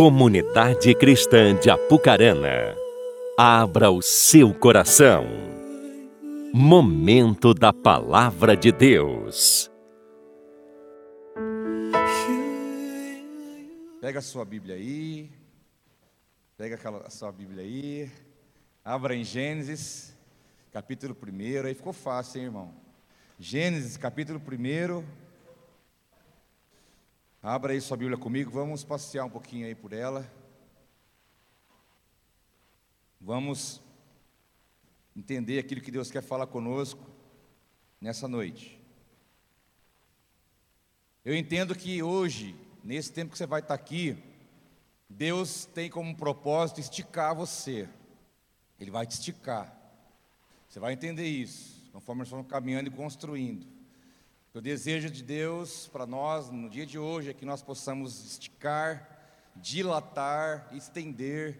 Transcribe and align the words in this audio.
Comunidade 0.00 0.94
Cristã 0.94 1.54
de 1.54 1.68
Apucarana, 1.68 2.74
abra 3.36 3.90
o 3.90 4.00
seu 4.00 4.54
coração. 4.54 5.26
Momento 6.54 7.52
da 7.52 7.70
Palavra 7.70 8.56
de 8.56 8.72
Deus. 8.72 9.70
Pega 14.00 14.20
a 14.20 14.22
sua 14.22 14.42
Bíblia 14.46 14.76
aí, 14.76 15.28
pega 16.56 16.78
a 17.04 17.10
sua 17.10 17.30
Bíblia 17.30 17.62
aí, 17.62 18.10
abra 18.82 19.14
em 19.14 19.22
Gênesis, 19.22 20.16
capítulo 20.72 21.14
1, 21.14 21.66
aí 21.66 21.74
ficou 21.74 21.92
fácil, 21.92 22.38
hein, 22.38 22.46
irmão? 22.46 22.74
Gênesis, 23.38 23.98
capítulo 23.98 24.40
1, 24.40 25.04
Abra 27.42 27.72
aí 27.72 27.80
sua 27.80 27.96
Bíblia 27.96 28.18
comigo, 28.18 28.50
vamos 28.50 28.84
passear 28.84 29.24
um 29.24 29.30
pouquinho 29.30 29.66
aí 29.66 29.74
por 29.74 29.94
ela. 29.94 30.30
Vamos 33.18 33.80
entender 35.16 35.58
aquilo 35.58 35.80
que 35.80 35.90
Deus 35.90 36.10
quer 36.10 36.22
falar 36.22 36.46
conosco 36.46 37.02
nessa 37.98 38.28
noite. 38.28 38.78
Eu 41.24 41.34
entendo 41.34 41.74
que 41.74 42.02
hoje, 42.02 42.54
nesse 42.84 43.10
tempo 43.10 43.32
que 43.32 43.38
você 43.38 43.46
vai 43.46 43.60
estar 43.60 43.72
aqui, 43.72 44.22
Deus 45.08 45.64
tem 45.64 45.88
como 45.88 46.14
propósito 46.14 46.78
esticar 46.78 47.34
você. 47.34 47.88
Ele 48.78 48.90
vai 48.90 49.06
te 49.06 49.12
esticar. 49.12 49.74
Você 50.68 50.78
vai 50.78 50.92
entender 50.92 51.26
isso, 51.26 51.88
conforme 51.90 52.20
nós 52.20 52.28
vamos 52.28 52.48
caminhando 52.48 52.88
e 52.88 52.94
construindo. 52.94 53.79
O 54.52 54.60
desejo 54.60 55.08
de 55.08 55.22
Deus 55.22 55.86
para 55.92 56.04
nós 56.04 56.50
no 56.50 56.68
dia 56.68 56.84
de 56.84 56.98
hoje 56.98 57.30
é 57.30 57.32
que 57.32 57.44
nós 57.44 57.62
possamos 57.62 58.24
esticar, 58.24 59.08
dilatar, 59.54 60.68
estender, 60.74 61.56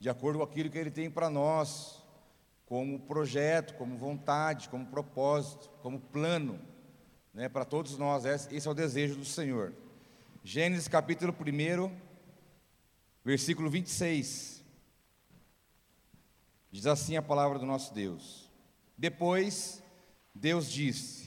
de 0.00 0.08
acordo 0.08 0.38
com 0.38 0.44
aquilo 0.44 0.70
que 0.70 0.78
Ele 0.78 0.90
tem 0.90 1.10
para 1.10 1.28
nós, 1.28 2.02
como 2.64 2.98
projeto, 3.00 3.74
como 3.74 3.98
vontade, 3.98 4.70
como 4.70 4.86
propósito, 4.86 5.68
como 5.82 6.00
plano, 6.00 6.58
né, 7.34 7.50
para 7.50 7.66
todos 7.66 7.98
nós. 7.98 8.24
Esse 8.24 8.66
é 8.66 8.70
o 8.70 8.74
desejo 8.74 9.16
do 9.16 9.26
Senhor. 9.26 9.74
Gênesis 10.42 10.88
capítulo 10.88 11.36
1, 11.38 11.94
versículo 13.22 13.68
26. 13.68 14.64
Diz 16.70 16.86
assim 16.86 17.14
a 17.14 17.22
palavra 17.22 17.58
do 17.58 17.66
nosso 17.66 17.92
Deus. 17.92 18.50
Depois, 18.96 19.82
Deus 20.34 20.72
disse: 20.72 21.21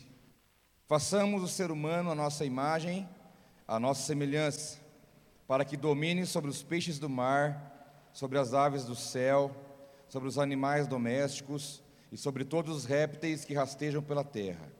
Façamos 0.88 1.42
o 1.42 1.48
ser 1.48 1.72
humano 1.72 2.12
a 2.12 2.16
nossa 2.16 2.46
imagem, 2.46 3.10
a 3.68 3.80
nossa 3.80 4.04
semelhança, 4.04 4.78
para 5.48 5.66
que 5.66 5.76
domine 5.76 6.28
sobre 6.28 6.52
os 6.52 6.62
peixes 6.62 7.00
do 7.00 7.10
mar, 7.10 8.08
sobre 8.14 8.38
as 8.38 8.54
aves 8.54 8.86
do 8.86 8.96
céu, 8.96 9.50
sobre 10.08 10.30
os 10.30 10.38
animais 10.38 10.88
domésticos 10.88 11.82
e 12.12 12.18
sobre 12.18 12.46
todos 12.46 12.76
os 12.76 12.86
répteis 12.86 13.44
que 13.44 13.56
rastejam 13.56 14.00
pela 14.04 14.24
terra. 14.24 14.72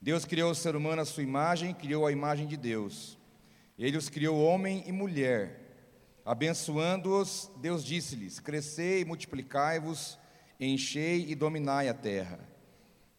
Deus 0.00 0.24
criou 0.24 0.52
o 0.52 0.54
ser 0.54 0.76
humano 0.76 1.02
à 1.02 1.04
sua 1.04 1.24
imagem, 1.24 1.74
criou 1.74 2.06
a 2.06 2.12
imagem 2.12 2.46
de 2.46 2.56
Deus. 2.56 3.18
Ele 3.76 3.96
os 3.96 4.08
criou 4.08 4.40
homem 4.40 4.84
e 4.86 4.92
mulher. 4.92 6.20
Abençoando-os, 6.24 7.50
Deus 7.56 7.84
disse-lhes: 7.84 8.38
Crescei 8.38 9.00
e 9.00 9.04
multiplicai-vos, 9.04 10.20
enchei 10.60 11.26
e 11.28 11.34
dominai 11.34 11.88
a 11.88 11.94
terra. 11.94 12.38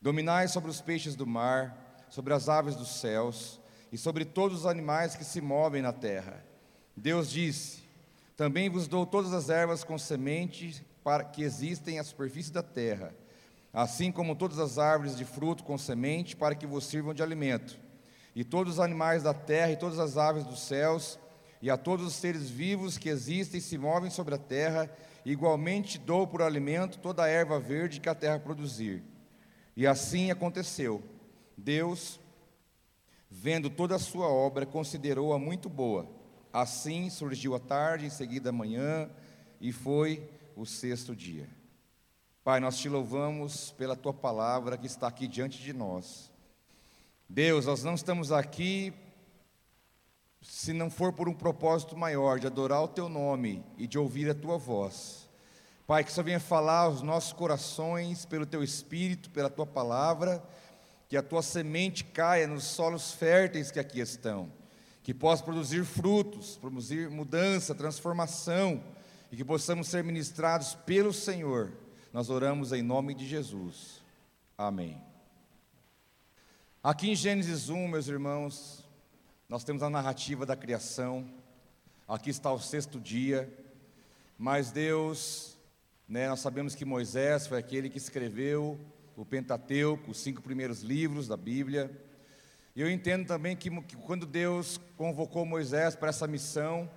Dominai 0.02 0.48
sobre 0.48 0.72
os 0.72 0.80
peixes 0.80 1.18
do 1.18 1.28
mar, 1.28 1.83
sobre 2.14 2.32
as 2.32 2.48
aves 2.48 2.76
dos 2.76 2.90
céus 2.90 3.60
e 3.92 3.98
sobre 3.98 4.24
todos 4.24 4.60
os 4.60 4.66
animais 4.68 5.16
que 5.16 5.24
se 5.24 5.42
movem 5.42 5.82
na 5.82 5.92
terra. 5.92 6.46
Deus 6.96 7.28
disse: 7.28 7.82
Também 8.38 8.70
vos 8.70 8.88
dou 8.88 9.04
todas 9.04 9.34
as 9.34 9.50
ervas 9.50 9.84
com 9.84 9.98
semente 9.98 10.86
para 11.04 11.24
que 11.24 11.42
existem 11.42 11.98
à 11.98 12.04
superfície 12.04 12.54
da 12.54 12.62
terra, 12.62 13.16
assim 13.74 14.12
como 14.12 14.36
todas 14.36 14.60
as 14.60 14.78
árvores 14.78 15.18
de 15.18 15.26
fruto 15.26 15.64
com 15.64 15.76
semente 15.76 16.36
para 16.36 16.54
que 16.54 16.68
vos 16.68 16.86
sirvam 16.86 17.16
de 17.16 17.24
alimento. 17.24 17.80
E 18.36 18.44
todos 18.44 18.74
os 18.74 18.80
animais 18.80 19.24
da 19.24 19.34
terra 19.34 19.72
e 19.72 19.76
todas 19.76 19.98
as 19.98 20.16
aves 20.16 20.44
dos 20.44 20.60
céus 20.60 21.18
e 21.64 21.72
a 21.72 21.78
todos 21.78 22.06
os 22.06 22.14
seres 22.14 22.48
vivos 22.48 22.96
que 22.96 23.10
existem 23.10 23.58
e 23.58 23.64
se 23.64 23.76
movem 23.76 24.12
sobre 24.12 24.36
a 24.36 24.38
terra, 24.40 24.88
igualmente 25.26 25.98
dou 25.98 26.28
por 26.28 26.44
alimento 26.44 27.00
toda 27.00 27.24
a 27.24 27.28
erva 27.28 27.60
verde 27.60 28.00
que 28.00 28.10
a 28.10 28.14
terra 28.14 28.40
produzir. 28.40 29.04
E 29.76 29.88
assim 29.88 30.30
aconteceu. 30.30 31.02
Deus, 31.58 32.20
vendo 33.30 33.70
toda 33.70 33.96
a 33.96 34.00
sua 34.00 34.28
obra, 34.28 34.66
considerou-a 34.66 35.40
muito 35.40 35.70
boa. 35.70 36.08
Assim 36.52 37.10
surgiu 37.10 37.56
a 37.56 37.60
tarde, 37.60 38.06
em 38.06 38.10
seguida 38.10 38.50
a 38.50 38.54
manhã, 38.54 39.10
e 39.60 39.72
foi 39.72 40.30
o 40.56 40.66
sexto 40.66 41.16
dia. 41.16 41.50
Pai, 42.44 42.60
nós 42.60 42.78
te 42.78 42.90
louvamos 42.90 43.72
pela 43.72 43.96
tua 43.96 44.14
palavra 44.14 44.78
que 44.78 44.86
está 44.86 45.08
aqui 45.08 45.28
diante 45.28 45.62
de 45.62 45.74
nós. 45.74 46.32
Deus, 47.30 47.66
nós 47.66 47.84
não 47.84 47.96
estamos 47.96 48.32
aqui 48.32 48.94
se 50.42 50.74
não 50.74 50.90
for 50.90 51.14
por 51.14 51.30
um 51.30 51.34
propósito 51.34 51.96
maior 51.96 52.38
de 52.38 52.48
adorar 52.48 52.84
o 52.84 52.88
teu 52.88 53.08
nome 53.08 53.64
e 53.78 53.88
de 53.88 53.98
ouvir 53.98 54.30
a 54.30 54.36
tua 54.36 54.58
voz. 54.58 55.30
Pai, 55.88 56.04
que 56.04 56.12
só 56.12 56.22
venha 56.22 56.40
falar 56.40 56.80
aos 56.80 57.02
nossos 57.02 57.34
corações 57.34 58.26
pelo 58.26 58.46
teu 58.46 58.62
espírito, 58.62 59.30
pela 59.30 59.50
tua 59.50 59.66
palavra 59.66 60.44
que 61.14 61.18
a 61.18 61.22
tua 61.22 61.44
semente 61.44 62.04
caia 62.04 62.48
nos 62.48 62.64
solos 62.64 63.12
férteis 63.12 63.70
que 63.70 63.80
aqui 63.80 64.00
estão, 64.00 64.52
que 65.04 65.14
possa 65.14 65.44
produzir 65.44 65.86
frutos, 65.86 66.58
produzir 66.58 67.08
mudança, 67.08 67.76
transformação, 67.76 68.84
e 69.32 69.36
que 69.36 69.46
possamos 69.46 69.90
ser 69.90 70.04
ministrados 70.04 70.74
pelo 70.74 71.14
Senhor. 71.14 71.72
Nós 72.12 72.32
oramos 72.32 72.72
em 72.72 72.82
nome 72.82 73.14
de 73.14 73.28
Jesus. 73.28 74.02
Amém. 74.58 75.00
Aqui 76.82 77.12
em 77.12 77.16
Gênesis 77.16 77.70
1, 77.70 77.88
meus 77.88 78.08
irmãos, 78.08 78.84
nós 79.48 79.64
temos 79.64 79.84
a 79.84 79.92
narrativa 79.92 80.48
da 80.48 80.56
criação. 80.56 81.30
Aqui 82.08 82.32
está 82.32 82.52
o 82.52 82.60
sexto 82.60 83.00
dia. 83.00 83.56
Mas 84.36 84.72
Deus, 84.72 85.60
né, 86.10 86.28
nós 86.28 86.40
sabemos 86.40 86.74
que 86.74 86.84
Moisés 86.84 87.46
foi 87.46 87.60
aquele 87.60 87.88
que 87.88 88.00
escreveu 88.00 88.80
o 89.16 89.24
Pentateuco, 89.24 90.12
os 90.12 90.18
cinco 90.18 90.42
primeiros 90.42 90.82
livros 90.82 91.28
da 91.28 91.38
Bíblia. 91.38 91.92
E 92.76 92.82
eu 92.82 92.90
entendo 92.90 93.28
também 93.28 93.56
que, 93.56 93.70
que 93.82 93.96
quando 93.96 94.26
Deus 94.26 94.80
convocou 94.98 95.46
Moisés 95.46 95.96
para 95.96 96.10
essa 96.10 96.28
missão, 96.28 96.90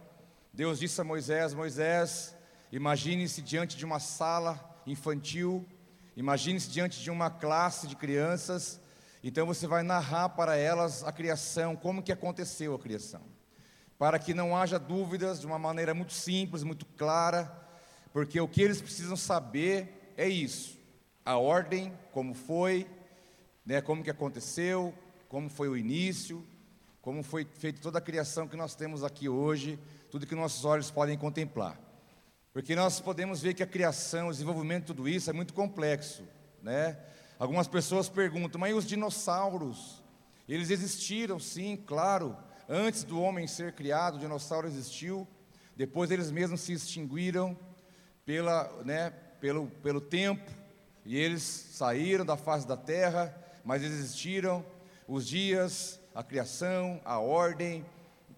Deus 0.52 0.78
disse 0.78 1.00
a 1.00 1.04
Moisés: 1.04 1.52
Moisés, 1.52 2.34
imagine-se 2.72 3.42
diante 3.42 3.76
de 3.76 3.84
uma 3.84 4.00
sala 4.00 4.82
infantil, 4.86 5.66
imagine-se 6.16 6.70
diante 6.70 7.02
de 7.02 7.10
uma 7.10 7.30
classe 7.30 7.86
de 7.86 7.94
crianças, 7.96 8.80
então 9.22 9.46
você 9.46 9.66
vai 9.66 9.82
narrar 9.82 10.30
para 10.30 10.56
elas 10.56 11.04
a 11.04 11.12
criação, 11.12 11.76
como 11.76 12.02
que 12.02 12.12
aconteceu 12.12 12.74
a 12.74 12.78
criação, 12.78 13.22
para 13.98 14.18
que 14.18 14.32
não 14.32 14.56
haja 14.56 14.78
dúvidas 14.78 15.40
de 15.40 15.46
uma 15.46 15.58
maneira 15.58 15.92
muito 15.92 16.14
simples, 16.14 16.62
muito 16.62 16.86
clara, 16.86 17.52
porque 18.12 18.40
o 18.40 18.48
que 18.48 18.62
eles 18.62 18.80
precisam 18.80 19.16
saber 19.16 20.14
é 20.16 20.26
isso 20.26 20.76
a 21.26 21.36
ordem, 21.36 21.92
como 22.12 22.34
foi, 22.34 22.86
né, 23.64 23.80
como 23.80 24.04
que 24.04 24.10
aconteceu, 24.10 24.94
como 25.28 25.50
foi 25.50 25.68
o 25.68 25.76
início, 25.76 26.46
como 27.02 27.20
foi 27.24 27.44
feita 27.44 27.80
toda 27.82 27.98
a 27.98 28.00
criação 28.00 28.46
que 28.46 28.56
nós 28.56 28.76
temos 28.76 29.02
aqui 29.02 29.28
hoje, 29.28 29.76
tudo 30.08 30.24
que 30.24 30.36
nossos 30.36 30.64
olhos 30.64 30.88
podem 30.88 31.18
contemplar. 31.18 31.80
Porque 32.52 32.76
nós 32.76 33.00
podemos 33.00 33.42
ver 33.42 33.54
que 33.54 33.62
a 33.62 33.66
criação, 33.66 34.28
o 34.28 34.30
desenvolvimento 34.30 34.82
de 34.82 34.86
tudo 34.86 35.08
isso 35.08 35.28
é 35.28 35.32
muito 35.32 35.52
complexo, 35.52 36.22
né? 36.62 36.96
Algumas 37.40 37.66
pessoas 37.66 38.08
perguntam, 38.08 38.60
mas 38.60 38.74
os 38.74 38.86
dinossauros? 38.86 40.00
Eles 40.48 40.70
existiram, 40.70 41.40
sim, 41.40 41.76
claro. 41.76 42.36
Antes 42.68 43.02
do 43.02 43.20
homem 43.20 43.48
ser 43.48 43.72
criado, 43.72 44.14
o 44.14 44.20
dinossauro 44.20 44.68
existiu. 44.68 45.26
Depois 45.74 46.12
eles 46.12 46.30
mesmos 46.30 46.60
se 46.60 46.72
extinguiram 46.72 47.58
pela, 48.24 48.72
né, 48.84 49.10
pelo, 49.40 49.66
pelo 49.82 50.00
tempo, 50.00 50.50
e 51.06 51.16
eles 51.16 51.42
saíram 51.42 52.26
da 52.26 52.36
face 52.36 52.66
da 52.66 52.76
terra, 52.76 53.32
mas 53.64 53.82
existiram 53.84 54.66
os 55.06 55.26
dias, 55.26 56.00
a 56.12 56.22
criação, 56.22 57.00
a 57.04 57.20
ordem, 57.20 57.86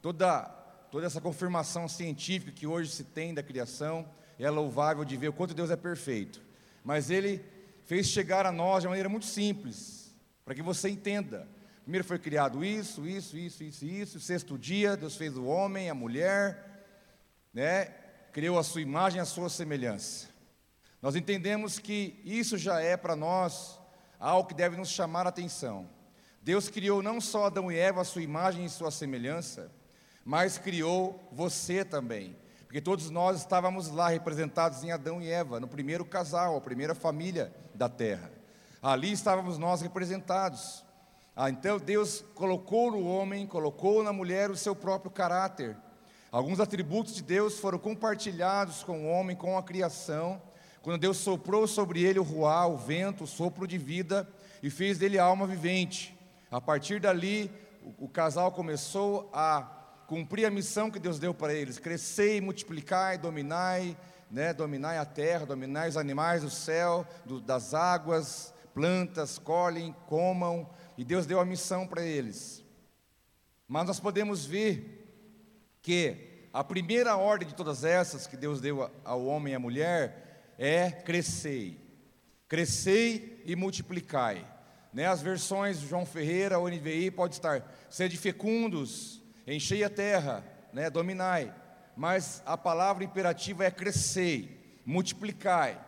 toda, 0.03 0.43
toda 0.91 1.07
essa 1.07 1.19
confirmação 1.19 1.89
científica 1.89 2.53
que 2.53 2.67
hoje 2.67 2.91
se 2.91 3.05
tem 3.05 3.33
da 3.33 3.43
criação, 3.43 4.07
é 4.39 4.51
louvável 4.51 5.03
de 5.03 5.17
ver 5.17 5.29
o 5.29 5.33
quanto 5.33 5.55
Deus 5.55 5.71
é 5.71 5.77
perfeito. 5.77 6.43
Mas 6.85 7.09
Ele 7.09 7.43
fez 7.87 8.07
chegar 8.07 8.45
a 8.45 8.53
nós 8.53 8.83
de 8.83 8.89
maneira 8.89 9.09
muito 9.09 9.25
simples, 9.25 10.15
para 10.45 10.55
que 10.55 10.63
você 10.63 10.91
entenda. 10.91 11.49
Primeiro 11.85 12.07
foi 12.07 12.19
criado 12.19 12.63
isso, 12.63 13.07
isso, 13.07 13.39
isso, 13.39 13.65
isso, 13.65 13.85
isso. 13.87 14.21
Sexto 14.21 14.59
dia, 14.59 14.95
Deus 14.95 15.17
fez 15.17 15.39
o 15.39 15.47
homem, 15.47 15.89
a 15.89 15.95
mulher, 15.95 16.85
né? 17.53 17.87
Criou 18.31 18.59
a 18.59 18.63
sua 18.63 18.83
imagem, 18.83 19.23
a 19.23 19.25
sua 19.25 19.49
semelhança. 19.49 20.29
Nós 21.01 21.15
entendemos 21.15 21.79
que 21.79 22.21
isso 22.25 22.59
já 22.59 22.81
é 22.81 22.97
para 22.97 23.15
nós 23.15 23.79
algo 24.19 24.49
que 24.49 24.55
deve 24.55 24.77
nos 24.77 24.89
chamar 24.89 25.27
a 25.27 25.29
atenção. 25.29 25.89
Deus 26.43 26.69
criou 26.69 27.03
não 27.03 27.21
só 27.21 27.47
Adão 27.47 27.71
e 27.71 27.79
Eva 27.79 28.01
a 28.01 28.05
sua 28.05 28.23
imagem 28.23 28.65
e 28.65 28.71
sua 28.71 28.91
semelhança, 28.91 29.71
mas 30.25 30.59
criou 30.59 31.29
você 31.33 31.85
também. 31.85 32.37
porque 32.65 32.83
todos 32.83 33.09
nós 33.09 33.39
estávamos 33.39 33.89
lá 33.89 34.09
representados 34.09 34.85
em 34.85 34.93
Adão 34.93 35.23
e 35.23 35.31
Eva, 35.31 35.59
no 35.59 35.67
primeiro 35.67 36.05
casal, 36.05 36.55
a 36.55 36.61
primeira 36.61 36.95
família 36.95 37.51
da 37.75 37.89
terra. 37.89 38.31
Ali 38.83 39.11
estávamos 39.11 39.57
nós 39.57 39.81
representados. 39.81 40.85
Ah, 41.35 41.49
então 41.49 41.79
Deus 41.79 42.23
colocou 42.35 42.91
no 42.91 43.07
homem, 43.07 43.47
colocou 43.47 44.03
na 44.03 44.13
mulher 44.13 44.51
o 44.51 44.57
seu 44.57 44.77
próprio 44.77 45.11
caráter. 45.11 45.77
Alguns 46.31 46.61
atributos 46.61 47.15
de 47.15 47.23
Deus 47.23 47.59
foram 47.59 47.79
compartilhados 47.79 48.83
com 48.83 49.05
o 49.05 49.09
homem, 49.09 49.35
com 49.35 49.57
a 49.57 49.63
criação, 49.63 50.43
quando 50.89 51.03
Deus 51.03 51.19
soprou 51.19 51.67
sobre 51.67 52.03
ele 52.03 52.19
o 52.19 52.23
ruá, 52.23 52.67
o 52.67 52.79
vento, 52.79 53.25
o 53.25 53.27
sopro 53.27 53.67
de 53.67 53.77
vida, 53.77 54.27
e 54.63 54.71
fez 54.71 54.97
dele 54.97 55.19
alma 55.19 55.47
vivente. 55.47 56.19
A 56.51 56.63
partir 56.63 56.99
dali, 56.99 57.51
o, 57.83 58.07
o 58.07 58.09
casal 58.09 58.51
começou 58.53 59.29
a 59.31 59.71
cumprir 60.07 60.47
a 60.47 60.51
missão 60.51 60.91
que 60.91 60.99
Deus 60.99 61.19
deu 61.19 61.35
para 61.35 61.53
eles: 61.53 61.79
crescei, 61.79 62.41
multiplicai, 62.41 63.19
dominai, 63.19 63.99
né, 64.31 64.55
dominai 64.55 64.97
a 64.97 65.05
terra, 65.05 65.45
dominai 65.45 65.91
os 65.91 65.99
animais 65.99 66.41
do 66.41 66.49
céu, 66.49 67.07
do, 67.27 67.39
das 67.39 67.75
águas, 67.75 68.55
plantas, 68.73 69.37
colhem, 69.39 69.95
comam, 70.07 70.71
e 70.97 71.05
Deus 71.05 71.27
deu 71.27 71.39
a 71.39 71.45
missão 71.45 71.87
para 71.87 72.03
eles. 72.03 72.65
Mas 73.69 73.87
nós 73.87 74.01
podemos 74.01 74.47
ver 74.47 75.07
que 75.83 76.49
a 76.51 76.65
primeira 76.65 77.15
ordem 77.15 77.47
de 77.47 77.55
todas 77.55 77.85
essas 77.85 78.27
que 78.27 78.39
Deus 78.39 78.59
deu 78.59 78.91
ao 79.05 79.27
homem 79.27 79.53
e 79.53 79.57
à 79.57 79.59
mulher 79.59 80.25
é 80.59 80.91
crescei, 80.91 81.81
crescei 82.49 83.43
e 83.47 83.55
multiplicai. 83.55 84.45
Né, 84.93 85.07
as 85.07 85.23
versões 85.23 85.79
João 85.81 86.05
Ferreira, 86.05 86.59
ou 86.59 86.69
NVI, 86.69 87.11
pode 87.11 87.35
estar 87.35 87.63
sede 87.89 88.17
fecundos, 88.17 89.23
enchei 89.47 89.85
a 89.85 89.91
terra, 89.91 90.45
né, 90.73 90.91
dominai. 90.91 91.55
Mas 91.97 92.43
a 92.45 92.57
palavra 92.57 93.05
imperativa 93.05 93.65
é 93.65 93.71
crescei, 93.71 94.81
multiplicai. 94.85 95.79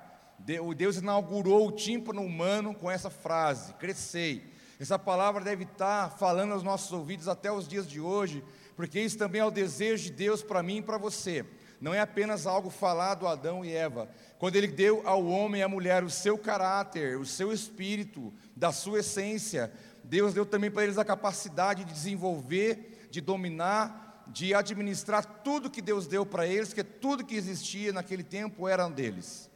O 0.62 0.74
Deus 0.74 0.96
inaugurou 0.96 1.68
o 1.68 1.72
tímpano 1.72 2.22
humano 2.22 2.74
com 2.74 2.90
essa 2.90 3.10
frase, 3.10 3.74
crescei. 3.74 4.50
Essa 4.78 4.98
palavra 4.98 5.44
deve 5.44 5.64
estar 5.64 6.10
falando 6.16 6.52
aos 6.52 6.62
nossos 6.62 6.92
ouvidos 6.92 7.28
até 7.28 7.52
os 7.52 7.68
dias 7.68 7.88
de 7.88 8.00
hoje, 8.00 8.42
porque 8.74 9.00
isso 9.00 9.18
também 9.18 9.40
é 9.40 9.44
o 9.44 9.50
desejo 9.50 10.04
de 10.04 10.10
Deus 10.10 10.42
para 10.42 10.62
mim 10.62 10.78
e 10.78 10.82
para 10.82 10.96
você. 10.96 11.44
Não 11.80 11.94
é 11.94 12.00
apenas 12.00 12.46
algo 12.46 12.68
falado 12.68 13.26
a 13.26 13.32
Adão 13.32 13.64
e 13.64 13.72
Eva. 13.72 14.08
Quando 14.38 14.56
Ele 14.56 14.66
deu 14.66 15.02
ao 15.06 15.24
homem 15.26 15.60
e 15.60 15.64
à 15.64 15.68
mulher 15.68 16.04
o 16.04 16.10
seu 16.10 16.36
caráter, 16.36 17.18
o 17.18 17.24
seu 17.24 17.52
espírito, 17.52 18.32
da 18.54 18.70
sua 18.70 19.00
essência, 19.00 19.72
Deus 20.04 20.34
deu 20.34 20.44
também 20.44 20.70
para 20.70 20.82
eles 20.82 20.98
a 20.98 21.04
capacidade 21.04 21.84
de 21.84 21.92
desenvolver, 21.92 23.08
de 23.10 23.20
dominar, 23.20 24.24
de 24.28 24.54
administrar 24.54 25.24
tudo 25.42 25.70
que 25.70 25.80
Deus 25.80 26.06
deu 26.06 26.26
para 26.26 26.46
eles, 26.46 26.74
que 26.74 26.84
tudo 26.84 27.24
que 27.24 27.34
existia 27.34 27.92
naquele 27.92 28.22
tempo 28.22 28.68
era 28.68 28.86
deles. 28.88 29.50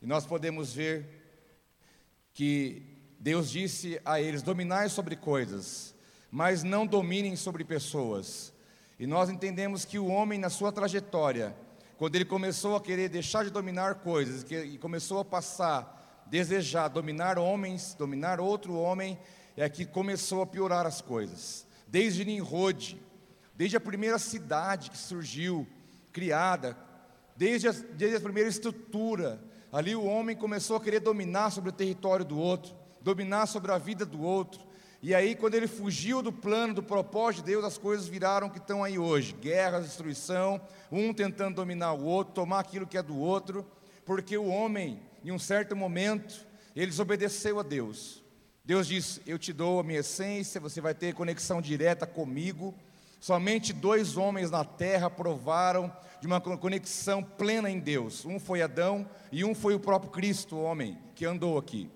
E 0.00 0.06
nós 0.06 0.24
podemos 0.24 0.72
ver 0.72 1.24
que 2.32 2.82
Deus 3.18 3.50
disse 3.50 4.00
a 4.04 4.20
eles: 4.20 4.42
dominai 4.42 4.88
sobre 4.88 5.16
coisas, 5.16 5.94
mas 6.30 6.62
não 6.62 6.86
dominem 6.86 7.34
sobre 7.34 7.64
pessoas. 7.64 8.52
E 8.98 9.06
nós 9.06 9.28
entendemos 9.28 9.84
que 9.84 9.98
o 9.98 10.06
homem, 10.06 10.38
na 10.38 10.48
sua 10.48 10.70
trajetória, 10.70 11.54
quando 11.96 12.16
ele 12.16 12.24
começou 12.24 12.76
a 12.76 12.80
querer 12.80 13.08
deixar 13.08 13.44
de 13.44 13.50
dominar 13.50 13.96
coisas, 13.96 14.44
e 14.50 14.78
começou 14.78 15.20
a 15.20 15.24
passar, 15.24 16.24
desejar 16.26 16.88
dominar 16.88 17.38
homens, 17.38 17.94
dominar 17.94 18.40
outro 18.40 18.74
homem, 18.74 19.18
é 19.56 19.68
que 19.68 19.84
começou 19.84 20.42
a 20.42 20.46
piorar 20.46 20.86
as 20.86 21.00
coisas. 21.00 21.66
Desde 21.86 22.24
Nimrod, 22.24 22.96
desde 23.54 23.76
a 23.76 23.80
primeira 23.80 24.18
cidade 24.18 24.90
que 24.90 24.98
surgiu, 24.98 25.66
criada, 26.12 26.76
desde 27.36 27.68
a, 27.68 27.72
desde 27.72 28.16
a 28.16 28.20
primeira 28.20 28.48
estrutura, 28.48 29.40
ali 29.72 29.94
o 29.94 30.04
homem 30.04 30.36
começou 30.36 30.76
a 30.76 30.80
querer 30.80 31.00
dominar 31.00 31.50
sobre 31.50 31.70
o 31.70 31.72
território 31.72 32.24
do 32.24 32.38
outro, 32.38 32.74
dominar 33.00 33.46
sobre 33.46 33.70
a 33.70 33.78
vida 33.78 34.04
do 34.04 34.20
outro, 34.20 34.60
e 35.06 35.14
aí, 35.14 35.34
quando 35.34 35.54
ele 35.54 35.66
fugiu 35.66 36.22
do 36.22 36.32
plano, 36.32 36.72
do 36.72 36.82
propósito 36.82 37.44
de 37.44 37.50
Deus, 37.50 37.62
as 37.62 37.76
coisas 37.76 38.08
viraram 38.08 38.48
que 38.48 38.56
estão 38.56 38.82
aí 38.82 38.98
hoje: 38.98 39.34
guerra, 39.34 39.82
destruição, 39.82 40.58
um 40.90 41.12
tentando 41.12 41.56
dominar 41.56 41.92
o 41.92 42.06
outro, 42.06 42.32
tomar 42.32 42.60
aquilo 42.60 42.86
que 42.86 42.96
é 42.96 43.02
do 43.02 43.14
outro, 43.14 43.66
porque 44.06 44.34
o 44.38 44.46
homem, 44.46 44.98
em 45.22 45.30
um 45.30 45.38
certo 45.38 45.76
momento, 45.76 46.46
ele 46.74 46.86
desobedeceu 46.86 47.60
a 47.60 47.62
Deus. 47.62 48.24
Deus 48.64 48.86
disse: 48.86 49.20
Eu 49.26 49.38
te 49.38 49.52
dou 49.52 49.78
a 49.78 49.82
minha 49.82 50.00
essência, 50.00 50.58
você 50.58 50.80
vai 50.80 50.94
ter 50.94 51.12
conexão 51.12 51.60
direta 51.60 52.06
comigo. 52.06 52.74
Somente 53.20 53.74
dois 53.74 54.16
homens 54.16 54.50
na 54.50 54.64
terra 54.64 55.10
provaram 55.10 55.94
de 56.18 56.26
uma 56.26 56.40
conexão 56.40 57.22
plena 57.22 57.70
em 57.70 57.78
Deus. 57.78 58.24
Um 58.24 58.40
foi 58.40 58.62
Adão 58.62 59.06
e 59.30 59.44
um 59.44 59.54
foi 59.54 59.74
o 59.74 59.80
próprio 59.80 60.10
Cristo, 60.10 60.56
o 60.56 60.62
homem 60.62 60.96
que 61.14 61.26
andou 61.26 61.58
aqui. 61.58 61.90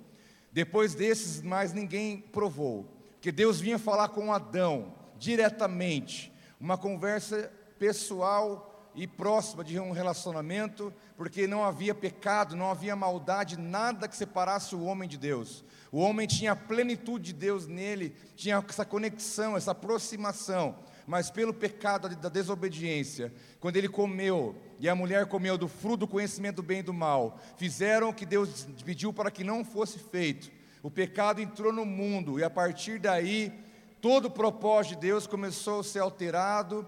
Depois 0.53 0.95
desses, 0.95 1.41
mais 1.41 1.73
ninguém 1.73 2.19
provou 2.19 2.98
que 3.21 3.33
Deus 3.33 3.61
vinha 3.61 3.79
falar 3.79 4.09
com 4.09 4.33
Adão 4.33 4.95
diretamente, 5.19 6.33
uma 6.61 6.79
conversa 6.79 7.53
pessoal 7.79 8.91
e 8.95 9.07
próxima 9.07 9.63
de 9.63 9.79
um 9.79 9.93
relacionamento, 9.93 10.93
porque 11.17 11.47
não 11.47 11.65
havia 11.65 11.95
pecado, 11.95 12.57
não 12.57 12.71
havia 12.71 12.97
maldade, 12.97 13.57
nada 13.57 14.09
que 14.09 14.17
separasse 14.17 14.75
o 14.75 14.83
homem 14.83 15.09
de 15.09 15.17
Deus. 15.17 15.65
O 15.93 16.01
homem 16.01 16.27
tinha 16.27 16.53
a 16.53 16.57
plenitude 16.57 17.27
de 17.27 17.33
Deus 17.33 17.67
nele, 17.67 18.15
tinha 18.35 18.63
essa 18.69 18.85
conexão, 18.85 19.57
essa 19.57 19.71
aproximação, 19.71 20.77
mas 21.07 21.31
pelo 21.31 21.55
pecado 21.55 22.15
da 22.17 22.29
desobediência, 22.29 23.33
quando 23.61 23.77
ele 23.77 23.89
comeu 23.89 24.57
e 24.79 24.89
a 24.89 24.95
mulher 24.95 25.27
comeu 25.27 25.57
do 25.57 25.69
fruto 25.69 25.99
do 25.99 26.09
conhecimento 26.09 26.57
do 26.57 26.63
bem 26.63 26.81
e 26.81 26.83
do 26.83 26.93
mal, 26.93 27.39
fizeram 27.57 28.11
o 28.11 28.15
que 28.15 28.27
Deus 28.27 28.67
pediu 28.85 29.13
para 29.13 29.31
que 29.31 29.45
não 29.45 29.65
fosse 29.65 29.99
feito. 29.99 30.58
O 30.83 30.91
pecado 30.91 31.41
entrou 31.41 31.73
no 31.73 31.85
mundo 31.85 32.39
e 32.39 32.45
a 32.45 32.51
partir 32.51 32.99
daí 32.99 33.53
todo 34.01 34.27
o 34.27 34.31
propósito 34.31 34.95
de 34.95 35.01
Deus 35.09 35.27
começou 35.27 35.81
a 35.81 35.85
ser 35.85 35.99
alterado, 36.01 36.87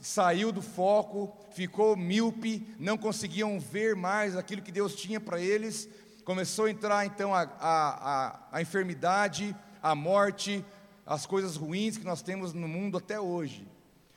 saiu 0.00 0.52
do 0.52 0.62
foco, 0.62 1.36
ficou 1.52 1.96
míope, 1.96 2.66
não 2.78 2.96
conseguiam 2.96 3.58
ver 3.58 3.96
mais 3.96 4.36
aquilo 4.36 4.62
que 4.62 4.72
Deus 4.72 4.94
tinha 4.94 5.20
para 5.20 5.40
eles. 5.40 5.88
Começou 6.24 6.66
a 6.66 6.70
entrar 6.70 7.04
então 7.04 7.34
a, 7.34 7.42
a, 7.42 8.26
a, 8.26 8.48
a 8.52 8.62
enfermidade, 8.62 9.56
a 9.82 9.94
morte, 9.94 10.64
as 11.04 11.26
coisas 11.26 11.56
ruins 11.56 11.96
que 11.96 12.04
nós 12.04 12.22
temos 12.22 12.52
no 12.52 12.68
mundo 12.68 12.96
até 12.98 13.20
hoje. 13.20 13.66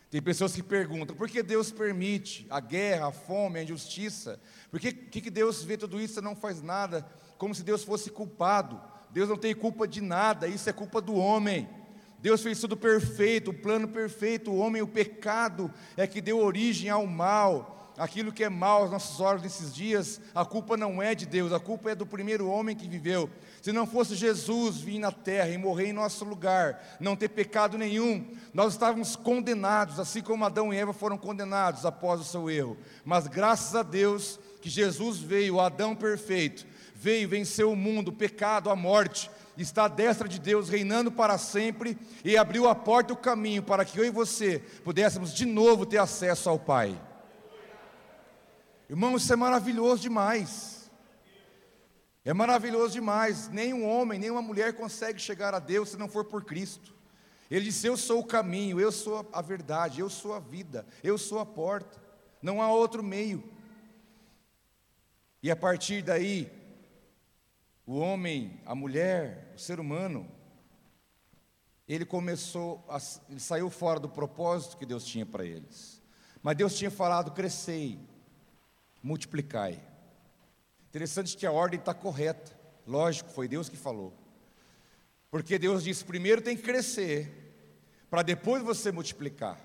Tem 0.10 0.22
pessoas 0.22 0.56
que 0.56 0.64
perguntam: 0.64 1.16
por 1.16 1.28
que 1.28 1.42
Deus 1.44 1.72
permite 1.72 2.46
a 2.50 2.60
guerra, 2.60 3.08
a 3.08 3.12
fome, 3.12 3.60
a 3.60 3.64
injustiça? 3.64 4.40
Por 4.70 4.80
que, 4.80 4.94
que 4.94 5.30
Deus 5.30 5.64
vê 5.64 5.78
tudo 5.78 6.00
isso 6.00 6.20
e 6.20 6.24
não 6.24 6.36
faz 6.36 6.62
nada? 6.62 7.06
Como 7.38 7.54
se 7.54 7.64
Deus 7.64 7.84
fosse 7.84 8.10
culpado. 8.10 8.82
Deus 9.16 9.30
não 9.30 9.38
tem 9.38 9.56
culpa 9.56 9.88
de 9.88 10.02
nada, 10.02 10.46
isso 10.46 10.70
é 10.70 10.74
culpa 10.74 11.00
do 11.00 11.16
homem. 11.16 11.70
Deus 12.20 12.44
fez 12.44 12.60
tudo 12.60 12.76
perfeito, 12.76 13.52
o 13.52 13.54
plano 13.54 13.88
perfeito, 13.88 14.52
o 14.52 14.58
homem, 14.58 14.82
o 14.82 14.88
pecado 14.88 15.74
é 15.96 16.06
que 16.06 16.20
deu 16.20 16.38
origem 16.38 16.90
ao 16.90 17.08
mal. 17.08 17.94
Aquilo 17.98 18.34
que 18.34 18.44
é 18.44 18.50
mal 18.50 18.82
aos 18.82 18.92
nossos 18.92 19.22
olhos 19.22 19.42
nesses 19.42 19.74
dias, 19.74 20.20
a 20.36 20.44
culpa 20.44 20.76
não 20.76 21.02
é 21.02 21.16
de 21.16 21.26
Deus, 21.26 21.54
a 21.54 21.62
culpa 21.62 21.92
é 21.92 21.96
do 21.96 22.06
primeiro 22.06 22.50
homem 22.50 22.76
que 22.76 22.90
viveu. 22.90 23.30
Se 23.62 23.72
não 23.72 23.88
fosse 23.88 24.16
Jesus 24.16 24.82
vir 24.82 25.00
na 25.00 25.14
terra 25.14 25.48
e 25.48 25.58
morrer 25.58 25.88
em 25.88 25.94
nosso 25.94 26.26
lugar, 26.26 26.98
não 27.00 27.16
ter 27.16 27.30
pecado 27.30 27.78
nenhum, 27.78 28.36
nós 28.54 28.74
estávamos 28.74 29.16
condenados, 29.16 29.98
assim 29.98 30.22
como 30.22 30.44
Adão 30.44 30.74
e 30.74 30.78
Eva 30.78 30.92
foram 30.92 31.18
condenados 31.18 31.86
após 31.86 32.20
o 32.20 32.26
seu 32.26 32.50
erro. 32.50 32.76
Mas 33.06 33.28
graças 33.28 33.76
a 33.78 33.82
Deus 33.82 34.38
que 34.62 34.70
Jesus 34.70 35.20
veio, 35.20 35.62
Adão 35.62 35.96
perfeito, 35.96 36.68
veio, 37.06 37.30
venceu 37.30 37.72
o 37.72 37.76
mundo, 37.76 38.08
o 38.08 38.14
pecado, 38.14 38.72
a 38.72 38.76
morte, 38.76 39.30
está 39.56 39.86
à 39.86 39.88
destra 39.88 40.28
de 40.28 40.40
Deus, 40.40 40.70
reinando 40.70 41.12
para 41.12 41.38
sempre, 41.38 41.96
e 42.24 42.36
abriu 42.36 42.68
a 42.68 42.74
porta 42.74 43.14
e 43.14 43.16
o 43.16 43.18
caminho 43.18 43.62
para 43.62 43.86
que 43.86 44.00
eu 44.00 44.04
e 44.04 44.10
você 44.10 44.58
pudéssemos 44.84 45.32
de 45.32 45.46
novo 45.46 45.86
ter 45.86 46.00
acesso 46.00 46.50
ao 46.50 46.58
Pai. 46.58 47.00
Irmãos, 48.90 49.22
isso 49.22 49.34
é 49.34 49.36
maravilhoso 49.36 50.02
demais. 50.02 50.90
É 52.24 52.34
maravilhoso 52.34 52.94
demais. 52.94 53.50
Nenhum 53.50 53.88
homem, 53.88 54.18
nenhuma 54.18 54.42
mulher 54.42 54.74
consegue 54.74 55.22
chegar 55.22 55.54
a 55.54 55.60
Deus 55.60 55.90
se 55.90 55.98
não 55.98 56.10
for 56.10 56.26
por 56.26 56.44
Cristo. 56.44 56.92
Ele 57.52 57.66
disse: 57.66 57.86
Eu 57.86 57.96
sou 57.98 58.22
o 58.22 58.26
caminho, 58.26 58.80
eu 58.80 58.92
sou 58.92 59.30
a 59.32 59.42
verdade, 59.44 60.02
eu 60.02 60.10
sou 60.10 60.34
a 60.34 60.40
vida, 60.40 60.88
eu 61.04 61.20
sou 61.20 61.38
a 61.38 61.46
porta. 61.46 62.02
Não 62.42 62.64
há 62.64 62.72
outro 62.72 63.04
meio. 63.04 63.44
E 65.44 65.52
a 65.52 65.56
partir 65.56 66.02
daí, 66.02 66.65
o 67.86 67.98
homem, 67.98 68.60
a 68.66 68.74
mulher, 68.74 69.54
o 69.56 69.60
ser 69.60 69.80
humano, 69.80 70.28
ele 71.88 72.04
começou, 72.04 72.84
a, 72.90 72.98
ele 73.30 73.40
saiu 73.40 73.70
fora 73.70 74.00
do 74.00 74.10
propósito 74.10 74.78
que 74.78 74.86
Deus 74.86 75.06
tinha 75.06 75.26
para 75.26 75.46
eles. 75.46 76.02
Mas 76.42 76.58
Deus 76.58 76.76
tinha 76.76 76.90
falado: 76.90 77.32
crescei, 77.32 78.00
multiplicai. 79.04 79.80
Interessante 80.90 81.38
que 81.38 81.46
a 81.46 81.52
ordem 81.52 81.80
está 81.80 81.94
correta. 81.94 82.58
Lógico, 82.88 83.30
foi 83.30 83.48
Deus 83.48 83.70
que 83.70 83.78
falou. 83.78 84.14
Porque 85.30 85.60
Deus 85.60 85.84
disse: 85.84 86.04
primeiro 86.04 86.42
tem 86.42 86.56
que 86.56 86.64
crescer, 86.64 87.54
para 88.10 88.24
depois 88.24 88.64
você 88.64 88.92
multiplicar. 88.92 89.60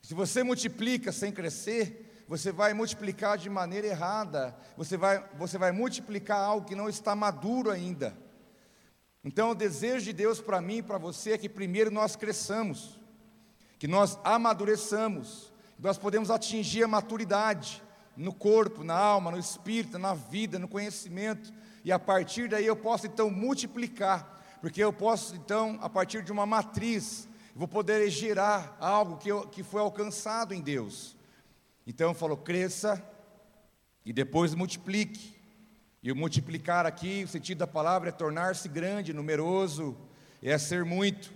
Se 0.00 0.14
você 0.14 0.44
multiplica 0.44 1.10
sem 1.10 1.32
crescer, 1.32 2.07
você 2.28 2.52
vai 2.52 2.74
multiplicar 2.74 3.38
de 3.38 3.48
maneira 3.48 3.86
errada, 3.86 4.54
você 4.76 4.98
vai, 4.98 5.24
você 5.38 5.56
vai 5.56 5.72
multiplicar 5.72 6.38
algo 6.38 6.66
que 6.66 6.74
não 6.74 6.86
está 6.86 7.16
maduro 7.16 7.70
ainda. 7.70 8.14
Então, 9.24 9.50
o 9.50 9.54
desejo 9.54 10.04
de 10.04 10.12
Deus 10.12 10.38
para 10.38 10.60
mim 10.60 10.76
e 10.76 10.82
para 10.82 10.98
você 10.98 11.32
é 11.32 11.38
que 11.38 11.48
primeiro 11.48 11.90
nós 11.90 12.16
cresçamos, 12.16 13.00
que 13.78 13.88
nós 13.88 14.18
amadureçamos, 14.22 15.50
que 15.76 15.82
nós 15.82 15.96
podemos 15.96 16.30
atingir 16.30 16.84
a 16.84 16.88
maturidade 16.88 17.82
no 18.14 18.34
corpo, 18.34 18.84
na 18.84 18.96
alma, 18.96 19.30
no 19.30 19.38
espírito, 19.38 19.98
na 19.98 20.12
vida, 20.12 20.58
no 20.58 20.68
conhecimento, 20.68 21.50
e 21.82 21.90
a 21.90 21.98
partir 21.98 22.48
daí 22.48 22.66
eu 22.66 22.76
posso 22.76 23.06
então 23.06 23.30
multiplicar, 23.30 24.58
porque 24.60 24.84
eu 24.84 24.92
posso 24.92 25.34
então, 25.34 25.78
a 25.80 25.88
partir 25.88 26.22
de 26.22 26.30
uma 26.30 26.44
matriz, 26.44 27.26
vou 27.54 27.66
poder 27.66 28.10
gerar 28.10 28.76
algo 28.78 29.16
que, 29.16 29.30
eu, 29.30 29.46
que 29.48 29.62
foi 29.62 29.80
alcançado 29.80 30.52
em 30.52 30.60
Deus. 30.60 31.17
Então 31.88 32.12
falou: 32.12 32.36
cresça 32.36 33.02
e 34.04 34.12
depois 34.12 34.54
multiplique. 34.54 35.34
E 36.02 36.12
o 36.12 36.16
multiplicar 36.16 36.84
aqui, 36.84 37.24
o 37.24 37.28
sentido 37.28 37.58
da 37.58 37.66
palavra 37.66 38.10
é 38.10 38.12
tornar-se 38.12 38.68
grande, 38.68 39.14
numeroso, 39.14 39.96
é 40.42 40.56
ser 40.58 40.84
muito. 40.84 41.32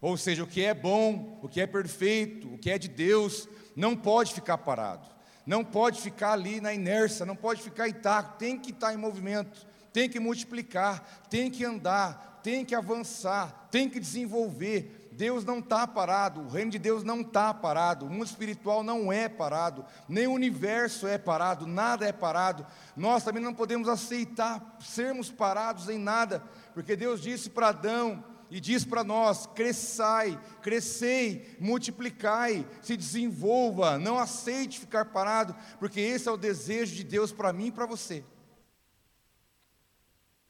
Ou 0.00 0.16
seja, 0.16 0.44
o 0.44 0.46
que 0.46 0.62
é 0.62 0.72
bom, 0.72 1.40
o 1.42 1.48
que 1.48 1.60
é 1.60 1.66
perfeito, 1.66 2.54
o 2.54 2.56
que 2.56 2.70
é 2.70 2.78
de 2.78 2.86
Deus, 2.86 3.48
não 3.74 3.96
pode 3.96 4.32
ficar 4.32 4.58
parado, 4.58 5.08
não 5.44 5.64
pode 5.64 6.00
ficar 6.00 6.32
ali 6.32 6.60
na 6.60 6.72
inércia, 6.72 7.26
não 7.26 7.34
pode 7.34 7.60
ficar 7.60 7.88
intacto, 7.88 8.38
tem 8.38 8.58
que 8.58 8.70
estar 8.70 8.94
em 8.94 8.96
movimento, 8.96 9.66
tem 9.92 10.08
que 10.08 10.20
multiplicar, 10.20 11.26
tem 11.28 11.50
que 11.50 11.64
andar, 11.64 12.40
tem 12.44 12.64
que 12.64 12.76
avançar, 12.76 13.68
tem 13.72 13.90
que 13.90 13.98
desenvolver, 13.98 15.05
Deus 15.16 15.44
não 15.44 15.60
está 15.60 15.86
parado, 15.86 16.42
o 16.42 16.48
reino 16.48 16.70
de 16.70 16.78
Deus 16.78 17.02
não 17.02 17.22
está 17.22 17.54
parado, 17.54 18.04
o 18.04 18.10
mundo 18.10 18.26
espiritual 18.26 18.82
não 18.82 19.10
é 19.10 19.28
parado, 19.28 19.84
nem 20.06 20.26
o 20.26 20.32
universo 20.32 21.06
é 21.06 21.16
parado, 21.16 21.66
nada 21.66 22.06
é 22.06 22.12
parado. 22.12 22.66
Nós 22.94 23.24
também 23.24 23.42
não 23.42 23.54
podemos 23.54 23.88
aceitar 23.88 24.76
sermos 24.78 25.30
parados 25.30 25.88
em 25.88 25.98
nada, 25.98 26.42
porque 26.74 26.94
Deus 26.94 27.22
disse 27.22 27.48
para 27.48 27.68
Adão 27.68 28.22
e 28.50 28.60
diz 28.60 28.84
para 28.84 29.02
nós: 29.02 29.46
cresçai, 29.46 30.38
crescei, 30.60 31.56
multiplicai, 31.58 32.66
se 32.82 32.94
desenvolva, 32.94 33.98
não 33.98 34.18
aceite 34.18 34.78
ficar 34.78 35.06
parado, 35.06 35.56
porque 35.78 35.98
esse 35.98 36.28
é 36.28 36.32
o 36.32 36.36
desejo 36.36 36.94
de 36.94 37.02
Deus 37.02 37.32
para 37.32 37.54
mim 37.54 37.68
e 37.68 37.72
para 37.72 37.86
você. 37.86 38.22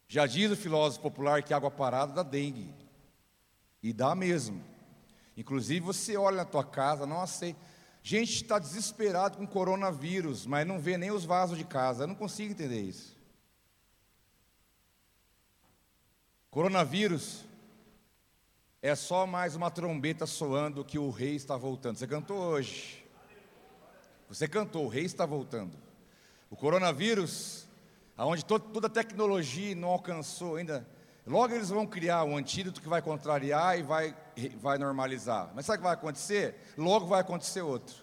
Já 0.09 0.25
diz 0.25 0.51
o 0.51 0.57
filósofo 0.57 1.03
popular 1.03 1.41
que 1.41 1.53
água 1.53 1.71
parada 1.71 2.11
dá 2.11 2.23
dengue. 2.23 2.86
E 3.81 3.93
dá 3.93 4.15
mesmo. 4.15 4.63
Inclusive 5.35 5.79
você 5.79 6.17
olha 6.17 6.37
na 6.37 6.45
tua 6.45 6.63
casa, 6.63 7.05
não 7.05 7.21
aceita. 7.21 7.59
Gente 8.01 8.35
está 8.35 8.57
desesperado 8.57 9.37
com 9.37 9.45
coronavírus, 9.45 10.45
mas 10.45 10.65
não 10.65 10.79
vê 10.79 10.97
nem 10.97 11.11
os 11.11 11.25
vasos 11.25 11.57
de 11.57 11.65
casa. 11.65 12.03
Eu 12.03 12.07
não 12.07 12.15
consigo 12.15 12.51
entender 12.51 12.81
isso. 12.81 13.17
Coronavírus 16.49 17.45
é 18.81 18.95
só 18.95 19.27
mais 19.27 19.55
uma 19.55 19.69
trombeta 19.69 20.25
soando 20.25 20.85
que 20.85 20.97
o 20.97 21.09
rei 21.09 21.35
está 21.35 21.57
voltando. 21.57 21.97
Você 21.97 22.07
cantou 22.07 22.37
hoje. 22.37 23.05
Você 24.29 24.47
cantou, 24.47 24.85
o 24.85 24.89
rei 24.89 25.05
está 25.05 25.25
voltando. 25.25 25.77
O 26.49 26.55
coronavírus, 26.55 27.67
aonde 28.15 28.43
toda 28.43 28.87
a 28.87 28.89
tecnologia 28.89 29.75
não 29.75 29.89
alcançou 29.89 30.55
ainda, 30.55 30.87
Logo 31.27 31.53
eles 31.53 31.69
vão 31.69 31.85
criar 31.85 32.23
um 32.23 32.37
antídoto 32.37 32.81
que 32.81 32.87
vai 32.87 33.01
contrariar 33.01 33.77
e 33.77 33.83
vai, 33.83 34.15
vai 34.61 34.77
normalizar. 34.77 35.51
Mas 35.53 35.65
sabe 35.65 35.77
o 35.77 35.79
que 35.81 35.83
vai 35.83 35.93
acontecer? 35.93 36.55
Logo 36.77 37.05
vai 37.05 37.19
acontecer 37.19 37.61
outro. 37.61 37.95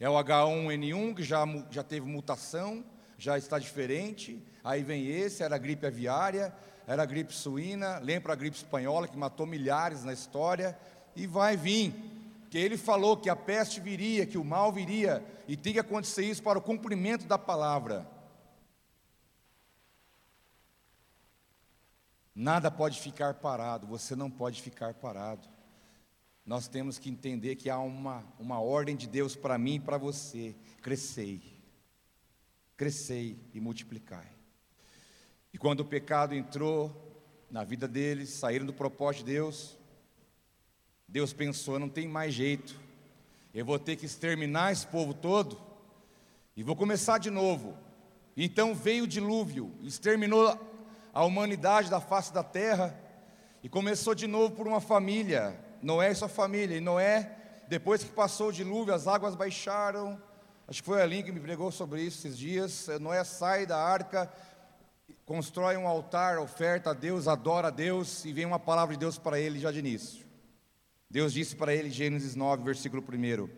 É 0.00 0.08
o 0.08 0.14
H1N1 0.14 1.14
que 1.14 1.22
já, 1.22 1.44
já 1.70 1.82
teve 1.82 2.06
mutação, 2.06 2.82
já 3.18 3.36
está 3.36 3.58
diferente. 3.58 4.42
Aí 4.64 4.82
vem 4.82 5.06
esse, 5.06 5.42
era 5.42 5.56
a 5.56 5.58
gripe 5.58 5.86
aviária, 5.86 6.52
era 6.86 7.02
a 7.02 7.06
gripe 7.06 7.34
suína, 7.34 7.98
lembra 7.98 8.32
a 8.32 8.36
gripe 8.36 8.56
espanhola 8.56 9.06
que 9.06 9.16
matou 9.16 9.46
milhares 9.46 10.02
na 10.02 10.14
história. 10.14 10.76
E 11.14 11.26
vai 11.26 11.58
vir. 11.58 11.94
Que 12.48 12.56
ele 12.56 12.78
falou 12.78 13.18
que 13.18 13.28
a 13.28 13.36
peste 13.36 13.80
viria, 13.80 14.24
que 14.24 14.38
o 14.38 14.44
mal 14.44 14.72
viria, 14.72 15.22
e 15.46 15.58
tem 15.58 15.74
que 15.74 15.78
acontecer 15.78 16.24
isso 16.24 16.42
para 16.42 16.58
o 16.58 16.62
cumprimento 16.62 17.26
da 17.26 17.38
palavra. 17.38 18.06
Nada 22.34 22.70
pode 22.70 23.00
ficar 23.00 23.34
parado, 23.34 23.86
você 23.86 24.16
não 24.16 24.30
pode 24.30 24.62
ficar 24.62 24.94
parado. 24.94 25.46
Nós 26.44 26.66
temos 26.66 26.98
que 26.98 27.10
entender 27.10 27.56
que 27.56 27.68
há 27.68 27.78
uma, 27.78 28.24
uma 28.38 28.58
ordem 28.60 28.96
de 28.96 29.06
Deus 29.06 29.36
para 29.36 29.58
mim 29.58 29.74
e 29.74 29.80
para 29.80 29.98
você: 29.98 30.54
crescei, 30.80 31.42
crescei 32.76 33.38
e 33.52 33.60
multiplicai. 33.60 34.28
E 35.52 35.58
quando 35.58 35.80
o 35.80 35.84
pecado 35.84 36.34
entrou 36.34 36.90
na 37.50 37.62
vida 37.62 37.86
deles, 37.86 38.30
saíram 38.30 38.64
do 38.64 38.72
propósito 38.72 39.26
de 39.26 39.32
Deus, 39.32 39.78
Deus 41.06 41.32
pensou: 41.32 41.78
não 41.78 41.88
tem 41.88 42.08
mais 42.08 42.32
jeito, 42.32 42.80
eu 43.52 43.64
vou 43.64 43.78
ter 43.78 43.96
que 43.96 44.06
exterminar 44.06 44.72
esse 44.72 44.86
povo 44.86 45.12
todo 45.12 45.60
e 46.56 46.62
vou 46.62 46.74
começar 46.74 47.18
de 47.18 47.30
novo. 47.30 47.76
Então 48.34 48.74
veio 48.74 49.04
o 49.04 49.06
dilúvio, 49.06 49.70
exterminou 49.82 50.71
a 51.12 51.24
humanidade 51.24 51.90
da 51.90 52.00
face 52.00 52.32
da 52.32 52.42
terra, 52.42 52.98
e 53.62 53.68
começou 53.68 54.14
de 54.14 54.26
novo 54.26 54.54
por 54.54 54.66
uma 54.66 54.80
família, 54.80 55.58
Noé 55.80 56.10
e 56.10 56.14
sua 56.14 56.28
família. 56.28 56.76
E 56.76 56.80
Noé, 56.80 57.36
depois 57.68 58.02
que 58.02 58.10
passou 58.10 58.48
o 58.48 58.52
dilúvio, 58.52 58.94
as 58.94 59.06
águas 59.06 59.36
baixaram. 59.36 60.20
Acho 60.66 60.82
que 60.82 60.86
foi 60.86 61.00
a 61.00 61.06
Link 61.06 61.26
que 61.26 61.32
me 61.32 61.40
pregou 61.40 61.70
sobre 61.70 62.02
isso 62.02 62.26
esses 62.26 62.38
dias. 62.38 62.88
Noé 63.00 63.22
sai 63.22 63.66
da 63.66 63.76
arca, 63.78 64.32
constrói 65.24 65.76
um 65.76 65.86
altar, 65.86 66.38
oferta 66.38 66.90
a 66.90 66.94
Deus, 66.94 67.28
adora 67.28 67.68
a 67.68 67.70
Deus, 67.70 68.24
e 68.24 68.32
vem 68.32 68.46
uma 68.46 68.58
palavra 68.58 68.94
de 68.94 69.00
Deus 69.00 69.18
para 69.18 69.38
ele 69.38 69.60
já 69.60 69.70
de 69.70 69.78
início. 69.78 70.26
Deus 71.08 71.32
disse 71.32 71.54
para 71.54 71.74
ele, 71.74 71.90
Gênesis 71.90 72.34
9, 72.34 72.64
versículo 72.64 73.02
1: 73.02 73.48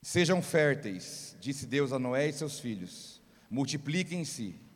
Sejam 0.00 0.40
férteis, 0.40 1.36
disse 1.40 1.66
Deus 1.66 1.92
a 1.92 1.98
Noé 1.98 2.28
e 2.28 2.32
seus 2.32 2.58
filhos, 2.58 3.20
multipliquem-se 3.50 4.69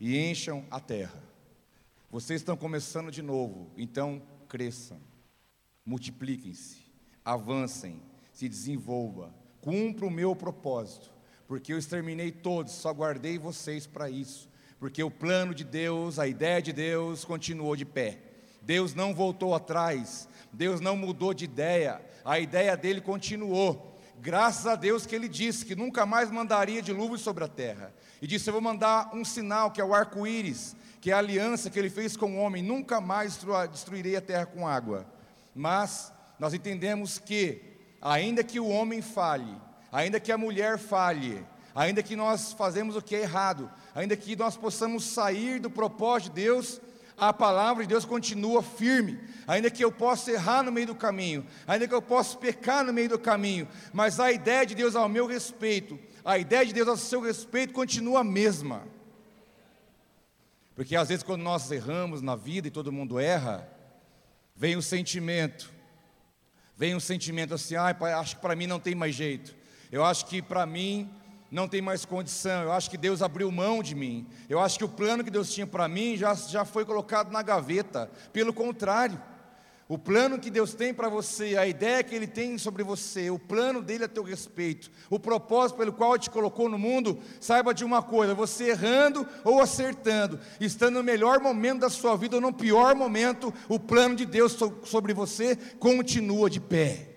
e 0.00 0.18
encham 0.18 0.64
a 0.70 0.80
terra. 0.80 1.22
Vocês 2.10 2.40
estão 2.40 2.56
começando 2.56 3.10
de 3.10 3.22
novo, 3.22 3.70
então 3.76 4.22
cresçam, 4.48 4.98
multipliquem-se, 5.84 6.78
avancem, 7.24 8.00
se 8.32 8.48
desenvolva, 8.48 9.34
cumpra 9.60 10.06
o 10.06 10.10
meu 10.10 10.36
propósito, 10.36 11.10
porque 11.48 11.72
eu 11.72 11.78
exterminei 11.78 12.30
todos, 12.30 12.72
só 12.72 12.92
guardei 12.92 13.38
vocês 13.38 13.86
para 13.86 14.08
isso, 14.08 14.48
porque 14.78 15.02
o 15.02 15.10
plano 15.10 15.54
de 15.54 15.64
Deus, 15.64 16.18
a 16.18 16.26
ideia 16.26 16.60
de 16.60 16.72
Deus 16.72 17.24
continuou 17.24 17.74
de 17.74 17.84
pé. 17.84 18.20
Deus 18.62 18.94
não 18.94 19.14
voltou 19.14 19.54
atrás, 19.54 20.28
Deus 20.52 20.80
não 20.80 20.96
mudou 20.96 21.32
de 21.32 21.44
ideia, 21.44 22.00
a 22.24 22.40
ideia 22.40 22.76
dele 22.76 23.00
continuou. 23.00 23.95
Graças 24.20 24.66
a 24.66 24.74
Deus 24.74 25.06
que 25.06 25.14
ele 25.14 25.28
disse 25.28 25.64
que 25.64 25.76
nunca 25.76 26.06
mais 26.06 26.30
mandaria 26.30 26.82
dilúvio 26.82 27.18
sobre 27.18 27.44
a 27.44 27.48
terra. 27.48 27.92
E 28.20 28.26
disse: 28.26 28.48
Eu 28.48 28.52
vou 28.52 28.62
mandar 28.62 29.10
um 29.14 29.24
sinal, 29.24 29.70
que 29.70 29.80
é 29.80 29.84
o 29.84 29.94
arco-íris, 29.94 30.74
que 31.00 31.10
é 31.10 31.14
a 31.14 31.18
aliança 31.18 31.70
que 31.70 31.78
ele 31.78 31.90
fez 31.90 32.16
com 32.16 32.36
o 32.36 32.38
homem. 32.38 32.62
Nunca 32.62 33.00
mais 33.00 33.38
destruirei 33.70 34.16
a 34.16 34.20
terra 34.20 34.46
com 34.46 34.66
água. 34.66 35.06
Mas 35.54 36.12
nós 36.38 36.54
entendemos 36.54 37.18
que, 37.18 37.62
ainda 38.00 38.42
que 38.42 38.58
o 38.58 38.68
homem 38.68 39.00
falhe, 39.00 39.56
ainda 39.92 40.20
que 40.20 40.32
a 40.32 40.38
mulher 40.38 40.78
falhe, 40.78 41.44
ainda 41.74 42.02
que 42.02 42.16
nós 42.16 42.52
fazemos 42.52 42.96
o 42.96 43.02
que 43.02 43.14
é 43.14 43.20
errado, 43.20 43.70
ainda 43.94 44.16
que 44.16 44.34
nós 44.34 44.56
possamos 44.56 45.04
sair 45.04 45.60
do 45.60 45.70
propósito 45.70 46.34
de 46.34 46.42
Deus, 46.42 46.80
a 47.16 47.32
palavra 47.32 47.82
de 47.82 47.88
Deus 47.88 48.04
continua 48.04 48.62
firme, 48.62 49.18
ainda 49.46 49.70
que 49.70 49.82
eu 49.82 49.90
possa 49.90 50.32
errar 50.32 50.62
no 50.62 50.70
meio 50.70 50.88
do 50.88 50.94
caminho, 50.94 51.46
ainda 51.66 51.88
que 51.88 51.94
eu 51.94 52.02
possa 52.02 52.36
pecar 52.36 52.84
no 52.84 52.92
meio 52.92 53.08
do 53.08 53.18
caminho, 53.18 53.66
mas 53.92 54.20
a 54.20 54.30
ideia 54.30 54.66
de 54.66 54.74
Deus 54.74 54.94
ao 54.94 55.08
meu 55.08 55.26
respeito, 55.26 55.98
a 56.24 56.38
ideia 56.38 56.66
de 56.66 56.72
Deus 56.72 56.88
a 56.88 56.96
seu 56.96 57.20
respeito 57.20 57.72
continua 57.72 58.20
a 58.20 58.24
mesma. 58.24 58.82
Porque 60.74 60.94
às 60.94 61.08
vezes 61.08 61.22
quando 61.22 61.42
nós 61.42 61.70
erramos 61.70 62.20
na 62.20 62.36
vida 62.36 62.68
e 62.68 62.70
todo 62.70 62.92
mundo 62.92 63.18
erra, 63.18 63.66
vem 64.54 64.76
um 64.76 64.82
sentimento, 64.82 65.72
vem 66.76 66.94
um 66.94 67.00
sentimento 67.00 67.54
assim, 67.54 67.76
ah, 67.76 67.96
acho 68.18 68.36
que 68.36 68.42
para 68.42 68.54
mim 68.54 68.66
não 68.66 68.78
tem 68.78 68.94
mais 68.94 69.14
jeito. 69.14 69.56
Eu 69.90 70.04
acho 70.04 70.26
que 70.26 70.42
para 70.42 70.66
mim 70.66 71.10
não 71.50 71.68
tem 71.68 71.80
mais 71.80 72.04
condição. 72.04 72.64
Eu 72.64 72.72
acho 72.72 72.90
que 72.90 72.96
Deus 72.96 73.22
abriu 73.22 73.50
mão 73.50 73.82
de 73.82 73.94
mim. 73.94 74.26
Eu 74.48 74.60
acho 74.60 74.78
que 74.78 74.84
o 74.84 74.88
plano 74.88 75.24
que 75.24 75.30
Deus 75.30 75.52
tinha 75.52 75.66
para 75.66 75.88
mim 75.88 76.16
já, 76.16 76.34
já 76.34 76.64
foi 76.64 76.84
colocado 76.84 77.30
na 77.30 77.42
gaveta. 77.42 78.10
Pelo 78.32 78.52
contrário, 78.52 79.20
o 79.88 79.96
plano 79.96 80.38
que 80.40 80.50
Deus 80.50 80.74
tem 80.74 80.92
para 80.92 81.08
você, 81.08 81.56
a 81.56 81.64
ideia 81.64 82.02
que 82.02 82.12
Ele 82.12 82.26
tem 82.26 82.58
sobre 82.58 82.82
você, 82.82 83.30
o 83.30 83.38
plano 83.38 83.80
dele 83.80 84.04
a 84.04 84.08
teu 84.08 84.24
respeito, 84.24 84.90
o 85.08 85.18
propósito 85.18 85.76
pelo 85.76 85.92
qual 85.92 86.14
Ele 86.14 86.24
te 86.24 86.30
colocou 86.30 86.68
no 86.68 86.76
mundo, 86.76 87.20
saiba 87.40 87.72
de 87.72 87.84
uma 87.84 88.02
coisa: 88.02 88.34
você 88.34 88.70
errando 88.70 89.24
ou 89.44 89.60
acertando, 89.60 90.40
estando 90.60 90.94
no 90.94 91.04
melhor 91.04 91.38
momento 91.38 91.80
da 91.80 91.90
sua 91.90 92.16
vida 92.16 92.34
ou 92.34 92.42
no 92.42 92.52
pior 92.52 92.96
momento, 92.96 93.54
o 93.68 93.78
plano 93.78 94.16
de 94.16 94.26
Deus 94.26 94.58
sobre 94.84 95.14
você 95.14 95.54
continua 95.78 96.50
de 96.50 96.58
pé. 96.58 97.15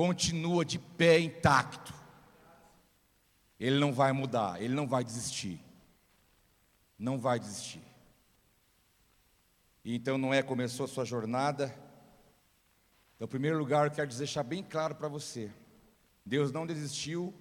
Continua 0.00 0.64
de 0.64 0.78
pé 0.78 1.20
intacto. 1.20 1.92
Ele 3.58 3.78
não 3.78 3.92
vai 3.92 4.12
mudar, 4.12 4.58
ele 4.58 4.72
não 4.72 4.88
vai 4.88 5.04
desistir. 5.04 5.62
Não 6.98 7.18
vai 7.18 7.38
desistir. 7.38 7.82
E 9.84 9.94
então 9.94 10.16
Noé 10.16 10.42
começou 10.42 10.86
a 10.86 10.88
sua 10.88 11.04
jornada. 11.04 11.66
Então, 13.14 13.26
em 13.26 13.28
primeiro 13.28 13.58
lugar, 13.58 13.86
eu 13.86 13.90
quero 13.90 14.08
deixar 14.16 14.42
bem 14.42 14.62
claro 14.62 14.94
para 14.94 15.06
você: 15.06 15.52
Deus 16.24 16.50
não 16.50 16.66
desistiu 16.66 17.34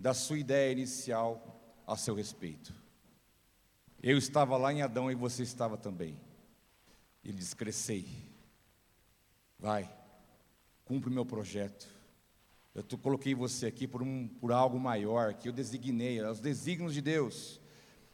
da 0.00 0.14
sua 0.14 0.38
ideia 0.38 0.72
inicial 0.72 1.60
a 1.86 1.94
seu 1.94 2.14
respeito. 2.14 2.72
Eu 4.02 4.16
estava 4.16 4.56
lá 4.56 4.72
em 4.72 4.80
Adão 4.80 5.10
e 5.10 5.14
você 5.14 5.42
estava 5.42 5.76
também. 5.76 6.18
Ele 7.22 7.36
diz: 7.36 7.52
crescei, 7.52 8.08
vai, 9.58 9.94
cumpre 10.86 11.10
o 11.10 11.12
meu 11.12 11.26
projeto. 11.26 11.86
Eu 12.72 12.84
coloquei 12.98 13.34
você 13.34 13.66
aqui 13.66 13.86
por, 13.86 14.02
um, 14.02 14.28
por 14.28 14.52
algo 14.52 14.78
maior, 14.78 15.34
que 15.34 15.48
eu 15.48 15.52
designei, 15.52 16.22
os 16.22 16.40
desígnios 16.40 16.94
de 16.94 17.02
Deus. 17.02 17.60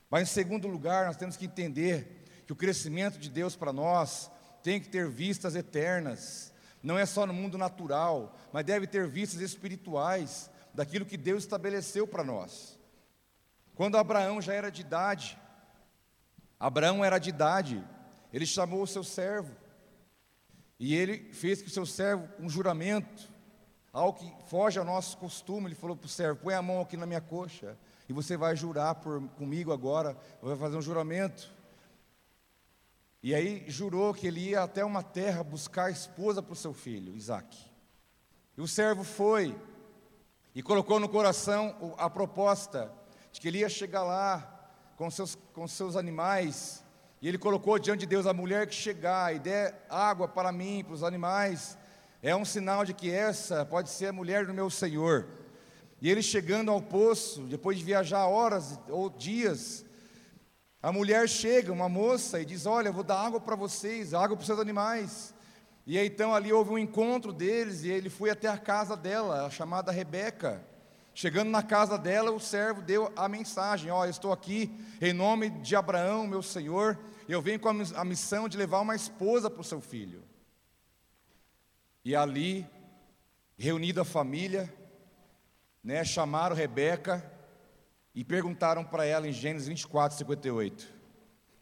Mas, 0.09 0.23
em 0.23 0.33
segundo 0.33 0.67
lugar, 0.67 1.07
nós 1.07 1.17
temos 1.17 1.37
que 1.37 1.45
entender 1.45 2.25
que 2.47 2.52
o 2.52 2.57
crescimento 2.57 3.19
de 3.19 3.29
Deus 3.29 3.55
para 3.55 3.73
nós 3.73 4.31
tem 4.62 4.81
que 4.81 4.88
ter 4.88 5.09
vistas 5.09 5.55
eternas, 5.55 6.52
não 6.83 6.99
é 6.99 7.05
só 7.05 7.26
no 7.26 7.35
mundo 7.35 7.59
natural, 7.59 8.37
mas 8.52 8.64
deve 8.64 8.87
ter 8.87 9.07
vistas 9.07 9.41
espirituais 9.41 10.50
daquilo 10.73 11.05
que 11.05 11.17
Deus 11.17 11.43
estabeleceu 11.43 12.07
para 12.07 12.25
nós. 12.25 12.79
Quando 13.75 13.99
Abraão 13.99 14.41
já 14.41 14.55
era 14.55 14.71
de 14.71 14.81
idade, 14.81 15.38
Abraão 16.59 17.05
era 17.05 17.19
de 17.19 17.29
idade, 17.29 17.85
ele 18.33 18.47
chamou 18.47 18.83
o 18.83 18.87
seu 18.87 19.05
servo, 19.05 19.55
e 20.84 20.96
ele 20.96 21.32
fez 21.32 21.62
com 21.62 21.68
o 21.68 21.70
seu 21.70 21.86
servo 21.86 22.28
um 22.40 22.50
juramento, 22.50 23.30
algo 23.92 24.18
que 24.18 24.48
foge 24.48 24.80
ao 24.80 24.84
nosso 24.84 25.16
costume. 25.16 25.68
Ele 25.68 25.76
falou 25.76 25.96
para 25.96 26.06
o 26.06 26.08
servo: 26.08 26.40
põe 26.42 26.54
a 26.54 26.60
mão 26.60 26.80
aqui 26.80 26.96
na 26.96 27.06
minha 27.06 27.20
coxa, 27.20 27.78
e 28.08 28.12
você 28.12 28.36
vai 28.36 28.56
jurar 28.56 28.96
por, 28.96 29.22
comigo 29.38 29.72
agora, 29.72 30.16
vai 30.42 30.56
fazer 30.56 30.76
um 30.76 30.82
juramento. 30.82 31.54
E 33.22 33.32
aí 33.32 33.64
jurou 33.68 34.12
que 34.12 34.26
ele 34.26 34.40
ia 34.40 34.64
até 34.64 34.84
uma 34.84 35.04
terra 35.04 35.44
buscar 35.44 35.88
esposa 35.88 36.42
para 36.42 36.52
o 36.52 36.56
seu 36.56 36.74
filho, 36.74 37.14
Isaac. 37.14 37.56
E 38.58 38.60
o 38.60 38.66
servo 38.66 39.04
foi 39.04 39.56
e 40.52 40.64
colocou 40.64 40.98
no 40.98 41.08
coração 41.08 41.94
a 41.96 42.10
proposta 42.10 42.92
de 43.30 43.40
que 43.40 43.46
ele 43.46 43.58
ia 43.58 43.68
chegar 43.68 44.02
lá 44.02 44.68
com 44.96 45.08
seus, 45.12 45.36
com 45.52 45.68
seus 45.68 45.94
animais 45.94 46.81
e 47.23 47.29
ele 47.29 47.38
colocou 47.38 47.79
diante 47.79 48.00
de 48.00 48.07
Deus 48.07 48.26
a 48.26 48.35
mulher 48.35 48.67
que 48.67 48.75
chegar 48.75 49.33
e 49.33 49.38
der 49.38 49.87
água 49.88 50.26
para 50.26 50.50
mim, 50.50 50.83
para 50.85 50.95
os 50.95 51.05
animais, 51.05 51.79
é 52.21 52.35
um 52.35 52.45
sinal 52.45 52.85
de 52.85 52.93
que 52.93 53.12
essa 53.12 53.64
pode 53.64 53.91
ser 53.91 54.09
a 54.09 54.12
mulher 54.12 54.45
do 54.45 54.52
meu 54.52 54.69
Senhor. 54.69 55.29
E 56.00 56.11
ele 56.11 56.21
chegando 56.21 56.73
ao 56.73 56.83
poço, 56.83 57.43
depois 57.43 57.79
de 57.79 57.85
viajar 57.85 58.26
horas 58.26 58.76
ou 58.88 59.09
dias, 59.09 59.85
a 60.83 60.91
mulher 60.91 61.29
chega, 61.29 61.73
uma 61.73 61.88
moça, 61.88 62.41
e 62.41 62.45
diz: 62.45 62.67
Olha, 62.67 62.88
eu 62.88 62.93
vou 62.93 63.05
dar 63.05 63.25
água 63.25 63.41
para 63.41 63.55
vocês, 63.55 64.12
água 64.12 64.37
para 64.37 64.43
os 64.43 64.47
seus 64.47 64.59
animais. 64.59 65.33
E 65.87 65.97
então 65.97 66.35
ali 66.35 66.52
houve 66.52 66.73
um 66.73 66.79
encontro 66.79 67.33
deles, 67.33 67.85
e 67.85 67.88
ele 67.88 68.11
foi 68.11 68.31
até 68.31 68.49
a 68.49 68.59
casa 68.59 68.97
dela, 68.97 69.47
a 69.47 69.50
chamada 69.50 69.93
Rebeca. 69.93 70.61
Chegando 71.14 71.50
na 71.50 71.62
casa 71.62 71.99
dela, 71.99 72.31
o 72.31 72.40
servo 72.40 72.81
deu 72.81 73.12
a 73.14 73.28
mensagem: 73.28 73.90
Ó, 73.90 74.00
oh, 74.00 74.04
estou 74.04 74.33
aqui 74.33 74.71
em 75.00 75.12
nome 75.12 75.50
de 75.50 75.76
Abraão, 75.76 76.26
meu 76.26 76.42
senhor, 76.42 76.99
eu 77.28 77.42
venho 77.42 77.61
com 77.61 77.69
a 77.69 78.04
missão 78.04 78.49
de 78.49 78.57
levar 78.57 78.81
uma 78.81 78.97
esposa 78.97 79.50
para 79.50 79.61
o 79.61 79.64
seu 79.64 79.81
filho. 79.81 80.23
E 82.04 82.16
ali, 82.16 82.66
reunida 83.57 84.02
a 84.02 84.04
família, 84.04 84.73
né, 85.85 86.04
chamaram 86.04 86.56
Rebeca 86.56 87.25
e 88.15 88.25
perguntaram 88.25 88.84
para 88.84 89.04
ela 89.04 89.28
em 89.28 89.32
Gênesis 89.32 89.69
24, 89.69 90.19
58. 90.19 90.89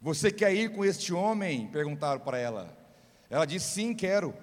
Você 0.01 0.31
quer 0.31 0.55
ir 0.55 0.73
com 0.73 0.85
este 0.85 1.13
homem? 1.13 1.67
Perguntaram 1.67 2.21
para 2.21 2.39
ela. 2.39 2.77
Ela 3.29 3.45
disse: 3.45 3.75
Sim, 3.75 3.95
quero. 3.95 4.35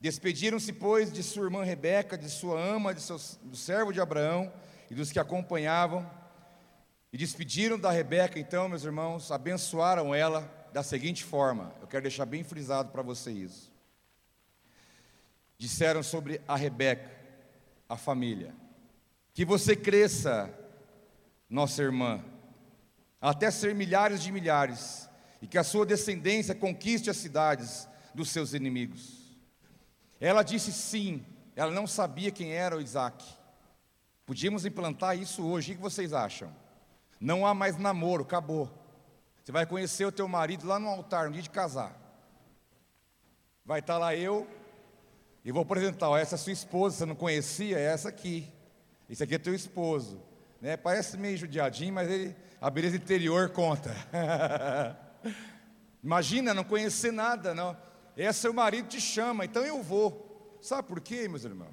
Despediram-se, 0.00 0.72
pois, 0.72 1.12
de 1.12 1.22
sua 1.22 1.44
irmã 1.44 1.64
Rebeca, 1.64 2.18
de 2.18 2.28
sua 2.28 2.60
ama, 2.60 2.94
de 2.94 3.00
seu, 3.00 3.18
do 3.42 3.56
servo 3.56 3.92
de 3.92 4.00
Abraão 4.00 4.52
e 4.90 4.94
dos 4.94 5.10
que 5.10 5.18
acompanhavam 5.18 6.08
e 7.16 7.18
despediram 7.18 7.78
da 7.78 7.90
Rebeca, 7.90 8.38
então, 8.38 8.68
meus 8.68 8.84
irmãos, 8.84 9.32
abençoaram 9.32 10.14
ela 10.14 10.42
da 10.70 10.82
seguinte 10.82 11.24
forma: 11.24 11.74
eu 11.80 11.86
quero 11.86 12.02
deixar 12.02 12.26
bem 12.26 12.44
frisado 12.44 12.90
para 12.90 13.00
você 13.00 13.30
isso. 13.30 13.72
Disseram 15.56 16.02
sobre 16.02 16.42
a 16.46 16.54
Rebeca, 16.54 17.10
a 17.88 17.96
família, 17.96 18.54
que 19.32 19.46
você 19.46 19.74
cresça, 19.74 20.52
nossa 21.48 21.82
irmã, 21.82 22.22
até 23.18 23.50
ser 23.50 23.74
milhares 23.74 24.22
de 24.22 24.30
milhares, 24.30 25.08
e 25.40 25.46
que 25.46 25.56
a 25.56 25.64
sua 25.64 25.86
descendência 25.86 26.54
conquiste 26.54 27.08
as 27.08 27.16
cidades 27.16 27.88
dos 28.14 28.28
seus 28.28 28.52
inimigos. 28.52 29.15
Ela 30.20 30.42
disse 30.42 30.72
sim, 30.72 31.24
ela 31.54 31.70
não 31.70 31.86
sabia 31.86 32.30
quem 32.30 32.52
era 32.52 32.76
o 32.76 32.80
Isaac. 32.80 33.24
Podíamos 34.24 34.64
implantar 34.64 35.16
isso 35.16 35.46
hoje, 35.46 35.72
o 35.72 35.76
que 35.76 35.82
vocês 35.82 36.12
acham? 36.12 36.52
Não 37.20 37.46
há 37.46 37.54
mais 37.54 37.76
namoro, 37.76 38.24
acabou. 38.24 38.70
Você 39.42 39.52
vai 39.52 39.64
conhecer 39.64 40.04
o 40.04 40.12
teu 40.12 40.26
marido 40.26 40.66
lá 40.66 40.78
no 40.78 40.88
altar, 40.88 41.26
no 41.26 41.32
dia 41.32 41.42
de 41.42 41.50
casar. 41.50 41.96
Vai 43.64 43.80
estar 43.80 43.98
lá 43.98 44.14
eu 44.14 44.46
e 45.44 45.52
vou 45.52 45.62
apresentar, 45.62 46.08
ó, 46.08 46.18
essa 46.18 46.34
é 46.34 46.38
sua 46.38 46.52
esposa, 46.52 46.96
você 46.96 47.06
não 47.06 47.14
conhecia, 47.14 47.78
é 47.78 47.84
essa 47.84 48.08
aqui. 48.08 48.52
Esse 49.08 49.22
aqui 49.22 49.36
é 49.36 49.38
teu 49.38 49.54
esposo. 49.54 50.20
Né? 50.60 50.76
Parece 50.76 51.16
meio 51.16 51.36
judiadinho, 51.36 51.94
mas 51.94 52.10
ele, 52.10 52.34
a 52.60 52.68
beleza 52.68 52.96
interior 52.96 53.50
conta. 53.50 53.94
Imagina 56.02 56.52
não 56.52 56.64
conhecer 56.64 57.12
nada, 57.12 57.54
não. 57.54 57.76
Esse 58.16 58.40
seu 58.40 58.52
marido 58.52 58.88
te 58.88 59.00
chama, 59.00 59.44
então 59.44 59.64
eu 59.64 59.82
vou. 59.82 60.58
Sabe 60.62 60.88
por 60.88 61.00
quê, 61.00 61.28
meus 61.28 61.44
irmãos? 61.44 61.70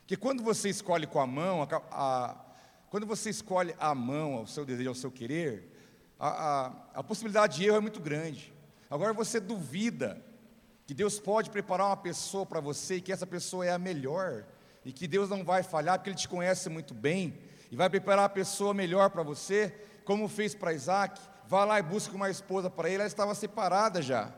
Porque 0.00 0.16
quando 0.16 0.42
você 0.42 0.70
escolhe 0.70 1.06
com 1.06 1.20
a 1.20 1.26
mão, 1.26 1.62
a, 1.62 1.82
a 1.90 2.44
quando 2.88 3.06
você 3.06 3.30
escolhe 3.30 3.74
a 3.78 3.94
mão, 3.94 4.34
ao 4.34 4.46
seu 4.46 4.64
desejo, 4.64 4.90
ao 4.90 4.94
seu 4.94 5.10
querer, 5.10 5.70
a, 6.18 6.72
a, 6.94 7.02
possibilidade 7.02 7.56
de 7.56 7.64
erro 7.64 7.78
é 7.78 7.80
muito 7.80 8.00
grande. 8.00 8.52
Agora 8.90 9.12
você 9.12 9.40
duvida 9.40 10.22
que 10.86 10.92
Deus 10.92 11.18
pode 11.18 11.48
preparar 11.48 11.86
uma 11.86 11.96
pessoa 11.96 12.44
para 12.44 12.60
você 12.60 12.96
e 12.96 13.00
que 13.00 13.10
essa 13.10 13.26
pessoa 13.26 13.64
é 13.64 13.70
a 13.70 13.78
melhor, 13.78 14.44
e 14.84 14.92
que 14.92 15.08
Deus 15.08 15.30
não 15.30 15.42
vai 15.42 15.62
falhar 15.62 15.98
porque 15.98 16.10
Ele 16.10 16.18
te 16.18 16.28
conhece 16.28 16.68
muito 16.68 16.92
bem, 16.92 17.38
e 17.70 17.76
vai 17.76 17.88
preparar 17.88 18.26
a 18.26 18.28
pessoa 18.28 18.74
melhor 18.74 19.08
para 19.08 19.22
você, 19.22 19.74
como 20.04 20.28
fez 20.28 20.54
para 20.54 20.74
Isaac. 20.74 21.18
Vá 21.46 21.64
lá 21.64 21.78
e 21.78 21.82
busca 21.82 22.14
uma 22.14 22.28
esposa 22.28 22.68
para 22.68 22.88
ele, 22.88 22.96
ela 22.96 23.06
estava 23.06 23.34
separada 23.34 24.02
já. 24.02 24.32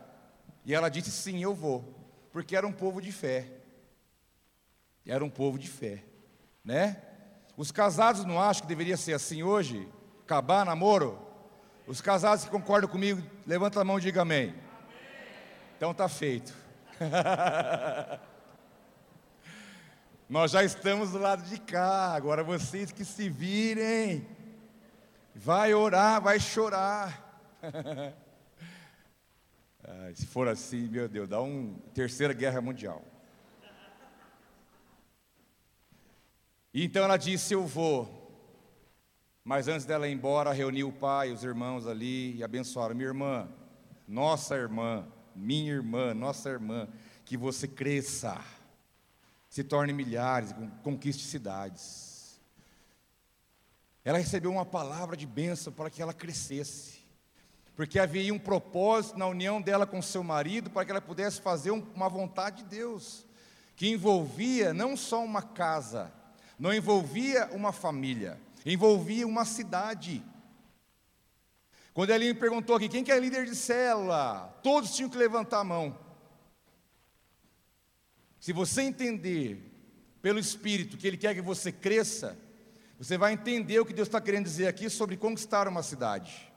E 0.64 0.74
ela 0.74 0.88
disse: 0.88 1.10
Sim, 1.10 1.42
eu 1.42 1.54
vou, 1.54 1.84
porque 2.32 2.56
era 2.56 2.66
um 2.66 2.72
povo 2.72 3.00
de 3.00 3.12
fé. 3.12 3.46
Era 5.06 5.24
um 5.24 5.30
povo 5.30 5.58
de 5.58 5.68
fé, 5.68 6.02
né? 6.64 7.02
Os 7.56 7.70
casados 7.70 8.24
não 8.24 8.40
acham 8.40 8.62
que 8.62 8.68
deveria 8.68 8.96
ser 8.96 9.12
assim 9.12 9.42
hoje? 9.42 9.86
Acabar 10.24 10.64
namoro? 10.64 11.18
Os 11.86 12.00
casados 12.00 12.44
que 12.44 12.50
concordam 12.50 12.88
comigo, 12.88 13.22
levanta 13.46 13.80
a 13.80 13.84
mão 13.84 13.98
e 13.98 14.00
diga 14.00 14.22
amém. 14.22 14.48
amém. 14.48 14.62
Então 15.76 15.90
está 15.90 16.08
feito. 16.08 16.54
Nós 20.26 20.52
já 20.52 20.64
estamos 20.64 21.10
do 21.10 21.18
lado 21.18 21.42
de 21.42 21.60
cá, 21.60 22.14
agora 22.14 22.42
vocês 22.42 22.90
que 22.90 23.04
se 23.04 23.28
virem. 23.28 24.26
Vai 25.34 25.74
orar, 25.74 26.22
vai 26.22 26.40
chorar. 26.40 27.22
se 30.14 30.26
for 30.26 30.48
assim, 30.48 30.88
meu 30.88 31.08
Deus, 31.08 31.28
dá 31.28 31.40
uma 31.40 31.78
terceira 31.92 32.32
guerra 32.32 32.60
mundial. 32.60 33.04
E 36.74 36.84
então 36.84 37.04
ela 37.04 37.16
disse: 37.16 37.54
Eu 37.54 37.64
vou. 37.66 38.22
Mas 39.44 39.68
antes 39.68 39.84
dela 39.84 40.08
ir 40.08 40.12
embora, 40.12 40.52
reuniu 40.52 40.88
o 40.88 40.92
pai, 40.92 41.30
os 41.30 41.44
irmãos 41.44 41.86
ali 41.86 42.34
e 42.36 42.42
abençoaram. 42.42 42.94
Minha 42.94 43.08
irmã, 43.08 43.48
nossa 44.08 44.56
irmã, 44.56 45.06
minha 45.36 45.70
irmã, 45.70 46.14
nossa 46.14 46.48
irmã, 46.48 46.88
que 47.26 47.36
você 47.36 47.68
cresça, 47.68 48.42
se 49.50 49.62
torne 49.62 49.92
milhares, 49.92 50.54
conquiste 50.82 51.24
cidades. 51.24 52.40
Ela 54.02 54.18
recebeu 54.18 54.50
uma 54.50 54.64
palavra 54.64 55.16
de 55.16 55.26
bênção 55.26 55.72
para 55.72 55.90
que 55.90 56.00
ela 56.00 56.14
crescesse, 56.14 57.03
porque 57.76 57.98
havia 57.98 58.32
um 58.32 58.38
propósito 58.38 59.18
na 59.18 59.26
união 59.26 59.60
dela 59.60 59.86
com 59.86 60.00
seu 60.00 60.22
marido 60.22 60.70
para 60.70 60.84
que 60.84 60.90
ela 60.90 61.00
pudesse 61.00 61.40
fazer 61.40 61.70
uma 61.70 62.08
vontade 62.08 62.62
de 62.62 62.68
Deus, 62.68 63.26
que 63.74 63.88
envolvia 63.88 64.72
não 64.72 64.96
só 64.96 65.24
uma 65.24 65.42
casa, 65.42 66.12
não 66.58 66.72
envolvia 66.72 67.46
uma 67.52 67.72
família, 67.72 68.40
envolvia 68.64 69.26
uma 69.26 69.44
cidade. 69.44 70.22
Quando 71.92 72.10
ele 72.10 72.32
me 72.32 72.34
perguntou 72.34 72.76
aqui, 72.76 72.88
quem 72.88 73.04
que 73.04 73.12
é 73.12 73.18
líder 73.18 73.44
de 73.44 73.54
célula? 73.54 74.56
Todos 74.62 74.94
tinham 74.94 75.10
que 75.10 75.16
levantar 75.16 75.60
a 75.60 75.64
mão. 75.64 75.98
Se 78.38 78.52
você 78.52 78.82
entender 78.82 79.72
pelo 80.20 80.38
Espírito 80.38 80.96
que 80.96 81.06
Ele 81.06 81.16
quer 81.16 81.34
que 81.34 81.40
você 81.40 81.70
cresça, 81.70 82.36
você 82.98 83.16
vai 83.18 83.32
entender 83.32 83.78
o 83.78 83.86
que 83.86 83.92
Deus 83.92 84.08
está 84.08 84.20
querendo 84.20 84.44
dizer 84.44 84.66
aqui 84.66 84.88
sobre 84.88 85.16
conquistar 85.16 85.66
uma 85.66 85.82
cidade. 85.82 86.52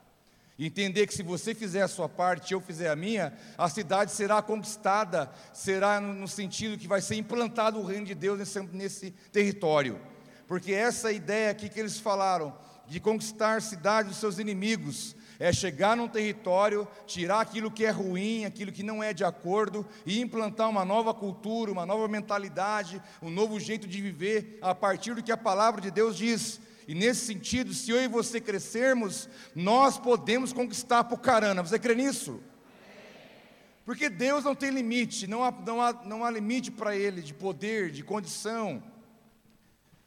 Entender 0.58 1.06
que 1.06 1.14
se 1.14 1.22
você 1.22 1.54
fizer 1.54 1.82
a 1.82 1.88
sua 1.88 2.08
parte 2.08 2.52
eu 2.52 2.60
fizer 2.60 2.90
a 2.90 2.96
minha, 2.96 3.32
a 3.56 3.68
cidade 3.68 4.10
será 4.10 4.42
conquistada, 4.42 5.30
será 5.52 6.00
no 6.00 6.26
sentido 6.26 6.76
que 6.76 6.88
vai 6.88 7.00
ser 7.00 7.14
implantado 7.14 7.78
o 7.78 7.84
reino 7.84 8.06
de 8.06 8.14
Deus 8.14 8.38
nesse, 8.38 8.60
nesse 8.72 9.10
território. 9.32 10.00
Porque 10.48 10.72
essa 10.72 11.12
ideia 11.12 11.50
aqui 11.50 11.68
que 11.68 11.78
eles 11.78 12.00
falaram, 12.00 12.56
de 12.88 12.98
conquistar 12.98 13.62
cidades 13.62 14.10
dos 14.10 14.20
seus 14.20 14.38
inimigos, 14.38 15.14
é 15.38 15.52
chegar 15.52 15.96
num 15.96 16.08
território, 16.08 16.88
tirar 17.06 17.40
aquilo 17.40 17.70
que 17.70 17.84
é 17.84 17.90
ruim, 17.90 18.44
aquilo 18.44 18.72
que 18.72 18.82
não 18.82 19.00
é 19.00 19.12
de 19.12 19.24
acordo 19.24 19.86
e 20.04 20.20
implantar 20.20 20.68
uma 20.68 20.84
nova 20.84 21.14
cultura, 21.14 21.70
uma 21.70 21.86
nova 21.86 22.08
mentalidade, 22.08 23.00
um 23.22 23.30
novo 23.30 23.60
jeito 23.60 23.86
de 23.86 24.02
viver 24.02 24.58
a 24.60 24.74
partir 24.74 25.14
do 25.14 25.22
que 25.22 25.30
a 25.30 25.36
palavra 25.36 25.80
de 25.80 25.90
Deus 25.90 26.16
diz. 26.16 26.60
E 26.88 26.94
nesse 26.94 27.26
sentido, 27.26 27.74
se 27.74 27.90
eu 27.90 28.02
e 28.02 28.08
você 28.08 28.40
crescermos, 28.40 29.28
nós 29.54 29.98
podemos 29.98 30.54
conquistar 30.54 31.04
Pucarana. 31.04 31.62
Você 31.62 31.78
crê 31.78 31.94
nisso? 31.94 32.40
Porque 33.84 34.08
Deus 34.08 34.42
não 34.42 34.54
tem 34.54 34.70
limite, 34.70 35.26
não 35.26 35.44
há, 35.44 35.50
não 35.50 35.82
há, 35.82 35.92
não 35.92 36.24
há 36.24 36.30
limite 36.30 36.70
para 36.70 36.96
Ele 36.96 37.20
de 37.20 37.34
poder, 37.34 37.90
de 37.90 38.02
condição. 38.02 38.82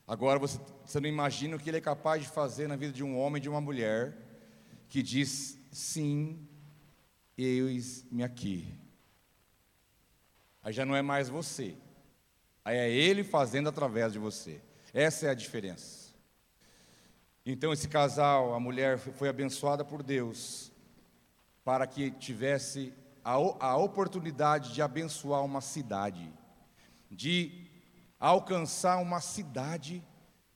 Agora 0.08 0.40
você, 0.40 0.60
você 0.84 1.00
não 1.00 1.08
imagina 1.08 1.56
o 1.56 1.60
que 1.60 1.70
Ele 1.70 1.78
é 1.78 1.82
capaz 1.82 2.24
de 2.24 2.30
fazer 2.30 2.68
na 2.68 2.76
vida 2.76 2.94
de 2.94 3.04
um 3.04 3.16
homem 3.16 3.40
e 3.40 3.44
de 3.44 3.50
uma 3.50 3.62
mulher 3.62 4.18
que 4.90 5.04
diz: 5.04 5.60
sim, 5.72 6.48
eis-me 7.38 8.24
aqui. 8.24 8.74
Aí 10.64 10.74
já 10.74 10.84
não 10.84 10.96
é 10.96 11.04
mais 11.04 11.30
você, 11.30 11.76
aí 12.66 12.76
é 12.76 12.90
Ele 12.90 13.24
fazendo 13.24 13.70
através 13.70 14.14
de 14.14 14.18
você. 14.18 14.60
Essa 14.92 15.28
é 15.28 15.30
a 15.30 15.36
diferença. 15.36 16.01
Então, 17.44 17.74
esse 17.74 17.88
casal, 17.88 18.54
a 18.54 18.60
mulher 18.60 19.00
foi 19.00 19.28
abençoada 19.28 19.84
por 19.84 20.04
Deus 20.04 20.72
para 21.64 21.88
que 21.88 22.12
tivesse 22.12 22.94
a, 23.24 23.32
a 23.32 23.78
oportunidade 23.78 24.74
de 24.74 24.82
abençoar 24.82 25.44
uma 25.44 25.60
cidade, 25.60 26.32
de 27.10 27.68
alcançar 28.20 28.98
uma 28.98 29.20
cidade 29.20 30.04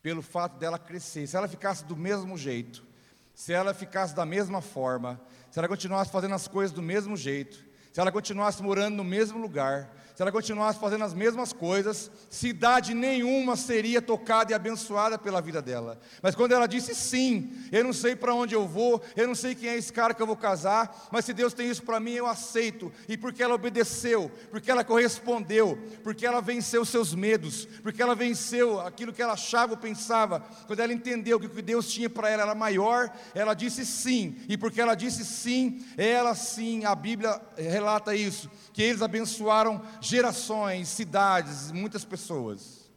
pelo 0.00 0.22
fato 0.22 0.58
dela 0.58 0.78
crescer. 0.78 1.26
Se 1.26 1.36
ela 1.36 1.48
ficasse 1.48 1.84
do 1.84 1.96
mesmo 1.96 2.38
jeito, 2.38 2.86
se 3.34 3.52
ela 3.52 3.74
ficasse 3.74 4.14
da 4.14 4.24
mesma 4.24 4.60
forma, 4.60 5.20
se 5.50 5.58
ela 5.58 5.66
continuasse 5.66 6.12
fazendo 6.12 6.34
as 6.34 6.46
coisas 6.46 6.74
do 6.74 6.82
mesmo 6.82 7.16
jeito, 7.16 7.64
se 7.92 8.00
ela 8.00 8.12
continuasse 8.12 8.62
morando 8.62 8.94
no 8.94 9.04
mesmo 9.04 9.38
lugar, 9.40 9.90
se 10.16 10.22
ela 10.22 10.32
continuasse 10.32 10.80
fazendo 10.80 11.04
as 11.04 11.12
mesmas 11.12 11.52
coisas, 11.52 12.10
cidade 12.30 12.94
nenhuma 12.94 13.54
seria 13.54 14.00
tocada 14.00 14.50
e 14.50 14.54
abençoada 14.54 15.18
pela 15.18 15.42
vida 15.42 15.60
dela. 15.60 16.00
Mas 16.22 16.34
quando 16.34 16.52
ela 16.52 16.66
disse 16.66 16.94
sim, 16.94 17.52
eu 17.70 17.84
não 17.84 17.92
sei 17.92 18.16
para 18.16 18.34
onde 18.34 18.54
eu 18.54 18.66
vou, 18.66 19.02
eu 19.14 19.28
não 19.28 19.34
sei 19.34 19.54
quem 19.54 19.68
é 19.68 19.76
esse 19.76 19.92
cara 19.92 20.14
que 20.14 20.22
eu 20.22 20.26
vou 20.26 20.34
casar, 20.34 21.06
mas 21.12 21.26
se 21.26 21.34
Deus 21.34 21.52
tem 21.52 21.68
isso 21.68 21.82
para 21.82 22.00
mim, 22.00 22.12
eu 22.12 22.26
aceito. 22.26 22.90
E 23.06 23.18
porque 23.18 23.42
ela 23.42 23.54
obedeceu, 23.54 24.32
porque 24.50 24.70
ela 24.70 24.82
correspondeu, 24.82 25.78
porque 26.02 26.24
ela 26.24 26.40
venceu 26.40 26.82
seus 26.86 27.14
medos, 27.14 27.68
porque 27.82 28.00
ela 28.02 28.14
venceu 28.14 28.80
aquilo 28.80 29.12
que 29.12 29.20
ela 29.20 29.34
achava 29.34 29.72
ou 29.72 29.78
pensava, 29.78 30.42
quando 30.66 30.80
ela 30.80 30.94
entendeu 30.94 31.38
que 31.38 31.44
o 31.44 31.50
que 31.50 31.60
Deus 31.60 31.92
tinha 31.92 32.08
para 32.08 32.30
ela 32.30 32.44
era 32.44 32.54
maior, 32.54 33.14
ela 33.34 33.52
disse 33.52 33.84
sim. 33.84 34.38
E 34.48 34.56
porque 34.56 34.80
ela 34.80 34.94
disse 34.94 35.26
sim, 35.26 35.84
ela 35.94 36.34
sim, 36.34 36.86
a 36.86 36.94
Bíblia 36.94 37.38
relata 37.54 38.14
isso, 38.16 38.50
que 38.72 38.82
eles 38.82 39.02
abençoaram 39.02 39.82
gerações, 40.06 40.88
cidades, 40.88 41.70
muitas 41.72 42.04
pessoas. 42.04 42.90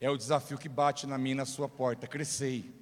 É 0.00 0.08
o 0.08 0.16
desafio 0.16 0.58
que 0.58 0.68
bate 0.68 1.06
na 1.06 1.18
minha 1.18 1.36
na 1.36 1.44
sua 1.44 1.68
porta. 1.68 2.06
Crescei. 2.06 2.72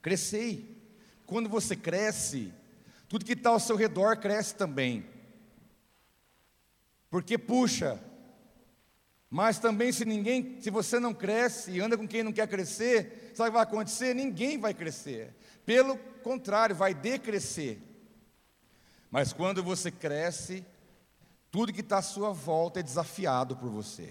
Crescei. 0.00 0.76
Quando 1.24 1.48
você 1.48 1.76
cresce, 1.76 2.52
tudo 3.08 3.24
que 3.24 3.32
está 3.32 3.50
ao 3.50 3.60
seu 3.60 3.76
redor 3.76 4.16
cresce 4.16 4.54
também. 4.54 5.06
Porque 7.08 7.38
puxa. 7.38 8.02
Mas 9.30 9.58
também 9.58 9.92
se 9.92 10.04
ninguém, 10.04 10.60
se 10.60 10.68
você 10.68 10.98
não 10.98 11.14
cresce 11.14 11.70
e 11.70 11.80
anda 11.80 11.96
com 11.96 12.06
quem 12.06 12.22
não 12.22 12.32
quer 12.32 12.46
crescer, 12.48 13.32
sabe 13.34 13.48
o 13.48 13.52
que 13.52 13.58
vai 13.58 13.62
acontecer? 13.62 14.14
Ninguém 14.14 14.58
vai 14.58 14.74
crescer. 14.74 15.34
Pelo 15.64 15.96
contrário, 15.96 16.74
vai 16.74 16.92
decrescer. 16.92 17.91
Mas 19.12 19.30
quando 19.30 19.62
você 19.62 19.90
cresce, 19.90 20.64
tudo 21.50 21.70
que 21.70 21.82
está 21.82 21.98
à 21.98 22.02
sua 22.02 22.32
volta 22.32 22.80
é 22.80 22.82
desafiado 22.82 23.54
por 23.54 23.68
você. 23.68 24.10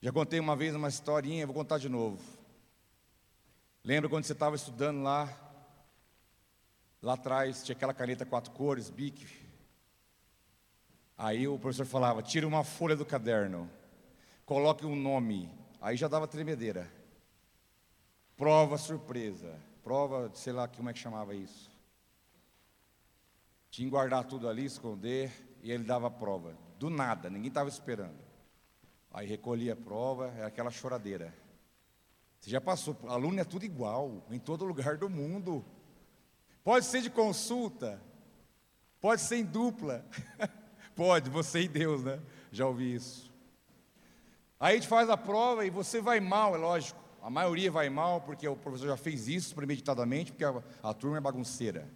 Já 0.00 0.10
contei 0.10 0.40
uma 0.40 0.56
vez 0.56 0.74
uma 0.74 0.88
historinha, 0.88 1.46
vou 1.46 1.54
contar 1.54 1.78
de 1.78 1.88
novo. 1.88 2.20
Lembra 3.84 4.10
quando 4.10 4.24
você 4.24 4.32
estava 4.32 4.56
estudando 4.56 5.04
lá? 5.04 5.32
Lá 7.00 7.14
atrás 7.14 7.62
tinha 7.62 7.76
aquela 7.76 7.94
caneta 7.94 8.26
quatro 8.26 8.50
cores, 8.50 8.90
Bic. 8.90 9.24
Aí 11.16 11.46
o 11.46 11.60
professor 11.60 11.86
falava: 11.86 12.24
tira 12.24 12.44
uma 12.44 12.64
folha 12.64 12.96
do 12.96 13.06
caderno, 13.06 13.70
coloque 14.44 14.84
um 14.84 14.96
nome. 14.96 15.48
Aí 15.80 15.96
já 15.96 16.08
dava 16.08 16.26
tremedeira. 16.26 16.92
Prova 18.36 18.76
surpresa. 18.78 19.56
Prova, 19.84 20.28
sei 20.34 20.52
lá 20.52 20.66
como 20.66 20.90
é 20.90 20.92
que 20.92 20.98
chamava 20.98 21.36
isso. 21.36 21.71
Tinha 23.72 23.86
que 23.86 23.90
guardar 23.90 24.22
tudo 24.24 24.50
ali, 24.50 24.66
esconder, 24.66 25.32
e 25.62 25.72
ele 25.72 25.82
dava 25.82 26.08
a 26.08 26.10
prova. 26.10 26.54
Do 26.78 26.90
nada, 26.90 27.30
ninguém 27.30 27.48
estava 27.48 27.70
esperando. 27.70 28.18
Aí 29.10 29.26
recolhia 29.26 29.72
a 29.72 29.76
prova, 29.76 30.26
era 30.36 30.46
aquela 30.46 30.70
choradeira. 30.70 31.34
Você 32.38 32.50
já 32.50 32.60
passou, 32.60 32.94
aluno 33.08 33.40
é 33.40 33.44
tudo 33.44 33.64
igual, 33.64 34.26
em 34.30 34.38
todo 34.38 34.66
lugar 34.66 34.98
do 34.98 35.08
mundo. 35.08 35.64
Pode 36.62 36.84
ser 36.84 37.00
de 37.00 37.08
consulta, 37.08 37.98
pode 39.00 39.22
ser 39.22 39.36
em 39.36 39.44
dupla. 39.44 40.04
pode, 40.94 41.30
você 41.30 41.62
e 41.62 41.68
Deus, 41.68 42.04
né? 42.04 42.20
Já 42.50 42.66
ouvi 42.66 42.94
isso. 42.94 43.32
Aí 44.60 44.72
a 44.72 44.74
gente 44.76 44.86
faz 44.86 45.08
a 45.08 45.16
prova 45.16 45.64
e 45.64 45.70
você 45.70 45.98
vai 45.98 46.20
mal, 46.20 46.54
é 46.54 46.58
lógico. 46.58 47.00
A 47.22 47.30
maioria 47.30 47.70
vai 47.70 47.88
mal 47.88 48.20
porque 48.20 48.46
o 48.46 48.54
professor 48.54 48.88
já 48.88 48.98
fez 48.98 49.28
isso 49.28 49.54
premeditadamente, 49.54 50.30
porque 50.30 50.44
a, 50.44 50.62
a 50.82 50.92
turma 50.92 51.16
é 51.16 51.20
bagunceira. 51.22 51.88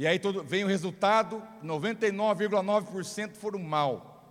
E 0.00 0.06
aí 0.06 0.18
todo, 0.18 0.42
vem 0.42 0.64
o 0.64 0.66
resultado: 0.66 1.42
99,9% 1.62 3.34
foram 3.34 3.58
mal. 3.58 4.24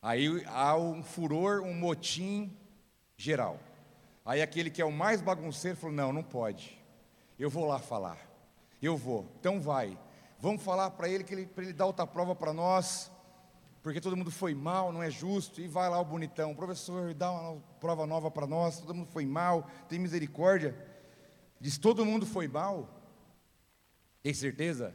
Aí 0.00 0.44
há 0.46 0.76
um 0.76 1.02
furor, 1.02 1.60
um 1.62 1.74
motim 1.74 2.56
geral. 3.16 3.58
Aí 4.24 4.40
aquele 4.40 4.70
que 4.70 4.80
é 4.80 4.84
o 4.84 4.92
mais 4.92 5.20
bagunceiro 5.20 5.76
falou: 5.76 5.96
não, 5.96 6.12
não 6.12 6.22
pode. 6.22 6.80
Eu 7.36 7.50
vou 7.50 7.66
lá 7.66 7.80
falar. 7.80 8.16
Eu 8.80 8.96
vou. 8.96 9.26
Então 9.40 9.60
vai. 9.60 9.98
Vamos 10.38 10.62
falar 10.62 10.88
para 10.92 11.08
ele 11.08 11.24
que 11.24 11.34
ele, 11.34 11.46
para 11.46 11.64
ele 11.64 11.72
dar 11.72 11.86
outra 11.86 12.06
prova 12.06 12.32
para 12.32 12.52
nós, 12.52 13.10
porque 13.82 14.00
todo 14.00 14.16
mundo 14.16 14.30
foi 14.30 14.54
mal, 14.54 14.92
não 14.92 15.02
é 15.02 15.10
justo. 15.10 15.60
E 15.60 15.66
vai 15.66 15.90
lá 15.90 15.98
o 15.98 16.04
bonitão, 16.04 16.54
professor, 16.54 17.12
dá 17.12 17.28
uma 17.28 17.60
prova 17.80 18.06
nova 18.06 18.30
para 18.30 18.46
nós. 18.46 18.78
Todo 18.78 18.94
mundo 18.94 19.08
foi 19.08 19.26
mal, 19.26 19.68
tem 19.88 19.98
misericórdia. 19.98 20.76
Diz: 21.60 21.76
todo 21.76 22.06
mundo 22.06 22.24
foi 22.24 22.46
mal. 22.46 23.00
Tem 24.24 24.32
certeza? 24.32 24.94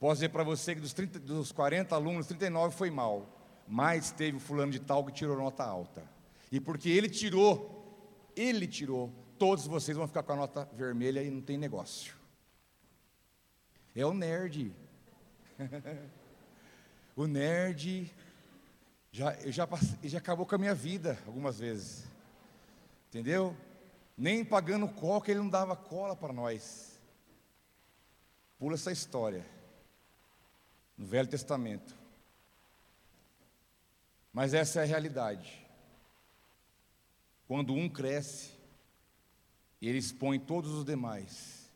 Posso 0.00 0.14
dizer 0.14 0.30
para 0.30 0.42
você 0.42 0.74
que 0.74 0.80
dos, 0.80 0.92
30, 0.92 1.20
dos 1.20 1.52
40 1.52 1.94
alunos, 1.94 2.26
39 2.26 2.74
foi 2.74 2.90
mal, 2.90 3.28
mas 3.68 4.10
teve 4.10 4.38
o 4.38 4.40
fulano 4.40 4.72
de 4.72 4.80
tal 4.80 5.04
que 5.04 5.12
tirou 5.12 5.36
nota 5.36 5.62
alta. 5.62 6.02
E 6.50 6.58
porque 6.58 6.90
ele 6.90 7.08
tirou, 7.08 8.28
ele 8.34 8.66
tirou, 8.66 9.12
todos 9.38 9.68
vocês 9.68 9.96
vão 9.96 10.08
ficar 10.08 10.24
com 10.24 10.32
a 10.32 10.36
nota 10.36 10.68
vermelha 10.74 11.22
e 11.22 11.30
não 11.30 11.40
tem 11.40 11.56
negócio. 11.56 12.16
É 13.94 14.04
o 14.04 14.12
nerd. 14.12 14.74
o 17.14 17.28
nerd 17.28 18.12
já, 19.12 19.32
já, 19.48 19.68
já 20.02 20.18
acabou 20.18 20.44
com 20.44 20.56
a 20.56 20.58
minha 20.58 20.74
vida 20.74 21.16
algumas 21.24 21.60
vezes. 21.60 22.04
Entendeu? 23.10 23.56
Nem 24.18 24.44
pagando 24.44 24.88
cola, 24.88 25.22
ele 25.28 25.38
não 25.38 25.48
dava 25.48 25.76
cola 25.76 26.16
para 26.16 26.32
nós. 26.32 26.91
Pula 28.62 28.74
essa 28.74 28.92
história. 28.92 29.44
No 30.96 31.04
Velho 31.04 31.26
Testamento. 31.26 31.98
Mas 34.32 34.54
essa 34.54 34.78
é 34.78 34.82
a 34.84 34.86
realidade. 34.86 35.66
Quando 37.48 37.74
um 37.74 37.88
cresce, 37.88 38.52
ele 39.80 39.98
expõe 39.98 40.38
todos 40.38 40.70
os 40.70 40.84
demais. 40.84 41.72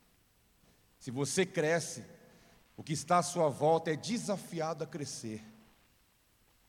Se 1.00 1.10
você 1.10 1.44
cresce, 1.44 2.04
o 2.76 2.84
que 2.84 2.92
está 2.92 3.18
à 3.18 3.22
sua 3.24 3.48
volta 3.48 3.90
é 3.90 3.96
desafiado 3.96 4.84
a 4.84 4.86
crescer, 4.86 5.44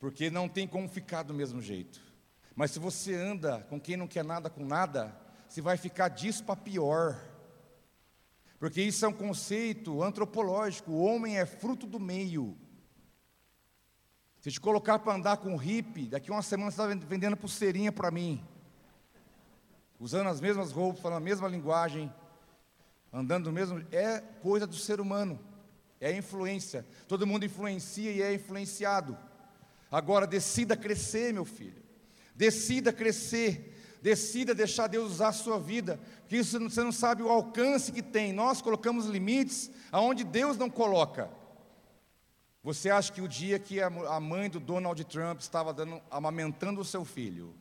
porque 0.00 0.30
não 0.30 0.48
tem 0.48 0.66
como 0.66 0.88
ficar 0.88 1.22
do 1.22 1.32
mesmo 1.32 1.62
jeito. 1.62 2.02
Mas 2.56 2.72
se 2.72 2.80
você 2.80 3.14
anda 3.14 3.62
com 3.70 3.80
quem 3.80 3.96
não 3.96 4.08
quer 4.08 4.24
nada 4.24 4.50
com 4.50 4.66
nada, 4.66 5.16
você 5.48 5.60
vai 5.60 5.76
ficar 5.76 6.08
disso 6.08 6.42
para 6.42 6.56
pior. 6.56 7.24
Porque 8.58 8.82
isso 8.82 9.04
é 9.04 9.08
um 9.08 9.12
conceito 9.12 10.02
antropológico. 10.02 10.90
O 10.90 11.02
homem 11.02 11.38
é 11.38 11.46
fruto 11.46 11.86
do 11.86 12.00
meio. 12.00 12.56
Se 14.40 14.50
te 14.50 14.60
colocar 14.60 14.98
para 14.98 15.14
andar 15.14 15.36
com 15.36 15.56
hippie, 15.56 16.08
daqui 16.08 16.30
uma 16.30 16.42
semana 16.42 16.70
você 16.70 16.82
está 16.82 17.06
vendendo 17.06 17.36
pulseirinha 17.36 17.92
para 17.92 18.10
mim. 18.10 18.44
Usando 20.00 20.28
as 20.28 20.40
mesmas 20.40 20.72
roupas, 20.72 21.00
falando 21.00 21.18
a 21.18 21.24
mesma 21.24 21.48
linguagem, 21.48 22.12
andando 23.12 23.44
do 23.44 23.52
mesmo. 23.52 23.84
É 23.92 24.20
coisa 24.42 24.66
do 24.66 24.76
ser 24.76 25.00
humano. 25.00 25.38
É 26.00 26.16
influência. 26.16 26.86
Todo 27.06 27.26
mundo 27.26 27.44
influencia 27.44 28.10
e 28.10 28.22
é 28.22 28.34
influenciado. 28.34 29.18
Agora 29.90 30.26
decida 30.26 30.76
crescer, 30.76 31.32
meu 31.32 31.44
filho. 31.44 31.82
Decida 32.34 32.92
crescer. 32.92 33.74
Decida 34.00 34.54
deixar 34.54 34.86
Deus 34.86 35.12
usar 35.12 35.28
a 35.28 35.32
sua 35.32 35.58
vida, 35.58 35.98
porque 36.20 36.36
isso 36.36 36.58
você 36.58 36.82
não 36.82 36.92
sabe 36.92 37.22
o 37.22 37.28
alcance 37.28 37.90
que 37.90 38.02
tem. 38.02 38.32
Nós 38.32 38.62
colocamos 38.62 39.06
limites 39.06 39.70
aonde 39.90 40.24
Deus 40.24 40.56
não 40.56 40.70
coloca. 40.70 41.30
Você 42.62 42.90
acha 42.90 43.12
que 43.12 43.20
o 43.20 43.28
dia 43.28 43.58
que 43.58 43.80
a 43.80 44.20
mãe 44.20 44.50
do 44.50 44.60
Donald 44.60 45.02
Trump 45.04 45.40
estava 45.40 45.72
dando, 45.72 46.00
amamentando 46.10 46.80
o 46.80 46.84
seu 46.84 47.04
filho, 47.04 47.54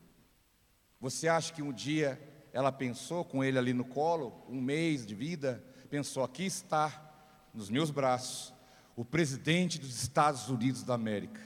você 0.99 1.27
acha 1.27 1.53
que 1.53 1.61
um 1.61 1.71
dia 1.71 2.19
ela 2.51 2.71
pensou 2.71 3.23
com 3.23 3.43
ele 3.43 3.57
ali 3.57 3.73
no 3.73 3.85
colo, 3.85 4.43
um 4.49 4.59
mês 4.59 5.05
de 5.05 5.15
vida, 5.15 5.63
pensou: 5.89 6.23
aqui 6.23 6.45
está, 6.45 7.13
nos 7.53 7.69
meus 7.69 7.91
braços, 7.91 8.53
o 8.95 9.05
presidente 9.05 9.79
dos 9.79 10.01
Estados 10.01 10.49
Unidos 10.49 10.83
da 10.83 10.95
América? 10.95 11.41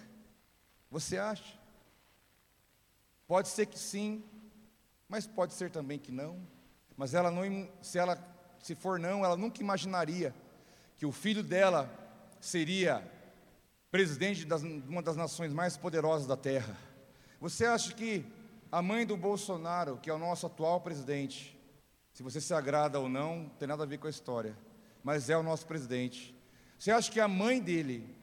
Você 0.89 1.17
acha? 1.17 1.59
Pode 3.27 3.47
ser 3.47 3.65
que 3.65 3.77
sim, 3.77 4.23
mas 5.11 5.27
pode 5.27 5.53
ser 5.53 5.69
também 5.69 5.99
que 5.99 6.09
não. 6.09 6.39
Mas 6.95 7.13
ela 7.13 7.29
não, 7.29 7.69
se 7.81 7.99
ela 7.99 8.17
se 8.59 8.73
for 8.73 8.97
não, 8.97 9.25
ela 9.25 9.35
nunca 9.35 9.61
imaginaria 9.61 10.33
que 10.97 11.05
o 11.05 11.11
filho 11.11 11.43
dela 11.43 11.91
seria 12.39 13.05
presidente 13.91 14.45
de 14.45 14.53
uma 14.87 15.01
das 15.01 15.17
nações 15.17 15.51
mais 15.51 15.75
poderosas 15.75 16.25
da 16.25 16.37
Terra. 16.37 16.77
Você 17.41 17.65
acha 17.65 17.93
que 17.93 18.25
a 18.71 18.81
mãe 18.81 19.05
do 19.05 19.17
Bolsonaro, 19.17 19.97
que 19.97 20.09
é 20.09 20.13
o 20.13 20.17
nosso 20.17 20.45
atual 20.45 20.79
presidente, 20.79 21.59
se 22.13 22.23
você 22.23 22.39
se 22.39 22.53
agrada 22.53 22.97
ou 22.97 23.09
não, 23.09 23.51
tem 23.59 23.67
nada 23.67 23.83
a 23.83 23.87
ver 23.87 23.97
com 23.97 24.07
a 24.07 24.11
história, 24.11 24.57
mas 25.03 25.29
é 25.29 25.35
o 25.35 25.43
nosso 25.43 25.67
presidente. 25.67 26.33
Você 26.79 26.89
acha 26.89 27.11
que 27.11 27.19
a 27.19 27.27
mãe 27.27 27.59
dele, 27.59 28.15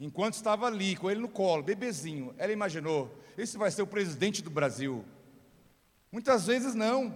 enquanto 0.00 0.34
estava 0.34 0.66
ali 0.66 0.96
com 0.96 1.10
ele 1.10 1.20
no 1.20 1.28
colo, 1.28 1.62
bebezinho, 1.62 2.34
ela 2.38 2.52
imaginou: 2.52 3.14
esse 3.36 3.58
vai 3.58 3.70
ser 3.70 3.82
o 3.82 3.86
presidente 3.86 4.40
do 4.40 4.48
Brasil? 4.48 5.04
Muitas 6.12 6.46
vezes 6.46 6.74
não. 6.74 7.14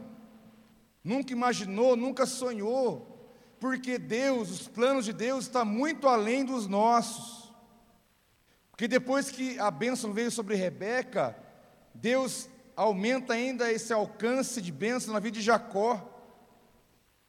Nunca 1.04 1.32
imaginou, 1.32 1.94
nunca 1.94 2.24
sonhou. 2.24 3.30
Porque 3.60 3.98
Deus, 3.98 4.50
os 4.50 4.68
planos 4.68 5.04
de 5.04 5.12
Deus 5.12 5.44
estão 5.44 5.66
muito 5.66 6.08
além 6.08 6.44
dos 6.44 6.66
nossos. 6.66 7.52
Porque 8.70 8.88
depois 8.88 9.30
que 9.30 9.58
a 9.58 9.70
bênção 9.70 10.12
veio 10.12 10.30
sobre 10.30 10.54
Rebeca, 10.54 11.36
Deus 11.94 12.48
aumenta 12.74 13.34
ainda 13.34 13.70
esse 13.70 13.92
alcance 13.92 14.60
de 14.60 14.72
bênção 14.72 15.12
na 15.12 15.20
vida 15.20 15.38
de 15.38 15.44
Jacó. 15.44 16.12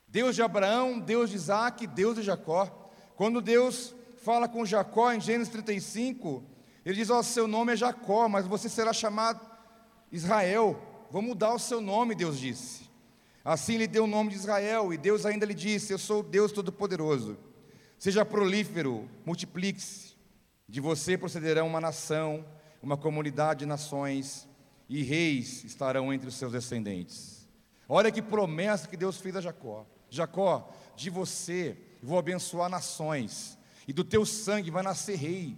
Deus 0.08 0.36
de 0.36 0.42
Abraão, 0.42 1.00
Deus 1.00 1.30
de 1.30 1.36
Isaac, 1.36 1.86
Deus 1.86 2.16
de 2.16 2.24
Jacó. 2.24 2.90
Quando 3.16 3.42
Deus 3.42 3.94
fala 4.24 4.48
com 4.48 4.66
Jacó 4.66 5.12
em 5.12 5.20
Gênesis 5.20 5.52
35, 5.52 6.44
ele 6.86 6.96
diz: 6.96 7.10
Ó, 7.10 7.20
oh, 7.20 7.24
seu 7.24 7.48
nome 7.48 7.74
é 7.74 7.76
Jacó, 7.76 8.30
mas 8.30 8.48
você 8.48 8.70
será 8.70 8.94
chamado 8.94 9.40
Israel 10.12 10.82
vou 11.10 11.22
mudar 11.22 11.54
o 11.54 11.60
seu 11.60 11.82
nome, 11.82 12.16
Deus 12.16 12.40
disse. 12.40 12.88
Assim 13.44 13.78
lhe 13.78 13.88
deu 13.88 14.04
o 14.04 14.08
nome 14.08 14.32
de 14.32 14.36
Israel, 14.36 14.94
e 14.94 14.98
Deus 14.98 15.26
ainda 15.26 15.46
lhe 15.46 15.54
disse: 15.54 15.94
Eu 15.94 15.98
sou 15.98 16.22
Deus 16.22 16.52
Todo-Poderoso. 16.52 17.38
Seja 17.98 18.26
prolífero, 18.26 19.10
multiplique-se. 19.26 20.16
De 20.68 20.82
você 20.82 21.18
procederão 21.18 21.66
uma 21.68 21.80
nação, 21.80 22.46
uma 22.84 22.98
comunidade 22.98 23.60
de 23.62 23.66
nações, 23.66 24.48
e 24.90 25.02
reis 25.02 25.64
estarão 25.64 26.14
entre 26.14 26.28
os 26.28 26.36
seus 26.36 26.52
descendentes. 26.52 27.48
Olha 27.88 28.12
que 28.12 28.22
promessa 28.22 28.88
que 28.88 28.98
Deus 28.98 29.18
fez 29.18 29.36
a 29.36 29.42
Jacó: 29.42 29.86
Jacó, 30.10 30.70
de 30.96 31.10
você 31.10 31.78
vou 32.04 32.20
abençoar 32.20 32.70
nações, 32.70 33.58
e 33.88 33.94
do 33.94 34.04
teu 34.04 34.26
sangue 34.26 34.70
vai 34.70 34.84
nascer 34.84 35.16
rei. 35.16 35.58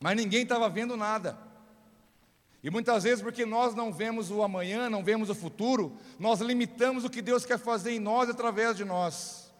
Mas 0.00 0.16
ninguém 0.16 0.42
estava 0.42 0.68
vendo 0.68 0.96
nada. 0.96 1.49
E 2.62 2.68
muitas 2.68 3.04
vezes, 3.04 3.22
porque 3.22 3.46
nós 3.46 3.74
não 3.74 3.92
vemos 3.92 4.30
o 4.30 4.42
amanhã, 4.42 4.90
não 4.90 5.02
vemos 5.02 5.30
o 5.30 5.34
futuro, 5.34 5.96
nós 6.18 6.40
limitamos 6.40 7.04
o 7.04 7.10
que 7.10 7.22
Deus 7.22 7.46
quer 7.46 7.58
fazer 7.58 7.92
em 7.92 7.98
nós 7.98 8.28
através 8.28 8.76
de 8.76 8.84
nós. 8.84 9.50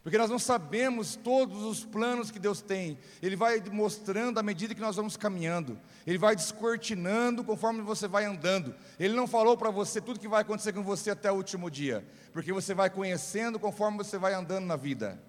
Porque 0.00 0.16
nós 0.16 0.30
não 0.30 0.38
sabemos 0.38 1.16
todos 1.16 1.64
os 1.64 1.84
planos 1.84 2.30
que 2.30 2.38
Deus 2.38 2.60
tem. 2.60 2.96
Ele 3.20 3.34
vai 3.34 3.60
mostrando 3.72 4.38
à 4.38 4.42
medida 4.44 4.72
que 4.72 4.80
nós 4.80 4.94
vamos 4.94 5.16
caminhando. 5.16 5.76
Ele 6.06 6.16
vai 6.16 6.36
descortinando 6.36 7.42
conforme 7.42 7.82
você 7.82 8.06
vai 8.06 8.24
andando. 8.24 8.72
Ele 9.00 9.14
não 9.14 9.26
falou 9.26 9.56
para 9.56 9.68
você 9.68 10.00
tudo 10.00 10.20
que 10.20 10.28
vai 10.28 10.42
acontecer 10.42 10.72
com 10.72 10.84
você 10.84 11.10
até 11.10 11.32
o 11.32 11.34
último 11.34 11.68
dia. 11.68 12.06
Porque 12.32 12.52
você 12.52 12.72
vai 12.72 12.88
conhecendo 12.88 13.58
conforme 13.58 13.98
você 13.98 14.16
vai 14.16 14.32
andando 14.32 14.64
na 14.64 14.76
vida. 14.76 15.20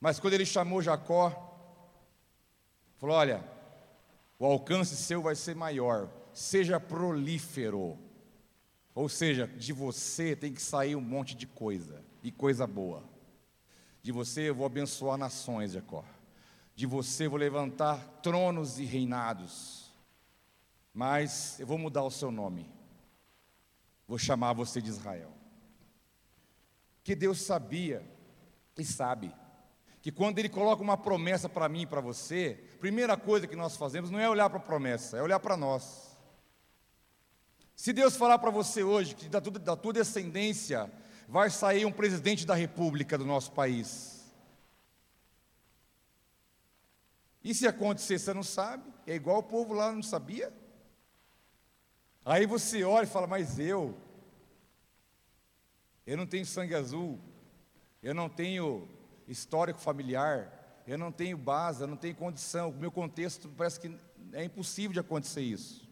Mas 0.00 0.18
quando 0.18 0.32
ele 0.32 0.46
chamou 0.46 0.80
Jacó, 0.80 1.30
falou: 2.96 3.16
Olha, 3.16 3.44
o 4.38 4.46
alcance 4.46 4.96
seu 4.96 5.20
vai 5.20 5.34
ser 5.34 5.54
maior 5.54 6.08
seja 6.32 6.80
prolífero. 6.80 7.98
Ou 8.94 9.08
seja, 9.08 9.46
de 9.46 9.72
você 9.72 10.34
tem 10.34 10.52
que 10.52 10.60
sair 10.60 10.96
um 10.96 11.00
monte 11.00 11.34
de 11.34 11.46
coisa, 11.46 12.04
e 12.22 12.30
coisa 12.30 12.66
boa. 12.66 13.02
De 14.02 14.12
você 14.12 14.48
eu 14.48 14.54
vou 14.54 14.66
abençoar 14.66 15.16
nações, 15.16 15.72
Jacó. 15.72 16.04
De 16.74 16.86
você 16.86 17.26
eu 17.26 17.30
vou 17.30 17.38
levantar 17.38 17.98
tronos 18.22 18.78
e 18.78 18.84
reinados. 18.84 19.90
Mas 20.92 21.58
eu 21.60 21.66
vou 21.66 21.78
mudar 21.78 22.02
o 22.02 22.10
seu 22.10 22.30
nome. 22.30 22.68
Vou 24.08 24.18
chamar 24.18 24.52
você 24.52 24.80
de 24.80 24.88
Israel. 24.88 25.32
Que 27.04 27.14
Deus 27.14 27.40
sabia 27.40 28.02
e 28.76 28.84
sabe 28.84 29.32
que 30.02 30.10
quando 30.10 30.38
Ele 30.38 30.48
coloca 30.48 30.82
uma 30.82 30.96
promessa 30.96 31.48
para 31.48 31.68
mim 31.68 31.82
e 31.82 31.86
para 31.86 32.00
você, 32.00 32.58
primeira 32.80 33.16
coisa 33.16 33.46
que 33.46 33.56
nós 33.56 33.76
fazemos 33.76 34.10
não 34.10 34.18
é 34.18 34.28
olhar 34.28 34.48
para 34.48 34.58
a 34.58 34.62
promessa, 34.62 35.18
é 35.18 35.22
olhar 35.22 35.38
para 35.38 35.56
nós. 35.56 36.09
Se 37.80 37.94
Deus 37.94 38.14
falar 38.14 38.38
para 38.38 38.50
você 38.50 38.82
hoje 38.82 39.14
que 39.14 39.26
da 39.26 39.40
tua, 39.40 39.52
da 39.58 39.74
tua 39.74 39.94
descendência 39.94 40.92
vai 41.26 41.48
sair 41.48 41.86
um 41.86 41.90
presidente 41.90 42.44
da 42.44 42.54
república 42.54 43.16
do 43.16 43.24
nosso 43.24 43.52
país, 43.52 44.30
e 47.42 47.54
se 47.54 47.66
acontecer, 47.66 48.18
você 48.18 48.34
não 48.34 48.42
sabe? 48.42 48.84
É 49.06 49.14
igual 49.14 49.38
o 49.38 49.42
povo 49.42 49.72
lá 49.72 49.90
não 49.92 50.02
sabia? 50.02 50.52
Aí 52.22 52.44
você 52.44 52.84
olha 52.84 53.04
e 53.04 53.08
fala, 53.08 53.26
mas 53.26 53.58
eu, 53.58 53.96
eu 56.06 56.18
não 56.18 56.26
tenho 56.26 56.44
sangue 56.44 56.74
azul, 56.74 57.18
eu 58.02 58.14
não 58.14 58.28
tenho 58.28 58.86
histórico 59.26 59.80
familiar, 59.80 60.82
eu 60.86 60.98
não 60.98 61.10
tenho 61.10 61.38
base, 61.38 61.80
eu 61.80 61.86
não 61.86 61.96
tenho 61.96 62.14
condição, 62.14 62.68
o 62.68 62.74
meu 62.74 62.92
contexto 62.92 63.48
parece 63.56 63.80
que 63.80 63.96
é 64.34 64.44
impossível 64.44 64.92
de 64.92 65.00
acontecer 65.00 65.40
isso. 65.40 65.89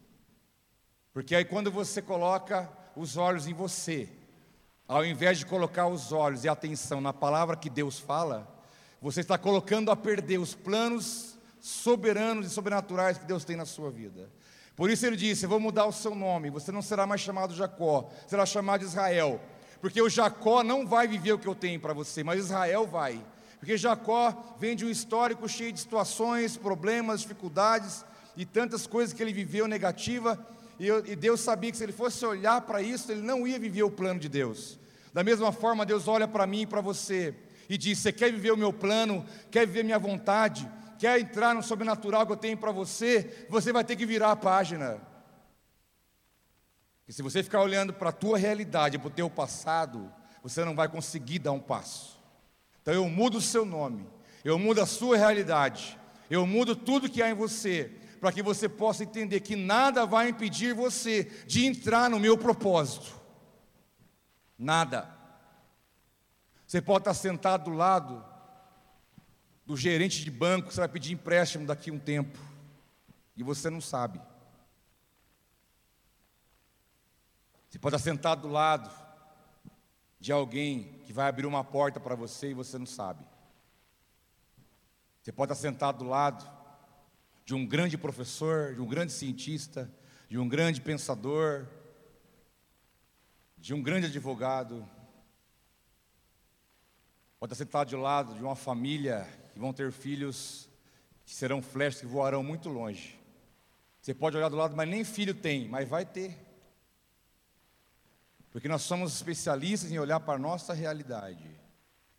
Porque 1.13 1.35
aí 1.35 1.43
quando 1.43 1.71
você 1.71 2.01
coloca 2.01 2.69
os 2.95 3.17
olhos 3.17 3.47
em 3.47 3.53
você, 3.53 4.09
ao 4.87 5.05
invés 5.05 5.39
de 5.39 5.45
colocar 5.45 5.87
os 5.87 6.11
olhos 6.11 6.43
e 6.43 6.49
atenção 6.49 7.01
na 7.01 7.13
palavra 7.13 7.55
que 7.55 7.69
Deus 7.69 7.99
fala, 7.99 8.47
você 9.01 9.21
está 9.21 9.37
colocando 9.37 9.91
a 9.91 9.95
perder 9.95 10.39
os 10.39 10.53
planos 10.53 11.37
soberanos 11.59 12.47
e 12.47 12.49
sobrenaturais 12.49 13.17
que 13.17 13.25
Deus 13.25 13.43
tem 13.43 13.55
na 13.55 13.65
sua 13.65 13.89
vida. 13.89 14.29
Por 14.75 14.89
isso 14.89 15.05
ele 15.05 15.15
disse: 15.15 15.45
Eu 15.45 15.49
vou 15.49 15.59
mudar 15.59 15.85
o 15.85 15.91
seu 15.91 16.15
nome, 16.15 16.49
você 16.49 16.71
não 16.71 16.81
será 16.81 17.05
mais 17.05 17.21
chamado 17.21 17.53
Jacó, 17.53 18.09
será 18.27 18.45
chamado 18.45 18.83
Israel. 18.83 19.41
Porque 19.81 20.01
o 20.01 20.09
Jacó 20.09 20.63
não 20.63 20.85
vai 20.85 21.07
viver 21.07 21.33
o 21.33 21.39
que 21.39 21.47
eu 21.47 21.55
tenho 21.55 21.79
para 21.79 21.93
você, 21.93 22.23
mas 22.23 22.39
Israel 22.39 22.85
vai. 22.85 23.23
Porque 23.59 23.77
Jacó 23.77 24.55
vem 24.57 24.75
de 24.75 24.85
um 24.85 24.89
histórico 24.89 25.47
cheio 25.47 25.71
de 25.71 25.79
situações, 25.79 26.55
problemas, 26.57 27.21
dificuldades 27.21 28.05
e 28.35 28.45
tantas 28.45 28.87
coisas 28.87 29.13
que 29.13 29.21
ele 29.21 29.33
viveu 29.33 29.67
negativa 29.67 30.39
e, 30.79 30.87
eu, 30.87 31.05
e 31.05 31.15
Deus 31.15 31.41
sabia 31.41 31.69
que 31.69 31.77
se 31.77 31.83
ele 31.83 31.91
fosse 31.91 32.25
olhar 32.25 32.61
para 32.61 32.81
isso, 32.81 33.11
ele 33.11 33.21
não 33.21 33.45
ia 33.45 33.59
viver 33.59 33.83
o 33.83 33.91
plano 33.91 34.19
de 34.19 34.29
Deus. 34.29 34.79
Da 35.13 35.23
mesma 35.23 35.51
forma, 35.51 35.85
Deus 35.85 36.07
olha 36.07 36.27
para 36.27 36.47
mim 36.47 36.61
e 36.61 36.65
para 36.65 36.79
você 36.79 37.35
e 37.67 37.77
diz: 37.77 37.99
Você 37.99 38.11
quer 38.11 38.31
viver 38.31 38.51
o 38.51 38.57
meu 38.57 38.71
plano? 38.71 39.25
Quer 39.51 39.67
viver 39.67 39.83
minha 39.83 39.99
vontade? 39.99 40.69
Quer 40.97 41.19
entrar 41.19 41.53
no 41.53 41.61
sobrenatural 41.61 42.25
que 42.25 42.31
eu 42.31 42.37
tenho 42.37 42.57
para 42.57 42.71
você? 42.71 43.45
Você 43.49 43.73
vai 43.73 43.83
ter 43.83 43.95
que 43.95 44.05
virar 44.05 44.31
a 44.31 44.35
página. 44.35 45.01
E 47.07 47.13
se 47.13 47.21
você 47.21 47.41
ficar 47.41 47.61
olhando 47.61 47.91
para 47.91 48.09
a 48.09 48.13
tua 48.13 48.37
realidade, 48.37 48.99
para 48.99 49.07
o 49.07 49.11
teu 49.11 49.29
passado, 49.29 50.11
você 50.43 50.63
não 50.63 50.75
vai 50.75 50.87
conseguir 50.87 51.39
dar 51.39 51.51
um 51.51 51.59
passo. 51.59 52.19
Então 52.81 52.93
eu 52.93 53.09
mudo 53.09 53.39
o 53.39 53.41
seu 53.41 53.65
nome, 53.65 54.07
eu 54.43 54.59
mudo 54.59 54.81
a 54.81 54.85
sua 54.85 55.17
realidade, 55.17 55.97
eu 56.29 56.45
mudo 56.45 56.75
tudo 56.75 57.09
que 57.09 57.21
há 57.21 57.29
em 57.29 57.33
você, 57.33 57.91
para 58.19 58.31
que 58.31 58.43
você 58.43 58.67
possa 58.67 59.03
entender 59.03 59.39
que 59.39 59.55
nada 59.55 60.05
vai 60.05 60.29
impedir 60.29 60.73
você 60.73 61.23
de 61.47 61.65
entrar 61.65 62.09
no 62.09 62.19
meu 62.19 62.37
propósito. 62.37 63.19
Nada. 64.57 65.09
Você 66.67 66.81
pode 66.81 67.01
estar 67.01 67.13
sentado 67.13 67.71
do 67.71 67.77
lado 67.77 68.25
do 69.65 69.77
gerente 69.77 70.23
de 70.23 70.31
banco, 70.31 70.71
você 70.71 70.79
vai 70.79 70.89
pedir 70.89 71.13
empréstimo 71.13 71.65
daqui 71.65 71.91
a 71.91 71.93
um 71.93 71.99
tempo, 71.99 72.39
e 73.35 73.43
você 73.43 73.69
não 73.69 73.79
sabe. 73.79 74.19
Você 77.69 77.77
pode 77.77 77.95
estar 77.95 78.03
sentado 78.11 78.41
do 78.41 78.47
lado 78.47 78.89
de 80.19 80.31
alguém 80.31 81.01
que 81.05 81.13
vai 81.13 81.29
abrir 81.29 81.45
uma 81.45 81.63
porta 81.63 81.99
para 81.99 82.15
você 82.15 82.49
e 82.49 82.53
você 82.53 82.77
não 82.79 82.85
sabe. 82.87 83.23
Você 85.21 85.31
pode 85.31 85.53
estar 85.53 85.61
sentado 85.61 85.99
do 85.99 86.09
lado 86.09 86.58
de 87.49 87.55
um 87.55 87.65
grande 87.65 87.97
professor, 87.97 88.75
de 88.75 88.79
um 88.79 88.85
grande 88.85 89.11
cientista, 89.11 89.91
de 90.29 90.37
um 90.37 90.47
grande 90.47 90.79
pensador, 90.79 91.65
de 93.57 93.73
um 93.73 93.81
grande 93.81 94.05
advogado. 94.05 94.87
Pode 97.39 97.53
estar 97.53 97.85
de 97.85 97.95
lado 97.95 98.35
de 98.35 98.43
uma 98.43 98.55
família 98.55 99.27
que 99.51 99.57
vão 99.57 99.73
ter 99.73 99.91
filhos 99.91 100.69
que 101.25 101.33
serão 101.33 101.59
flechas 101.59 102.01
que 102.01 102.05
voarão 102.05 102.43
muito 102.43 102.69
longe. 102.69 103.19
Você 103.99 104.13
pode 104.13 104.37
olhar 104.37 104.49
do 104.49 104.55
lado, 104.55 104.75
mas 104.75 104.87
nem 104.87 105.03
filho 105.03 105.33
tem, 105.33 105.67
mas 105.67 105.89
vai 105.89 106.05
ter. 106.05 106.37
Porque 108.51 108.67
nós 108.67 108.83
somos 108.83 109.15
especialistas 109.15 109.91
em 109.91 109.97
olhar 109.97 110.19
para 110.19 110.35
a 110.35 110.37
nossa 110.37 110.71
realidade. 110.71 111.49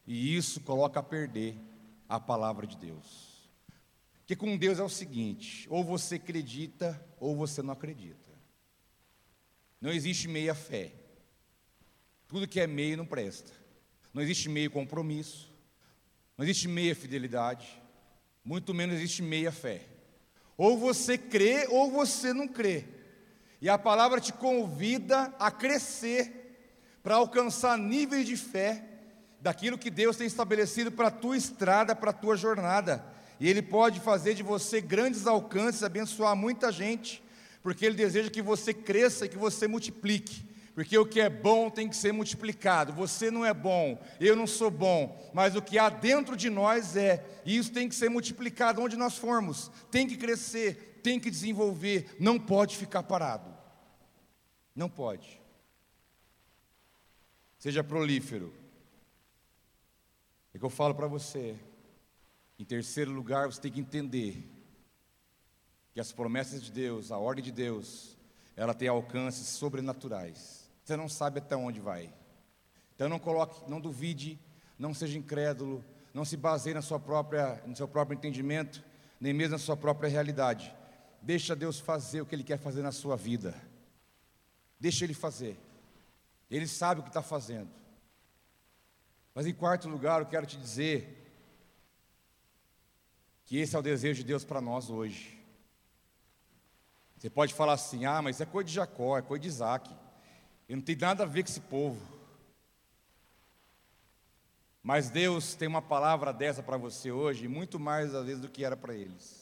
E 0.05 0.37
isso 0.37 0.61
coloca 0.63 0.99
a 0.99 1.05
perder 1.05 1.57
a 2.09 2.19
palavra 2.19 2.67
de 2.67 2.77
Deus. 2.77 3.30
Porque 4.31 4.47
com 4.47 4.57
Deus 4.57 4.79
é 4.79 4.83
o 4.85 4.89
seguinte: 4.89 5.67
ou 5.69 5.83
você 5.83 6.15
acredita, 6.15 7.05
ou 7.19 7.35
você 7.35 7.63
não 7.63 7.73
acredita. 7.73 8.31
Não 9.81 9.91
existe 9.91 10.29
meia 10.29 10.55
fé. 10.55 10.93
Tudo 12.29 12.47
que 12.47 12.61
é 12.61 12.67
meio 12.69 12.97
não 12.97 13.05
presta. 13.05 13.51
Não 14.15 14.23
existe 14.23 14.49
meio 14.49 14.71
compromisso. 14.71 15.53
Não 16.39 16.45
existe 16.45 16.69
meia 16.69 16.95
fidelidade. 16.95 17.83
Muito 18.45 18.73
menos 18.73 18.95
existe 18.95 19.21
meia 19.21 19.51
fé. 19.51 19.89
Ou 20.57 20.79
você 20.79 21.19
crê, 21.19 21.67
ou 21.69 21.91
você 21.91 22.33
não 22.33 22.47
crê. 22.47 22.85
E 23.61 23.69
a 23.69 23.77
palavra 23.77 24.21
te 24.21 24.33
convida 24.33 25.35
a 25.41 25.51
crescer, 25.51 26.71
para 27.03 27.17
alcançar 27.17 27.77
níveis 27.77 28.29
de 28.29 28.37
fé 28.37 28.85
daquilo 29.41 29.77
que 29.77 29.91
Deus 29.91 30.17
tem 30.17 30.29
estabelecido 30.29 30.93
para 30.93 31.09
a 31.09 31.11
tua 31.11 31.37
estrada, 31.37 31.97
para 31.97 32.11
a 32.11 32.15
tua 32.15 32.37
jornada. 32.37 33.19
E 33.41 33.49
Ele 33.49 33.63
pode 33.63 33.99
fazer 33.99 34.35
de 34.35 34.43
você 34.43 34.83
grandes 34.83 35.27
alcances, 35.27 35.83
abençoar 35.83 36.37
muita 36.37 36.71
gente, 36.71 37.23
porque 37.63 37.87
Ele 37.87 37.97
deseja 37.97 38.31
que 38.31 38.43
você 38.43 38.75
cresça 38.75 39.25
e 39.25 39.29
que 39.31 39.39
você 39.39 39.67
multiplique. 39.67 40.45
Porque 40.75 40.97
o 40.97 41.07
que 41.07 41.21
é 41.21 41.29
bom 41.29 41.69
tem 41.69 41.89
que 41.89 41.97
ser 41.97 42.13
multiplicado. 42.13 42.93
Você 42.93 43.31
não 43.31 43.45
é 43.45 43.53
bom, 43.53 44.01
eu 44.21 44.37
não 44.37 44.47
sou 44.47 44.71
bom, 44.71 45.31
mas 45.35 45.57
o 45.57 45.63
que 45.63 45.79
há 45.79 45.89
dentro 45.89 46.37
de 46.37 46.49
nós 46.49 46.97
é, 46.97 47.25
e 47.45 47.57
isso 47.57 47.73
tem 47.73 47.89
que 47.89 47.95
ser 47.95 48.09
multiplicado 48.11 48.83
onde 48.83 48.97
nós 48.97 49.17
formos. 49.17 49.71
Tem 49.91 50.07
que 50.07 50.17
crescer, 50.17 51.01
tem 51.03 51.19
que 51.19 51.31
desenvolver, 51.31 52.15
não 52.21 52.39
pode 52.39 52.77
ficar 52.77 53.03
parado. 53.03 53.51
Não 54.75 54.89
pode. 54.89 55.41
Seja 57.59 57.83
prolífero. 57.83 58.55
É 60.55 60.59
que 60.59 60.65
eu 60.65 60.71
falo 60.71 60.95
para 60.95 61.07
você. 61.07 61.57
Em 62.61 62.65
terceiro 62.65 63.11
lugar, 63.11 63.47
você 63.47 63.59
tem 63.59 63.73
que 63.73 63.81
entender 63.81 64.47
que 65.95 65.99
as 65.99 66.13
promessas 66.13 66.63
de 66.63 66.71
Deus, 66.71 67.11
a 67.11 67.17
ordem 67.17 67.43
de 67.43 67.51
Deus, 67.51 68.19
ela 68.55 68.75
tem 68.75 68.87
alcances 68.87 69.47
sobrenaturais. 69.47 70.71
Você 70.85 70.95
não 70.95 71.09
sabe 71.09 71.39
até 71.39 71.57
onde 71.57 71.81
vai. 71.81 72.13
Então 72.95 73.09
não 73.09 73.19
coloque, 73.19 73.67
não 73.67 73.81
duvide, 73.81 74.39
não 74.79 74.93
seja 74.93 75.17
incrédulo, 75.17 75.83
não 76.13 76.23
se 76.23 76.37
baseie 76.37 76.75
na 76.75 76.83
sua 76.83 77.01
própria, 77.01 77.63
no 77.65 77.75
seu 77.75 77.89
próprio 77.89 78.15
entendimento, 78.15 78.85
nem 79.19 79.33
mesmo 79.33 79.53
na 79.53 79.59
sua 79.59 79.75
própria 79.75 80.11
realidade. 80.11 80.71
Deixa 81.23 81.57
Deus 81.57 81.81
fazer 81.81 82.21
o 82.21 82.27
que 82.27 82.35
Ele 82.35 82.45
quer 82.45 82.59
fazer 82.59 82.83
na 82.83 82.93
sua 82.93 83.17
vida. 83.17 83.55
Deixa 84.79 85.07
Ele 85.07 85.15
fazer. 85.15 85.59
Ele 86.51 86.67
sabe 86.67 87.01
o 87.01 87.05
que 87.05 87.09
está 87.09 87.23
fazendo. 87.23 87.71
Mas 89.35 89.47
em 89.47 89.55
quarto 89.55 89.89
lugar, 89.89 90.21
eu 90.21 90.27
quero 90.27 90.45
te 90.45 90.59
dizer 90.59 91.20
que 93.51 93.59
esse 93.59 93.75
é 93.75 93.79
o 93.79 93.83
desejo 93.83 94.23
de 94.23 94.29
Deus 94.29 94.45
para 94.45 94.61
nós 94.61 94.89
hoje. 94.89 95.37
Você 97.19 97.29
pode 97.29 97.53
falar 97.53 97.73
assim: 97.73 98.05
ah, 98.05 98.23
mas 98.23 98.41
é 98.41 98.47
coisa 98.47 98.69
de 98.69 98.73
Jacó, 98.73 99.19
é 99.19 99.23
coisa 99.23 99.43
de 99.43 99.49
Isaac. 99.49 99.91
Eu 100.69 100.77
não 100.77 100.83
tem 100.83 100.95
nada 100.95 101.25
a 101.25 101.27
ver 101.27 101.43
com 101.43 101.51
esse 101.51 101.61
povo. 101.61 102.01
Mas 104.83 105.11
Deus 105.11 105.55
tem 105.55 105.67
uma 105.67 105.83
palavra 105.83 106.33
dessa 106.33 106.63
para 106.63 106.77
você 106.77 107.11
hoje, 107.11 107.49
muito 107.49 107.79
mais 107.79 108.15
às 108.15 108.25
vezes 108.25 108.41
do 108.41 108.49
que 108.49 108.65
era 108.65 108.77
para 108.77 108.95
eles 108.95 109.41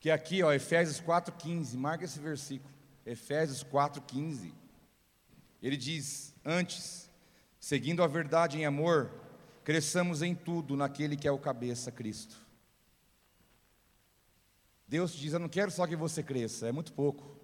que 0.00 0.10
é 0.10 0.12
aqui, 0.12 0.42
ó, 0.42 0.52
Efésios 0.52 1.00
4,15, 1.00 1.76
marca 1.76 2.04
esse 2.04 2.18
versículo, 2.18 2.72
Efésios 3.04 3.64
4,15. 3.64 4.52
Ele 5.62 5.76
diz: 5.76 6.34
Antes, 6.44 7.10
seguindo 7.58 8.02
a 8.02 8.06
verdade 8.06 8.58
em 8.58 8.64
amor, 8.64 9.10
cresçamos 9.64 10.22
em 10.22 10.34
tudo 10.34 10.76
naquele 10.76 11.16
que 11.16 11.26
é 11.26 11.32
o 11.32 11.38
cabeça, 11.38 11.90
Cristo. 11.90 12.47
Deus 14.88 15.12
diz: 15.12 15.34
Eu 15.34 15.38
não 15.38 15.48
quero 15.48 15.70
só 15.70 15.86
que 15.86 15.94
você 15.94 16.22
cresça, 16.22 16.66
é 16.66 16.72
muito 16.72 16.94
pouco. 16.94 17.38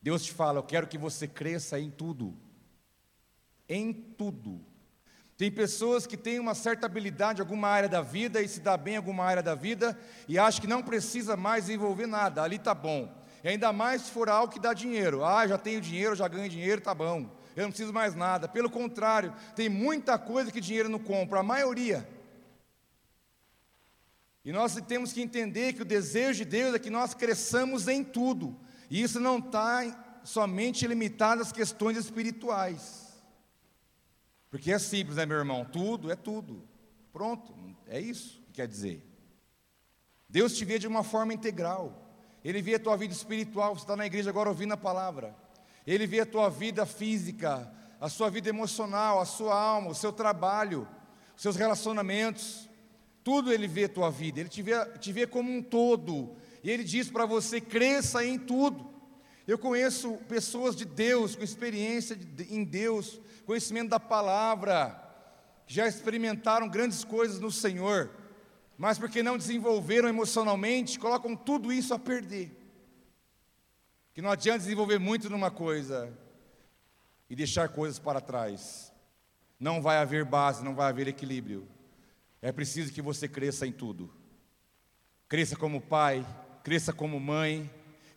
Deus 0.00 0.24
te 0.24 0.32
fala: 0.32 0.58
Eu 0.58 0.62
quero 0.64 0.86
que 0.86 0.96
você 0.96 1.28
cresça 1.28 1.78
em 1.78 1.90
tudo. 1.90 2.34
Em 3.68 3.92
tudo. 3.92 4.64
Tem 5.36 5.52
pessoas 5.52 6.06
que 6.06 6.16
têm 6.16 6.40
uma 6.40 6.54
certa 6.54 6.86
habilidade 6.86 7.38
em 7.38 7.42
alguma 7.42 7.68
área 7.68 7.88
da 7.88 8.00
vida 8.00 8.40
e 8.42 8.48
se 8.48 8.58
dá 8.58 8.76
bem 8.76 8.94
em 8.94 8.96
alguma 8.96 9.24
área 9.24 9.42
da 9.42 9.54
vida 9.54 9.96
e 10.26 10.36
acham 10.36 10.60
que 10.60 10.66
não 10.66 10.82
precisa 10.82 11.36
mais 11.36 11.66
desenvolver 11.66 12.08
nada, 12.08 12.42
ali 12.42 12.56
está 12.56 12.74
bom. 12.74 13.14
E 13.44 13.48
ainda 13.48 13.72
mais 13.72 14.02
se 14.02 14.10
for 14.10 14.28
algo 14.28 14.52
que 14.52 14.58
dá 14.58 14.72
dinheiro. 14.74 15.24
Ah, 15.24 15.46
já 15.46 15.56
tenho 15.56 15.80
dinheiro, 15.80 16.16
já 16.16 16.26
ganho 16.26 16.48
dinheiro, 16.48 16.80
está 16.80 16.92
bom. 16.92 17.30
Eu 17.54 17.62
não 17.62 17.70
preciso 17.70 17.92
mais 17.92 18.16
nada. 18.16 18.48
Pelo 18.48 18.68
contrário, 18.68 19.32
tem 19.54 19.68
muita 19.68 20.18
coisa 20.18 20.50
que 20.50 20.60
dinheiro 20.60 20.88
não 20.88 20.98
compra, 20.98 21.38
a 21.38 21.42
maioria. 21.44 22.08
E 24.48 24.52
nós 24.52 24.74
temos 24.86 25.12
que 25.12 25.20
entender 25.20 25.74
que 25.74 25.82
o 25.82 25.84
desejo 25.84 26.38
de 26.38 26.46
Deus 26.46 26.74
é 26.74 26.78
que 26.78 26.88
nós 26.88 27.12
cresçamos 27.12 27.86
em 27.86 28.02
tudo. 28.02 28.58
E 28.88 29.02
isso 29.02 29.20
não 29.20 29.36
está 29.36 30.20
somente 30.24 30.86
limitado 30.86 31.42
às 31.42 31.52
questões 31.52 31.98
espirituais. 31.98 33.20
Porque 34.50 34.72
é 34.72 34.78
simples, 34.78 35.16
né, 35.16 35.26
meu 35.26 35.36
irmão? 35.36 35.66
Tudo 35.66 36.10
é 36.10 36.16
tudo. 36.16 36.66
Pronto, 37.12 37.54
é 37.86 38.00
isso 38.00 38.42
que 38.46 38.52
quer 38.54 38.66
dizer. 38.66 39.06
Deus 40.26 40.56
te 40.56 40.64
vê 40.64 40.78
de 40.78 40.88
uma 40.88 41.04
forma 41.04 41.34
integral. 41.34 42.10
Ele 42.42 42.62
vê 42.62 42.76
a 42.76 42.80
tua 42.80 42.96
vida 42.96 43.12
espiritual, 43.12 43.76
você 43.76 43.82
está 43.82 43.96
na 43.96 44.06
igreja 44.06 44.30
agora 44.30 44.48
ouvindo 44.48 44.72
a 44.72 44.78
palavra. 44.78 45.36
Ele 45.86 46.06
vê 46.06 46.20
a 46.20 46.26
tua 46.26 46.48
vida 46.48 46.86
física, 46.86 47.70
a 48.00 48.08
sua 48.08 48.30
vida 48.30 48.48
emocional, 48.48 49.20
a 49.20 49.26
sua 49.26 49.54
alma, 49.54 49.90
o 49.90 49.94
seu 49.94 50.10
trabalho, 50.10 50.88
os 51.36 51.42
seus 51.42 51.54
relacionamentos. 51.54 52.67
Tudo 53.28 53.52
ele 53.52 53.68
vê 53.68 53.86
tua 53.86 54.10
vida, 54.10 54.40
ele 54.40 54.48
te 54.48 54.62
vê, 54.62 54.72
te 54.98 55.12
vê 55.12 55.26
como 55.26 55.54
um 55.54 55.62
todo. 55.62 56.34
E 56.64 56.70
ele 56.70 56.82
diz 56.82 57.10
para 57.10 57.26
você: 57.26 57.60
cresça 57.60 58.24
em 58.24 58.38
tudo. 58.38 58.90
Eu 59.46 59.58
conheço 59.58 60.14
pessoas 60.26 60.74
de 60.74 60.86
Deus, 60.86 61.36
com 61.36 61.44
experiência 61.44 62.16
de, 62.16 62.44
em 62.44 62.64
Deus, 62.64 63.20
conhecimento 63.44 63.90
da 63.90 64.00
palavra, 64.00 64.98
já 65.66 65.86
experimentaram 65.86 66.70
grandes 66.70 67.04
coisas 67.04 67.38
no 67.38 67.52
Senhor, 67.52 68.10
mas 68.78 68.98
porque 68.98 69.22
não 69.22 69.36
desenvolveram 69.36 70.08
emocionalmente, 70.08 70.98
colocam 70.98 71.36
tudo 71.36 71.70
isso 71.70 71.92
a 71.92 71.98
perder. 71.98 72.50
Que 74.14 74.22
não 74.22 74.30
adianta 74.30 74.60
desenvolver 74.60 74.98
muito 74.98 75.28
numa 75.28 75.50
coisa 75.50 76.18
e 77.28 77.36
deixar 77.36 77.68
coisas 77.68 77.98
para 77.98 78.22
trás. 78.22 78.90
Não 79.60 79.82
vai 79.82 79.98
haver 79.98 80.24
base, 80.24 80.64
não 80.64 80.74
vai 80.74 80.88
haver 80.88 81.08
equilíbrio. 81.08 81.68
É 82.40 82.52
preciso 82.52 82.92
que 82.92 83.02
você 83.02 83.28
cresça 83.28 83.66
em 83.66 83.72
tudo. 83.72 84.10
Cresça 85.28 85.56
como 85.56 85.80
pai, 85.80 86.24
cresça 86.62 86.92
como 86.92 87.18
mãe, 87.18 87.70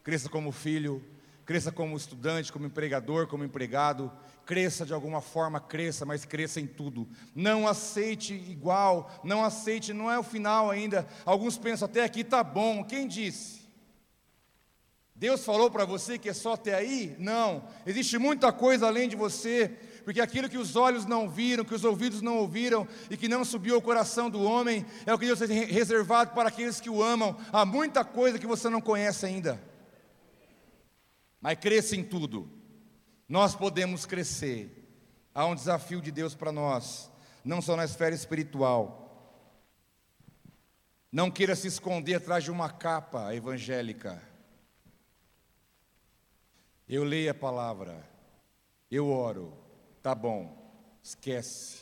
cresça 0.03 0.29
como 0.29 0.51
filho, 0.51 1.03
cresça 1.45 1.71
como 1.71 1.97
estudante, 1.97 2.51
como 2.51 2.65
empregador, 2.65 3.27
como 3.27 3.43
empregado, 3.43 4.11
cresça 4.45 4.85
de 4.85 4.93
alguma 4.93 5.21
forma, 5.21 5.59
cresça, 5.59 6.05
mas 6.05 6.25
cresça 6.25 6.59
em 6.59 6.67
tudo. 6.67 7.07
Não 7.35 7.67
aceite 7.67 8.33
igual, 8.33 9.19
não 9.23 9.43
aceite, 9.43 9.93
não 9.93 10.09
é 10.09 10.17
o 10.17 10.23
final 10.23 10.69
ainda. 10.69 11.07
Alguns 11.25 11.57
pensam 11.57 11.85
até 11.87 12.03
aqui 12.03 12.21
está 12.21 12.43
bom. 12.43 12.83
Quem 12.83 13.07
disse? 13.07 13.61
Deus 15.15 15.45
falou 15.45 15.69
para 15.69 15.85
você 15.85 16.17
que 16.17 16.29
é 16.29 16.33
só 16.33 16.53
até 16.53 16.73
aí? 16.73 17.15
Não, 17.19 17.67
existe 17.85 18.17
muita 18.17 18.51
coisa 18.51 18.87
além 18.87 19.07
de 19.07 19.15
você, 19.15 19.77
porque 20.03 20.21
aquilo 20.21 20.49
que 20.49 20.57
os 20.57 20.75
olhos 20.75 21.05
não 21.05 21.29
viram, 21.29 21.63
que 21.63 21.75
os 21.75 21.83
ouvidos 21.83 22.21
não 22.21 22.37
ouviram 22.37 22.87
e 23.09 23.17
que 23.17 23.27
não 23.27 23.45
subiu 23.45 23.75
ao 23.75 23.81
coração 23.81 24.29
do 24.29 24.41
homem, 24.43 24.85
é 25.05 25.13
o 25.13 25.19
que 25.19 25.25
Deus 25.25 25.39
tem 25.39 25.65
reservado 25.65 26.33
para 26.33 26.49
aqueles 26.49 26.79
que 26.79 26.89
o 26.89 27.03
amam. 27.03 27.37
Há 27.51 27.65
muita 27.65 28.03
coisa 28.03 28.39
que 28.39 28.47
você 28.47 28.69
não 28.69 28.81
conhece 28.81 29.25
ainda, 29.25 29.61
mas 31.39 31.57
cresça 31.59 31.95
em 31.95 32.03
tudo 32.03 32.61
nós 33.31 33.55
podemos 33.55 34.05
crescer. 34.05 34.77
Há 35.33 35.45
um 35.45 35.55
desafio 35.55 36.01
de 36.01 36.11
Deus 36.11 36.35
para 36.35 36.51
nós. 36.51 37.09
não 37.45 37.61
só 37.61 37.77
na 37.77 37.85
esfera 37.85 38.13
espiritual. 38.13 38.99
Não 41.09 41.31
queira 41.31 41.55
se 41.55 41.65
esconder 41.65 42.15
atrás 42.15 42.43
de 42.43 42.51
uma 42.51 42.69
capa 42.69 43.33
evangélica. 43.33 44.21
Eu 46.89 47.05
leio 47.05 47.31
a 47.31 47.33
palavra, 47.33 48.05
eu 48.91 49.07
oro, 49.07 49.57
tá 50.01 50.15
bom, 50.15 50.57
esquece. 51.03 51.81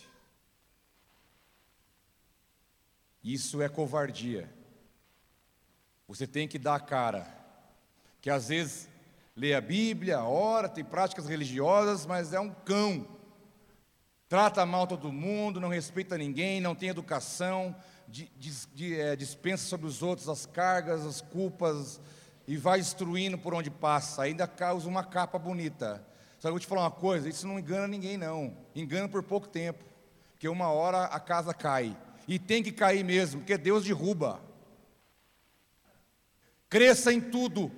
Isso 3.23 3.61
é 3.61 3.69
covardia. 3.69 4.49
Você 6.07 6.25
tem 6.25 6.47
que 6.47 6.57
dar 6.57 6.75
a 6.75 6.79
cara, 6.79 7.27
que 8.21 8.29
às 8.29 8.47
vezes 8.49 8.89
lê 9.35 9.53
a 9.53 9.61
Bíblia, 9.61 10.23
ora, 10.23 10.67
tem 10.67 10.83
práticas 10.83 11.27
religiosas, 11.27 12.05
mas 12.05 12.33
é 12.33 12.39
um 12.39 12.49
cão. 12.49 13.07
Trata 14.27 14.65
mal 14.65 14.85
todo 14.85 15.11
mundo, 15.11 15.59
não 15.59 15.69
respeita 15.69 16.17
ninguém, 16.17 16.59
não 16.59 16.75
tem 16.75 16.89
educação, 16.89 17.75
de, 18.07 18.29
de, 18.37 18.67
de, 18.73 18.99
é, 18.99 19.15
dispensa 19.15 19.65
sobre 19.65 19.87
os 19.87 20.01
outros 20.01 20.27
as 20.27 20.45
cargas, 20.45 21.05
as 21.05 21.21
culpas, 21.21 22.01
e 22.47 22.57
vai 22.57 22.79
destruindo 22.79 23.37
por 23.37 23.53
onde 23.53 23.69
passa, 23.69 24.23
ainda 24.23 24.47
causa 24.47 24.89
uma 24.89 25.03
capa 25.03 25.37
bonita. 25.37 26.05
Só 26.39 26.43
que 26.43 26.47
eu 26.47 26.51
vou 26.53 26.59
te 26.59 26.67
falar 26.67 26.81
uma 26.81 26.91
coisa: 26.91 27.29
isso 27.29 27.47
não 27.47 27.59
engana 27.59 27.87
ninguém, 27.87 28.17
não. 28.17 28.55
Engana 28.73 29.07
por 29.07 29.21
pouco 29.21 29.47
tempo, 29.47 29.83
porque 30.31 30.47
uma 30.47 30.69
hora 30.71 31.03
a 31.05 31.19
casa 31.19 31.53
cai, 31.53 31.95
e 32.27 32.39
tem 32.39 32.63
que 32.63 32.71
cair 32.71 33.03
mesmo, 33.03 33.41
porque 33.41 33.57
Deus 33.57 33.83
derruba. 33.83 34.41
Cresça 36.69 37.11
em 37.11 37.19
tudo. 37.19 37.71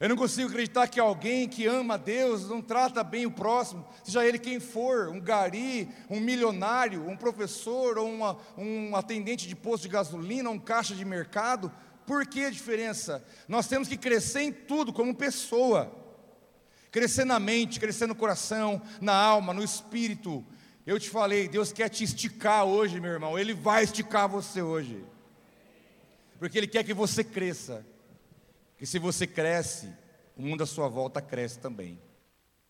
Eu 0.00 0.08
não 0.08 0.16
consigo 0.16 0.48
acreditar 0.48 0.86
que 0.86 1.00
alguém 1.00 1.48
que 1.48 1.66
ama 1.66 1.98
Deus 1.98 2.48
não 2.48 2.62
trata 2.62 3.02
bem 3.02 3.26
o 3.26 3.32
próximo, 3.32 3.84
seja 4.04 4.24
ele 4.24 4.38
quem 4.38 4.60
for, 4.60 5.08
um 5.08 5.20
gari, 5.20 5.88
um 6.08 6.20
milionário, 6.20 7.08
um 7.08 7.16
professor, 7.16 7.98
ou 7.98 8.08
uma, 8.08 8.38
um 8.56 8.94
atendente 8.94 9.48
de 9.48 9.56
posto 9.56 9.82
de 9.82 9.88
gasolina, 9.88 10.48
um 10.50 10.58
caixa 10.58 10.94
de 10.94 11.04
mercado. 11.04 11.72
Por 12.06 12.24
que 12.24 12.44
a 12.44 12.50
diferença? 12.50 13.24
Nós 13.48 13.66
temos 13.66 13.88
que 13.88 13.96
crescer 13.96 14.42
em 14.42 14.52
tudo 14.52 14.92
como 14.92 15.12
pessoa. 15.12 15.92
Crescer 16.90 17.24
na 17.24 17.38
mente, 17.38 17.78
crescer 17.78 18.06
no 18.06 18.14
coração, 18.14 18.80
na 19.00 19.14
alma, 19.14 19.52
no 19.52 19.62
espírito. 19.62 20.44
Eu 20.86 20.98
te 20.98 21.10
falei, 21.10 21.48
Deus 21.48 21.72
quer 21.72 21.88
te 21.88 22.02
esticar 22.02 22.64
hoje, 22.64 23.00
meu 23.00 23.10
irmão. 23.10 23.38
Ele 23.38 23.52
vai 23.52 23.84
esticar 23.84 24.28
você 24.28 24.62
hoje. 24.62 25.04
Porque 26.38 26.56
Ele 26.56 26.66
quer 26.66 26.84
que 26.84 26.94
você 26.94 27.22
cresça. 27.22 27.84
Que 28.78 28.86
se 28.86 28.98
você 28.98 29.26
cresce, 29.26 29.92
o 30.36 30.42
mundo 30.42 30.62
à 30.62 30.66
sua 30.66 30.88
volta 30.88 31.20
cresce 31.20 31.58
também. 31.58 32.00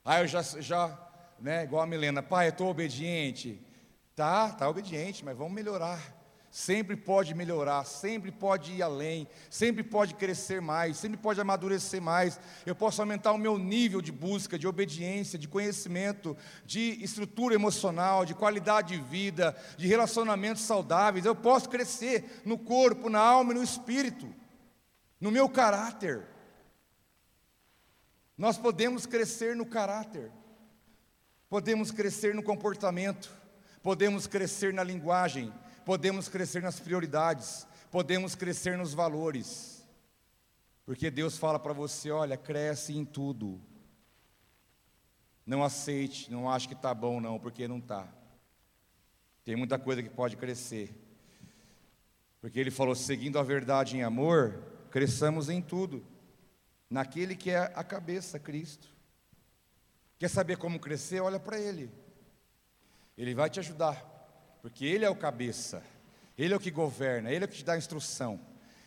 Ah, 0.05 0.21
eu 0.21 0.27
já, 0.27 0.43
já 0.43 1.09
né, 1.39 1.65
igual 1.65 1.83
a 1.83 1.87
Milena, 1.87 2.23
pai, 2.23 2.47
eu 2.47 2.51
estou 2.51 2.69
obediente. 2.69 3.61
Tá, 4.17 4.51
tá 4.51 4.69
obediente, 4.69 5.25
mas 5.25 5.37
vamos 5.37 5.53
melhorar. 5.53 6.18
Sempre 6.51 6.97
pode 6.97 7.35
melhorar, 7.35 7.85
sempre 7.85 8.33
pode 8.33 8.73
ir 8.73 8.83
além, 8.83 9.29
sempre 9.51 9.83
pode 9.83 10.15
crescer 10.15 10.61
mais, 10.61 10.97
sempre 10.97 11.19
pode 11.19 11.41
amadurecer 11.41 12.01
mais. 12.01 12.41
Eu 12.65 12.75
posso 12.75 13.03
aumentar 13.03 13.33
o 13.33 13.39
meu 13.39 13.59
nível 13.59 14.01
de 14.01 14.11
busca, 14.11 14.59
de 14.59 14.67
obediência, 14.67 15.39
de 15.39 15.47
conhecimento, 15.47 16.37
de 16.65 17.03
estrutura 17.03 17.55
emocional, 17.55 18.25
de 18.25 18.35
qualidade 18.35 18.97
de 18.97 19.03
vida, 19.03 19.55
de 19.77 19.87
relacionamentos 19.87 20.63
saudáveis. 20.63 21.25
Eu 21.25 21.37
posso 21.37 21.69
crescer 21.69 22.43
no 22.45 22.57
corpo, 22.57 23.11
na 23.11 23.21
alma 23.21 23.53
e 23.53 23.57
no 23.57 23.63
espírito 23.63 24.27
no 25.21 25.31
meu 25.31 25.49
caráter. 25.49 26.27
Nós 28.37 28.57
podemos 28.57 29.05
crescer 29.05 29.57
no 29.57 29.67
caráter, 29.67 30.31
podemos 31.49 31.91
crescer 31.91 32.35
no 32.35 32.43
comportamento, 32.43 33.31
podemos 33.83 34.27
crescer 34.27 34.73
na 34.73 34.85
linguagem, 34.85 35.53
podemos 35.89 36.29
crescer 36.29 36.61
nas 36.61 36.79
prioridades, 36.79 37.67
podemos 37.91 38.35
crescer 38.35 38.77
nos 38.77 38.93
valores. 38.93 39.83
Porque 40.85 41.11
Deus 41.11 41.39
fala 41.39 41.59
para 41.59 41.73
você: 41.73 42.11
olha, 42.11 42.37
cresce 42.37 42.95
em 42.95 43.07
tudo. 43.07 43.59
Não 45.47 45.65
aceite, 45.65 46.31
não 46.31 46.51
ache 46.51 46.69
que 46.69 46.75
está 46.75 46.93
bom, 46.93 47.23
não, 47.23 47.39
porque 47.39 47.67
não 47.67 47.79
está. 47.79 48.07
Tem 49.47 49.57
muita 49.57 49.79
coisa 49.79 50.03
que 50.03 50.11
pode 50.11 50.37
crescer. 50.37 50.95
Porque 52.43 52.61
Ele 52.61 52.71
falou: 52.71 52.95
seguindo 52.95 53.39
a 53.39 53.43
verdade 53.43 53.97
em 53.97 54.03
amor, 54.03 54.63
cresçamos 54.91 55.49
em 55.49 55.63
tudo, 55.63 56.05
naquele 56.91 57.35
que 57.35 57.49
é 57.49 57.73
a 57.75 57.83
cabeça, 57.83 58.39
Cristo. 58.39 58.89
Quer 60.19 60.29
saber 60.29 60.59
como 60.59 60.79
crescer? 60.79 61.23
Olha 61.23 61.41
para 61.41 61.59
Ele. 61.59 61.91
Ele 63.17 63.35
vai 63.35 63.49
te 63.49 63.59
ajudar, 63.59 64.18
porque 64.69 64.85
Ele 64.85 65.03
é 65.03 65.09
o 65.09 65.17
cabeça, 65.17 65.83
Ele 66.37 66.53
é 66.53 66.57
o 66.57 66.61
que 66.61 66.71
governa, 66.71 67.33
Ele 67.33 67.43
é 67.43 67.47
o 67.47 67.49
que 67.49 67.57
te 67.57 67.65
dá 67.65 67.79
instrução, 67.79 68.39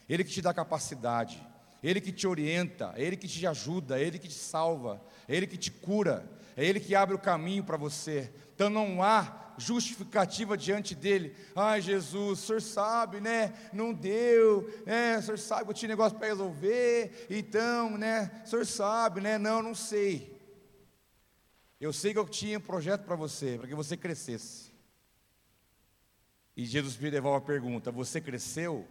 Ele 0.07 0.23
que 0.23 0.29
te 0.29 0.39
dá 0.39 0.53
capacidade, 0.53 1.43
Ele 1.81 1.99
que 1.99 2.11
te 2.11 2.27
orienta, 2.27 2.93
Ele 2.95 3.17
que 3.17 3.27
te 3.27 3.47
ajuda, 3.47 3.99
Ele 3.99 4.19
que 4.19 4.27
te 4.27 4.35
salva, 4.35 5.01
Ele 5.27 5.47
que 5.47 5.57
te 5.57 5.71
cura, 5.71 6.23
é 6.55 6.63
Ele 6.63 6.79
que 6.79 6.93
abre 6.93 7.15
o 7.15 7.19
caminho 7.19 7.63
para 7.63 7.77
você. 7.77 8.31
Então 8.53 8.69
não 8.69 9.01
há 9.01 9.53
justificativa 9.57 10.55
diante 10.55 10.93
dele. 10.93 11.35
Ai, 11.55 11.81
Jesus, 11.81 12.39
o 12.39 12.45
senhor 12.45 12.61
sabe, 12.61 13.19
né? 13.19 13.51
Não 13.73 13.91
deu, 13.91 14.83
né? 14.85 15.17
O 15.17 15.23
senhor 15.23 15.39
sabe 15.39 15.63
que 15.63 15.71
eu 15.71 15.75
tinha 15.75 15.89
negócio 15.89 16.15
para 16.15 16.27
resolver, 16.27 17.25
então, 17.27 17.97
né? 17.97 18.43
O 18.45 18.47
senhor 18.47 18.67
sabe, 18.67 19.19
né? 19.19 19.39
Não, 19.39 19.63
não 19.63 19.73
sei. 19.73 20.39
Eu 21.79 21.91
sei 21.91 22.13
que 22.13 22.19
eu 22.19 22.29
tinha 22.29 22.59
um 22.59 22.61
projeto 22.61 23.03
para 23.03 23.15
você, 23.15 23.57
para 23.57 23.67
que 23.67 23.73
você 23.73 23.97
crescesse. 23.97 24.70
E 26.55 26.65
Jesus 26.65 26.97
me 26.97 27.09
devolve 27.09 27.43
a 27.43 27.47
pergunta: 27.47 27.91
Você 27.91 28.19
cresceu 28.19 28.87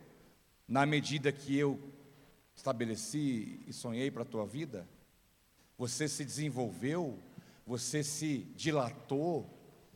na 0.66 0.86
medida 0.86 1.32
que 1.32 1.56
eu 1.56 1.78
estabeleci 2.54 3.62
e 3.66 3.72
sonhei 3.72 4.10
para 4.10 4.22
a 4.22 4.26
tua 4.26 4.46
vida? 4.46 4.88
Você 5.76 6.08
se 6.08 6.24
desenvolveu? 6.24 7.18
Você 7.66 8.02
se 8.02 8.38
dilatou? 8.56 9.48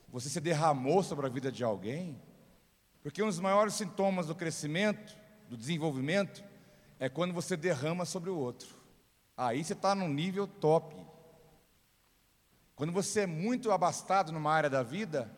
Você 0.08 0.28
se 0.28 0.40
derramou 0.40 1.02
sobre 1.02 1.26
a 1.26 1.28
vida 1.28 1.50
de 1.50 1.64
alguém? 1.64 2.20
Porque 3.02 3.22
um 3.22 3.26
dos 3.26 3.40
maiores 3.40 3.74
sintomas 3.74 4.26
do 4.26 4.34
crescimento, 4.34 5.14
do 5.48 5.56
desenvolvimento, 5.56 6.42
é 6.98 7.08
quando 7.08 7.34
você 7.34 7.56
derrama 7.56 8.04
sobre 8.04 8.30
o 8.30 8.36
outro. 8.36 8.74
Aí 9.36 9.62
você 9.62 9.72
está 9.72 9.94
num 9.94 10.08
nível 10.08 10.46
top. 10.46 10.96
Quando 12.74 12.92
você 12.92 13.20
é 13.20 13.26
muito 13.26 13.70
abastado 13.70 14.32
numa 14.32 14.52
área 14.52 14.70
da 14.70 14.82
vida, 14.82 15.30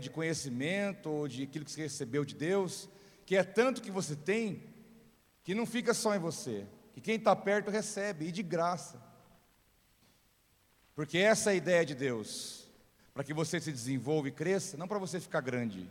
de 0.00 0.10
conhecimento 0.10 1.10
ou 1.10 1.28
de 1.28 1.44
aquilo 1.44 1.64
que 1.64 1.70
você 1.70 1.82
recebeu 1.82 2.24
de 2.24 2.34
Deus, 2.34 2.88
que 3.24 3.36
é 3.36 3.42
tanto 3.42 3.80
que 3.80 3.90
você 3.90 4.14
tem, 4.14 4.62
que 5.42 5.54
não 5.54 5.64
fica 5.64 5.94
só 5.94 6.14
em 6.14 6.18
você, 6.18 6.66
que 6.92 7.00
quem 7.00 7.16
está 7.16 7.34
perto 7.34 7.70
recebe, 7.70 8.26
e 8.26 8.32
de 8.32 8.42
graça. 8.42 9.02
Porque 10.94 11.18
essa 11.18 11.50
é 11.50 11.52
a 11.54 11.56
ideia 11.56 11.84
de 11.84 11.94
Deus 11.94 12.64
para 13.14 13.22
que 13.22 13.32
você 13.32 13.60
se 13.60 13.70
desenvolva 13.70 14.28
e 14.28 14.32
cresça, 14.32 14.76
não 14.76 14.88
para 14.88 14.98
você 14.98 15.20
ficar 15.20 15.40
grande, 15.40 15.88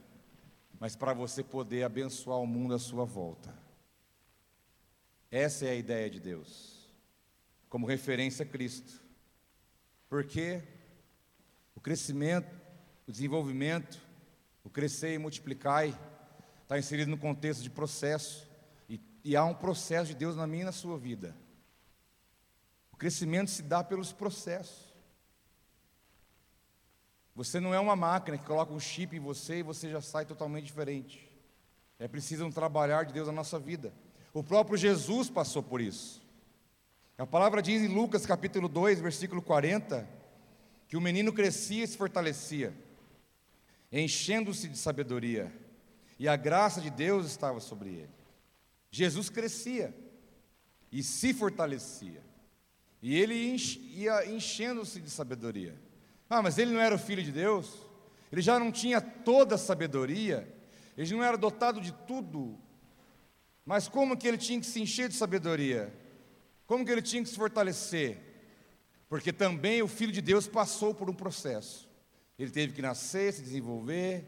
mas 0.78 0.94
para 0.94 1.14
você 1.14 1.42
poder 1.42 1.84
abençoar 1.84 2.38
o 2.40 2.46
mundo 2.46 2.74
à 2.74 2.80
sua 2.80 3.06
volta. 3.06 3.58
Essa 5.32 5.66
é 5.66 5.70
a 5.70 5.76
ideia 5.76 6.10
de 6.10 6.20
Deus, 6.20 6.88
como 7.70 7.88
referência 7.88 8.44
a 8.44 8.48
Cristo. 8.48 9.02
Porque 10.10 10.62
o 11.74 11.80
crescimento, 11.80 12.63
o 13.08 13.12
desenvolvimento, 13.12 14.00
o 14.64 14.70
crescer 14.70 15.14
e 15.14 15.18
multiplicar 15.18 15.88
está 16.62 16.78
inserido 16.78 17.12
no 17.12 17.18
contexto 17.18 17.62
de 17.62 17.70
processo, 17.70 18.48
e, 18.90 19.00
e 19.24 19.36
há 19.36 19.44
um 19.44 19.54
processo 19.54 20.08
de 20.08 20.16
Deus 20.16 20.36
na 20.36 20.48
minha 20.48 20.64
e 20.64 20.66
na 20.66 20.72
sua 20.72 20.98
vida. 20.98 21.36
O 22.92 22.98
crescimento 22.98 23.52
se 23.52 23.62
dá 23.62 23.84
pelos 23.84 24.14
processos. 24.14 24.94
Você 27.36 27.60
não 27.60 27.74
é 27.74 27.80
uma 27.80 27.96
máquina 27.96 28.38
que 28.38 28.46
coloca 28.46 28.74
um 28.74 28.80
chip 28.80 29.16
em 29.16 29.20
você 29.20 29.60
e 29.60 29.64
você 29.64 29.90
já 29.90 30.02
sai 30.02 30.26
totalmente 30.26 30.66
diferente. 30.66 31.30
É 31.98 32.08
preciso 32.08 32.46
um 32.46 32.52
trabalhar 32.52 33.06
de 33.06 33.14
Deus 33.14 33.28
na 33.28 33.34
nossa 33.34 33.58
vida. 33.58 33.94
O 34.34 34.44
próprio 34.44 34.78
Jesus 34.78 35.30
passou 35.30 35.64
por 35.64 35.82
isso. 35.82 36.22
A 37.18 37.26
palavra 37.26 37.62
diz 37.62 37.82
em 37.82 37.88
Lucas 37.88 38.26
capítulo 38.26 38.68
2, 38.68 39.00
versículo 39.00 39.42
40, 39.42 40.08
que 40.88 40.98
o 40.98 41.02
menino 41.02 41.32
crescia 41.32 41.84
e 41.84 41.88
se 41.88 41.98
fortalecia, 41.98 42.74
enchendo-se 44.02 44.68
de 44.68 44.78
sabedoria, 44.78 45.54
e 46.18 46.28
a 46.28 46.36
graça 46.36 46.82
de 46.82 46.90
Deus 46.90 47.28
estava 47.28 47.60
sobre 47.60 47.90
ele. 47.90 48.10
Jesus 48.90 49.30
crescia 49.30 49.94
e 50.92 51.04
se 51.04 51.34
fortalecia, 51.34 52.22
e 53.02 53.20
ele 53.20 53.36
ia 53.36 54.26
enchendo-se 54.30 55.00
de 55.00 55.10
sabedoria. 55.10 55.76
Ah, 56.30 56.42
mas 56.42 56.58
ele 56.58 56.72
não 56.72 56.82
era 56.82 56.96
o 56.96 57.00
filho 57.00 57.22
de 57.22 57.32
Deus? 57.32 57.86
Ele 58.32 58.42
já 58.42 58.58
não 58.58 58.72
tinha 58.72 59.00
toda 59.00 59.56
a 59.56 59.58
sabedoria? 59.58 60.52
Ele 60.98 61.14
não 61.14 61.24
era 61.24 61.38
dotado 61.38 61.80
de 61.80 61.92
tudo? 61.92 62.58
Mas 63.66 63.88
como 63.88 64.18
que 64.18 64.28
ele 64.28 64.38
tinha 64.38 64.60
que 64.60 64.66
se 64.66 64.82
encher 64.82 65.10
de 65.10 65.16
sabedoria? 65.16 65.94
Como 66.66 66.84
que 66.84 66.92
ele 66.92 67.02
tinha 67.02 67.22
que 67.22 67.30
se 67.30 67.36
fortalecer? 67.36 68.20
Porque 69.08 69.32
também 69.32 69.82
o 69.84 69.88
filho 69.88 70.12
de 70.12 70.22
Deus 70.22 70.48
passou 70.48 70.94
por 70.94 71.10
um 71.10 71.14
processo. 71.14 71.88
Ele 72.38 72.52
teve 72.52 72.74
que 72.74 72.82
nascer, 72.82 73.34
se 73.34 73.42
desenvolver, 73.42 74.28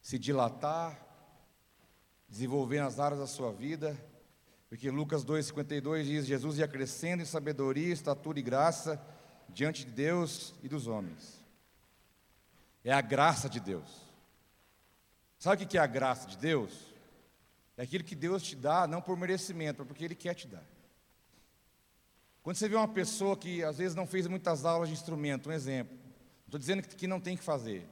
se 0.00 0.18
dilatar, 0.18 1.00
desenvolver 2.28 2.80
nas 2.80 2.98
áreas 2.98 3.20
da 3.20 3.26
sua 3.26 3.52
vida, 3.52 3.96
porque 4.68 4.90
Lucas 4.90 5.24
2,52 5.24 6.04
diz: 6.04 6.26
Jesus 6.26 6.58
ia 6.58 6.66
crescendo 6.66 7.22
em 7.22 7.26
sabedoria, 7.26 7.92
estatura 7.92 8.38
e 8.38 8.42
graça 8.42 9.00
diante 9.48 9.84
de 9.84 9.90
Deus 9.90 10.54
e 10.62 10.68
dos 10.68 10.86
homens. 10.86 11.42
É 12.84 12.92
a 12.92 13.00
graça 13.00 13.48
de 13.48 13.60
Deus. 13.60 14.12
Sabe 15.38 15.64
o 15.64 15.66
que 15.66 15.76
é 15.76 15.80
a 15.80 15.86
graça 15.86 16.26
de 16.26 16.38
Deus? 16.38 16.72
É 17.76 17.82
aquilo 17.82 18.04
que 18.04 18.14
Deus 18.14 18.42
te 18.42 18.56
dá, 18.56 18.86
não 18.86 19.02
por 19.02 19.16
merecimento, 19.16 19.80
mas 19.80 19.88
porque 19.88 20.04
Ele 20.04 20.14
quer 20.14 20.34
te 20.34 20.46
dar. 20.48 20.64
Quando 22.42 22.56
você 22.56 22.68
vê 22.68 22.74
uma 22.74 22.88
pessoa 22.88 23.36
que 23.36 23.62
às 23.62 23.78
vezes 23.78 23.94
não 23.94 24.06
fez 24.06 24.26
muitas 24.26 24.64
aulas 24.64 24.88
de 24.88 24.94
instrumento, 24.94 25.48
um 25.48 25.52
exemplo, 25.52 25.96
estou 26.52 26.60
dizendo 26.60 26.82
que 26.82 27.06
não 27.06 27.18
tem 27.18 27.34
que 27.34 27.42
fazer, 27.42 27.88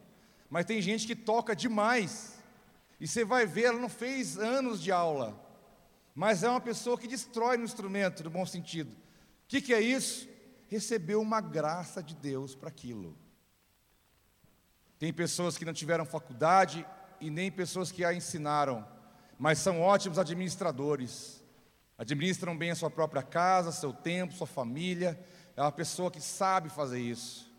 mas 0.51 0.67
tem 0.67 0.83
gente 0.83 1.07
que 1.07 1.17
toca 1.17 1.57
demais, 1.57 2.39
e 3.01 3.09
você 3.09 3.25
vai 3.25 3.47
ver, 3.47 3.65
ela 3.65 3.79
não 3.79 3.89
fez 3.89 4.37
anos 4.37 4.83
de 4.83 4.93
aula, 4.93 5.35
mas 6.15 6.43
é 6.43 6.51
uma 6.51 6.61
pessoa 6.61 6.99
que 6.99 7.09
destrói 7.09 7.57
no 7.57 7.65
instrumento, 7.65 8.23
no 8.23 8.29
bom 8.29 8.45
sentido. 8.45 8.93
O 8.93 8.97
que, 9.49 9.63
que 9.63 9.73
é 9.73 9.81
isso? 9.81 10.29
Recebeu 10.69 11.23
uma 11.23 11.41
graça 11.41 12.03
de 12.03 12.15
Deus 12.15 12.55
para 12.55 12.69
aquilo. 12.69 13.17
Tem 14.99 15.11
pessoas 15.11 15.57
que 15.57 15.65
não 15.65 15.73
tiveram 15.73 16.05
faculdade 16.05 16.87
e 17.19 17.31
nem 17.31 17.51
pessoas 17.51 17.91
que 17.91 18.05
a 18.05 18.13
ensinaram, 18.13 18.87
mas 19.39 19.59
são 19.59 19.81
ótimos 19.81 20.19
administradores. 20.19 21.43
Administram 21.97 22.55
bem 22.57 22.73
a 22.73 22.77
sua 22.77 22.91
própria 22.91 23.23
casa, 23.23 23.73
seu 23.73 23.95
tempo, 23.95 24.35
sua 24.35 24.47
família. 24.47 25.19
É 25.57 25.63
uma 25.63 25.73
pessoa 25.73 26.11
que 26.11 26.21
sabe 26.21 26.69
fazer 26.69 27.01
isso. 27.01 27.50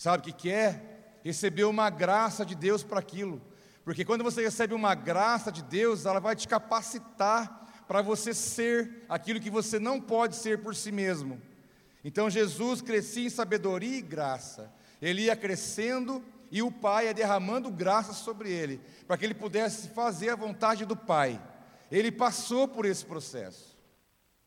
Sabe 0.00 0.22
o 0.22 0.22
que, 0.22 0.32
que 0.32 0.50
é? 0.50 0.82
Recebeu 1.22 1.68
uma 1.68 1.90
graça 1.90 2.42
de 2.42 2.54
Deus 2.54 2.82
para 2.82 2.98
aquilo. 2.98 3.38
Porque 3.84 4.02
quando 4.02 4.24
você 4.24 4.40
recebe 4.40 4.72
uma 4.72 4.94
graça 4.94 5.52
de 5.52 5.62
Deus, 5.62 6.06
ela 6.06 6.18
vai 6.18 6.34
te 6.34 6.48
capacitar 6.48 7.84
para 7.86 8.00
você 8.00 8.32
ser 8.32 9.04
aquilo 9.10 9.38
que 9.38 9.50
você 9.50 9.78
não 9.78 10.00
pode 10.00 10.36
ser 10.36 10.62
por 10.62 10.74
si 10.74 10.90
mesmo. 10.90 11.38
Então 12.02 12.30
Jesus 12.30 12.80
crescia 12.80 13.26
em 13.26 13.28
sabedoria 13.28 13.98
e 13.98 14.00
graça. 14.00 14.72
Ele 15.02 15.24
ia 15.24 15.36
crescendo 15.36 16.24
e 16.50 16.62
o 16.62 16.72
Pai 16.72 17.04
ia 17.04 17.12
derramando 17.12 17.70
graça 17.70 18.14
sobre 18.14 18.50
ele, 18.50 18.80
para 19.06 19.18
que 19.18 19.26
ele 19.26 19.34
pudesse 19.34 19.88
fazer 19.88 20.30
a 20.30 20.34
vontade 20.34 20.86
do 20.86 20.96
Pai. 20.96 21.38
Ele 21.92 22.10
passou 22.10 22.66
por 22.66 22.86
esse 22.86 23.04
processo. 23.04 23.76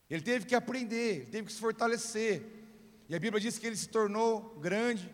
Ele 0.10 0.24
teve 0.24 0.48
que 0.48 0.56
aprender, 0.56 1.18
ele 1.18 1.26
teve 1.28 1.46
que 1.46 1.54
se 1.54 1.62
fortalecer. 1.62 2.42
E 3.08 3.14
a 3.16 3.20
Bíblia 3.20 3.40
diz 3.40 3.60
que 3.60 3.68
ele 3.68 3.76
se 3.76 3.90
tornou 3.90 4.58
grande, 4.60 5.14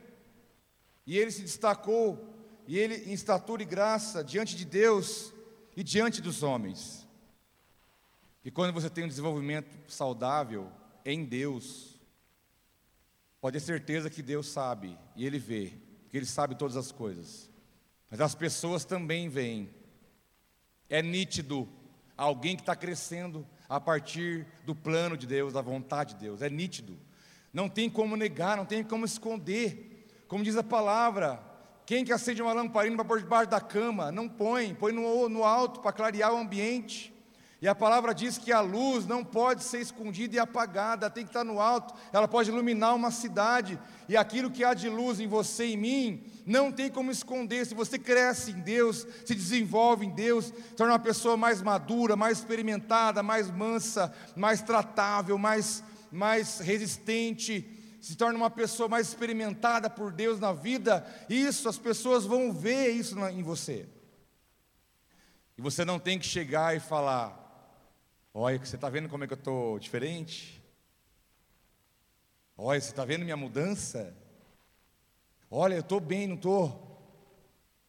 e 1.09 1.17
ele 1.17 1.31
se 1.31 1.41
destacou, 1.41 2.23
e 2.67 2.77
ele 2.77 3.09
em 3.09 3.13
estatura 3.13 3.63
e 3.63 3.65
graça 3.65 4.23
diante 4.23 4.55
de 4.55 4.63
Deus 4.63 5.33
e 5.75 5.83
diante 5.83 6.21
dos 6.21 6.43
homens. 6.43 7.07
E 8.45 8.51
quando 8.51 8.71
você 8.71 8.91
tem 8.91 9.05
um 9.05 9.07
desenvolvimento 9.07 9.91
saudável 9.91 10.71
em 11.03 11.25
Deus, 11.25 11.99
pode 13.41 13.57
ter 13.57 13.65
certeza 13.65 14.07
que 14.07 14.21
Deus 14.21 14.49
sabe 14.49 14.95
e 15.15 15.25
Ele 15.25 15.39
vê 15.39 15.73
porque 16.03 16.17
Ele 16.17 16.27
sabe 16.27 16.53
todas 16.53 16.77
as 16.77 16.91
coisas. 16.91 17.49
Mas 18.09 18.21
as 18.21 18.35
pessoas 18.35 18.85
também 18.85 19.29
veem. 19.29 19.67
É 20.87 21.01
nítido 21.01 21.67
alguém 22.15 22.55
que 22.55 22.61
está 22.61 22.75
crescendo 22.75 23.47
a 23.67 23.79
partir 23.79 24.45
do 24.63 24.75
plano 24.75 25.17
de 25.17 25.25
Deus, 25.25 25.53
da 25.53 25.61
vontade 25.61 26.13
de 26.13 26.19
Deus. 26.19 26.43
É 26.43 26.49
nítido. 26.51 26.95
Não 27.51 27.67
tem 27.67 27.89
como 27.89 28.15
negar, 28.15 28.57
não 28.57 28.65
tem 28.65 28.83
como 28.83 29.05
esconder. 29.05 29.88
Como 30.29 30.43
diz 30.43 30.55
a 30.55 30.61
palavra, 30.61 31.39
quem 31.87 32.05
que 32.05 32.13
acende 32.13 32.39
uma 32.39 32.53
lamparina 32.53 32.95
para 32.95 33.03
pôr 33.03 33.19
debaixo 33.19 33.49
da 33.49 33.59
cama? 33.59 34.11
Não 34.11 34.29
põe, 34.29 34.75
põe 34.75 34.93
no, 34.93 35.27
no 35.27 35.43
alto 35.43 35.79
para 35.79 35.91
clarear 35.91 36.31
o 36.31 36.37
ambiente. 36.37 37.11
E 37.59 37.67
a 37.67 37.73
palavra 37.73 38.13
diz 38.13 38.37
que 38.37 38.51
a 38.51 38.61
luz 38.61 39.07
não 39.07 39.25
pode 39.25 39.63
ser 39.63 39.81
escondida 39.81 40.35
e 40.35 40.39
apagada, 40.39 41.09
tem 41.09 41.23
que 41.23 41.31
estar 41.31 41.43
no 41.43 41.59
alto, 41.59 41.95
ela 42.13 42.27
pode 42.27 42.51
iluminar 42.51 42.95
uma 42.95 43.09
cidade, 43.09 43.79
e 44.07 44.15
aquilo 44.15 44.51
que 44.51 44.63
há 44.63 44.75
de 44.75 44.87
luz 44.87 45.19
em 45.19 45.27
você 45.27 45.65
e 45.65 45.73
em 45.73 45.77
mim, 45.77 46.23
não 46.45 46.71
tem 46.71 46.91
como 46.91 47.09
esconder. 47.09 47.65
Se 47.65 47.73
você 47.73 47.97
cresce 47.97 48.51
em 48.51 48.59
Deus, 48.59 49.07
se 49.25 49.33
desenvolve 49.33 50.05
em 50.05 50.11
Deus, 50.11 50.53
torna 50.77 50.93
uma 50.93 50.99
pessoa 50.99 51.35
mais 51.35 51.59
madura, 51.59 52.15
mais 52.15 52.37
experimentada, 52.37 53.23
mais 53.23 53.49
mansa, 53.49 54.13
mais 54.35 54.61
tratável, 54.61 55.39
mais, 55.39 55.83
mais 56.11 56.59
resistente, 56.59 57.78
se 57.99 58.15
torna 58.15 58.37
uma 58.37 58.49
pessoa 58.49 58.87
mais 58.87 59.07
experimentada 59.09 59.89
por 59.89 60.11
Deus 60.11 60.39
na 60.39 60.53
vida, 60.53 61.05
isso, 61.29 61.67
as 61.67 61.77
pessoas 61.77 62.25
vão 62.25 62.53
ver 62.53 62.89
isso 62.89 63.17
em 63.27 63.43
você. 63.43 63.87
E 65.57 65.61
você 65.61 65.83
não 65.83 65.99
tem 65.99 66.17
que 66.17 66.25
chegar 66.25 66.75
e 66.75 66.79
falar, 66.79 67.39
Olha, 68.33 68.57
você 68.57 68.75
está 68.77 68.89
vendo 68.89 69.09
como 69.09 69.25
é 69.25 69.27
que 69.27 69.33
eu 69.33 69.37
estou 69.37 69.77
diferente? 69.79 70.63
Olha, 72.55 72.79
você 72.79 72.89
está 72.89 73.03
vendo 73.03 73.25
minha 73.25 73.35
mudança? 73.35 74.15
Olha, 75.51 75.73
eu 75.73 75.81
estou 75.81 75.99
bem, 75.99 76.25
não 76.25 76.35
estou? 76.35 76.87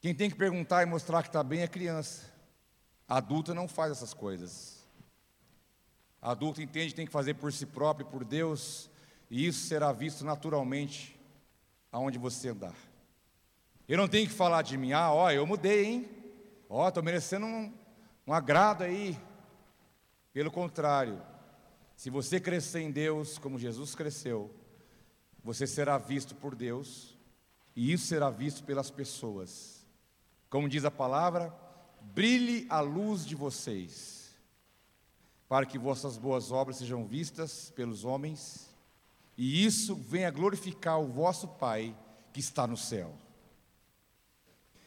Quem 0.01 0.13
tem 0.13 0.29
que 0.29 0.35
perguntar 0.35 0.83
e 0.83 0.87
mostrar 0.87 1.23
que 1.23 1.29
está 1.29 1.45
bem 1.45 1.61
é 1.61 1.69
criança. 1.69 2.29
A 3.07 3.19
adulta 3.19 3.55
não 3.55 3.69
faz 3.69 3.93
essas 3.93 4.13
coisas. 4.13 4.85
A 6.21 6.33
adulta 6.33 6.61
entende 6.61 6.89
que 6.89 6.97
tem 6.97 7.07
que 7.07 7.13
fazer 7.13 7.35
por 7.35 7.53
si 7.53 7.65
próprio, 7.65 8.07
por 8.07 8.25
Deus, 8.25 8.90
e 9.31 9.47
isso 9.47 9.67
será 9.67 9.93
visto 9.93 10.25
naturalmente 10.25 11.19
aonde 11.93 12.19
você 12.19 12.49
andar. 12.49 12.75
Eu 13.89 13.97
não 13.97 14.09
tenho 14.09 14.29
que 14.29 14.35
falar 14.35 14.63
de 14.63 14.77
mim, 14.77 14.93
ah, 14.93 15.13
ó, 15.13 15.31
eu 15.31 15.47
mudei, 15.47 15.85
hein? 15.85 16.09
Ó, 16.69 16.89
estou 16.89 17.03
merecendo 17.03 17.47
um, 17.47 17.73
um 18.27 18.33
agrado 18.33 18.83
aí. 18.83 19.19
Pelo 20.33 20.51
contrário, 20.51 21.21
se 21.97 22.11
você 22.11 22.41
crescer 22.41 22.81
em 22.81 22.91
Deus 22.91 23.39
como 23.39 23.59
Jesus 23.59 23.95
cresceu, 23.95 24.55
você 25.43 25.67
será 25.67 25.99
visto 25.99 26.35
por 26.35 26.55
Deus 26.55 27.17
e 27.75 27.93
isso 27.93 28.07
será 28.07 28.31
visto 28.31 28.65
pelas 28.65 28.91
pessoas. 28.91 29.85
Como 30.49 30.69
diz 30.69 30.85
a 30.85 30.91
palavra, 30.91 31.55
brilhe 32.01 32.67
a 32.69 32.81
luz 32.81 33.27
de 33.27 33.35
vocês, 33.35 34.35
para 35.49 35.67
que 35.67 35.79
vossas 35.79 36.17
boas 36.17 36.53
obras 36.53 36.77
sejam 36.77 37.05
vistas 37.05 37.73
pelos 37.75 38.05
homens, 38.05 38.70
e 39.41 39.65
isso 39.65 39.95
venha 39.95 40.31
glorificar 40.31 41.01
o 41.01 41.07
vosso 41.07 41.49
Pai 41.49 41.97
que 42.31 42.41
está 42.41 42.67
no 42.67 42.77
céu. 42.77 43.15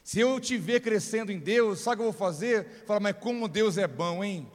Se 0.03 0.19
eu 0.19 0.39
te 0.39 0.59
ver 0.59 0.79
crescendo 0.81 1.31
em 1.31 1.39
Deus, 1.39 1.79
sabe 1.79 1.95
o 1.95 1.97
que 1.97 2.01
eu 2.03 2.11
vou 2.11 2.19
fazer? 2.19 2.83
Fala, 2.85 2.99
mas 2.99 3.17
como 3.17 3.47
Deus 3.47 3.79
é 3.79 3.87
bom, 3.87 4.23
hein? 4.23 4.47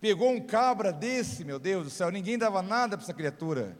Pegou 0.00 0.32
um 0.32 0.40
cabra 0.40 0.92
desse, 0.92 1.44
meu 1.44 1.60
Deus 1.60 1.84
do 1.84 1.90
céu, 1.90 2.10
ninguém 2.10 2.36
dava 2.36 2.60
nada 2.60 2.96
para 2.96 3.04
essa 3.04 3.14
criatura. 3.14 3.78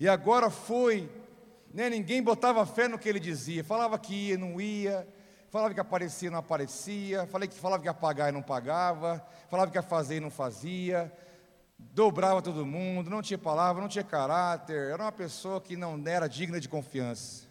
E 0.00 0.08
agora 0.08 0.48
foi, 0.48 1.06
né, 1.74 1.90
ninguém 1.90 2.22
botava 2.22 2.64
fé 2.64 2.88
no 2.88 2.98
que 2.98 3.10
ele 3.10 3.20
dizia. 3.20 3.62
Falava 3.62 3.98
que 3.98 4.30
ia, 4.30 4.38
não 4.38 4.58
ia. 4.58 5.06
Falava 5.50 5.74
que 5.74 5.80
aparecia, 5.80 6.30
não 6.30 6.38
aparecia. 6.38 7.26
Falei 7.26 7.46
que 7.46 7.58
falava 7.58 7.82
que 7.82 7.88
ia 7.88 7.94
pagar 7.94 8.30
e 8.30 8.32
não 8.32 8.42
pagava. 8.42 9.22
Falava 9.50 9.70
que 9.70 9.76
ia 9.76 9.82
fazer 9.82 10.16
e 10.16 10.20
não 10.20 10.30
fazia. 10.30 11.12
Dobrava 11.78 12.40
todo 12.40 12.64
mundo, 12.64 13.10
não 13.10 13.22
tinha 13.22 13.38
palavra, 13.38 13.82
não 13.82 13.88
tinha 13.88 14.04
caráter. 14.04 14.90
Era 14.90 15.04
uma 15.04 15.12
pessoa 15.12 15.60
que 15.60 15.76
não 15.76 16.00
era 16.06 16.28
digna 16.28 16.58
de 16.58 16.68
confiança. 16.68 17.46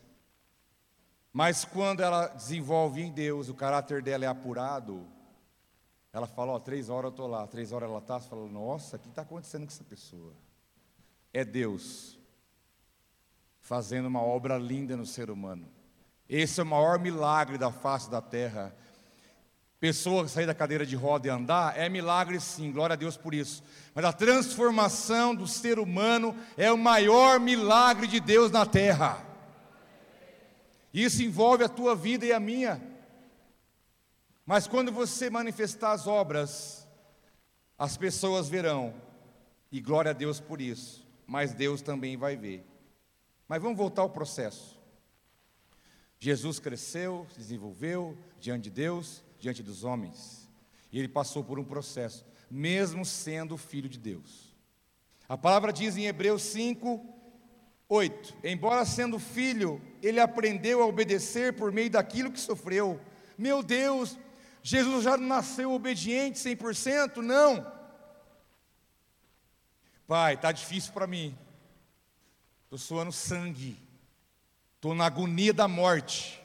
Mas 1.31 1.65
quando 1.65 2.01
ela 2.01 2.27
desenvolve 2.27 3.01
em 3.01 3.11
Deus, 3.11 3.49
o 3.49 3.53
caráter 3.53 4.01
dela 4.01 4.25
é 4.25 4.27
apurado, 4.27 5.05
ela 6.13 6.27
fala, 6.27 6.53
ó, 6.53 6.59
três 6.59 6.89
horas 6.89 7.09
eu 7.09 7.09
estou 7.09 7.27
lá, 7.27 7.45
três 7.45 7.73
horas 7.73 7.89
ela 7.89 7.99
está, 7.99 8.19
você 8.19 8.29
fala, 8.29 8.47
nossa, 8.47 8.95
o 8.95 8.99
que 8.99 9.09
está 9.09 9.21
acontecendo 9.21 9.63
com 9.63 9.67
essa 9.67 9.83
pessoa? 9.83 10.33
É 11.33 11.43
Deus 11.43 12.17
fazendo 13.59 14.05
uma 14.05 14.21
obra 14.21 14.57
linda 14.57 14.95
no 14.95 15.05
ser 15.05 15.29
humano. 15.29 15.67
Esse 16.29 16.59
é 16.59 16.63
o 16.63 16.65
maior 16.67 16.99
milagre 16.99 17.57
da 17.57 17.71
face 17.71 18.09
da 18.09 18.21
terra. 18.21 18.75
Pessoa 19.85 20.27
sair 20.27 20.47
da 20.47 20.55
cadeira 20.55 20.83
de 20.83 20.95
roda 20.95 21.27
e 21.27 21.29
andar 21.29 21.77
é 21.77 21.87
milagre 21.87 22.39
sim, 22.39 22.71
glória 22.71 22.95
a 22.95 22.97
Deus 22.97 23.15
por 23.15 23.35
isso. 23.35 23.63
Mas 23.93 24.03
a 24.03 24.11
transformação 24.11 25.35
do 25.35 25.45
ser 25.45 25.77
humano 25.77 26.35
é 26.57 26.71
o 26.71 26.77
maior 26.77 27.39
milagre 27.39 28.07
de 28.07 28.19
Deus 28.19 28.49
na 28.49 28.65
terra. 28.65 29.23
Isso 30.91 31.21
envolve 31.21 31.63
a 31.63 31.69
tua 31.69 31.95
vida 31.95 32.25
e 32.25 32.33
a 32.33 32.39
minha. 32.39 32.81
Mas 34.43 34.65
quando 34.65 34.91
você 34.91 35.29
manifestar 35.29 35.91
as 35.91 36.07
obras, 36.07 36.87
as 37.77 37.95
pessoas 37.95 38.49
verão, 38.49 38.91
e 39.71 39.79
glória 39.79 40.09
a 40.09 40.15
Deus 40.15 40.39
por 40.39 40.59
isso, 40.61 41.05
mas 41.27 41.53
Deus 41.53 41.79
também 41.79 42.17
vai 42.17 42.35
ver. 42.35 42.65
Mas 43.47 43.61
vamos 43.61 43.77
voltar 43.77 44.01
ao 44.01 44.09
processo. 44.09 44.81
Jesus 46.17 46.57
cresceu, 46.57 47.27
se 47.29 47.37
desenvolveu 47.37 48.17
diante 48.39 48.63
de 48.63 48.71
Deus, 48.71 49.23
diante 49.45 49.61
dos 49.61 49.83
homens, 49.83 50.49
e 50.91 50.97
ele 50.97 51.07
passou 51.07 51.43
por 51.43 51.59
um 51.59 51.63
processo, 51.63 52.25
mesmo 52.49 53.05
sendo 53.05 53.55
filho 53.57 53.87
de 53.87 53.99
Deus. 53.99 54.55
A 55.29 55.37
palavra 55.37 55.71
diz 55.71 55.95
em 55.95 56.07
Hebreus 56.07 56.41
5 56.41 57.13
8. 57.87 58.37
Embora 58.43 58.83
sendo 58.85 59.19
filho, 59.19 59.79
ele 60.01 60.19
aprendeu 60.19 60.81
a 60.81 60.87
obedecer 60.87 61.53
por 61.53 61.71
meio 61.71 61.91
daquilo 61.91 62.31
que 62.31 62.39
sofreu. 62.39 62.99
Meu 63.37 63.61
Deus, 63.61 64.17
Jesus 64.63 65.03
já 65.03 65.15
nasceu 65.15 65.71
obediente 65.71 66.39
100%? 66.39 67.17
Não. 67.17 67.71
Pai, 70.07 70.33
está 70.33 70.51
difícil 70.51 70.91
para 70.91 71.05
mim. 71.05 71.37
Estou 72.63 72.79
suando 72.79 73.11
sangue. 73.11 73.77
Estou 74.73 74.95
na 74.95 75.05
agonia 75.05 75.53
da 75.53 75.67
morte. 75.67 76.43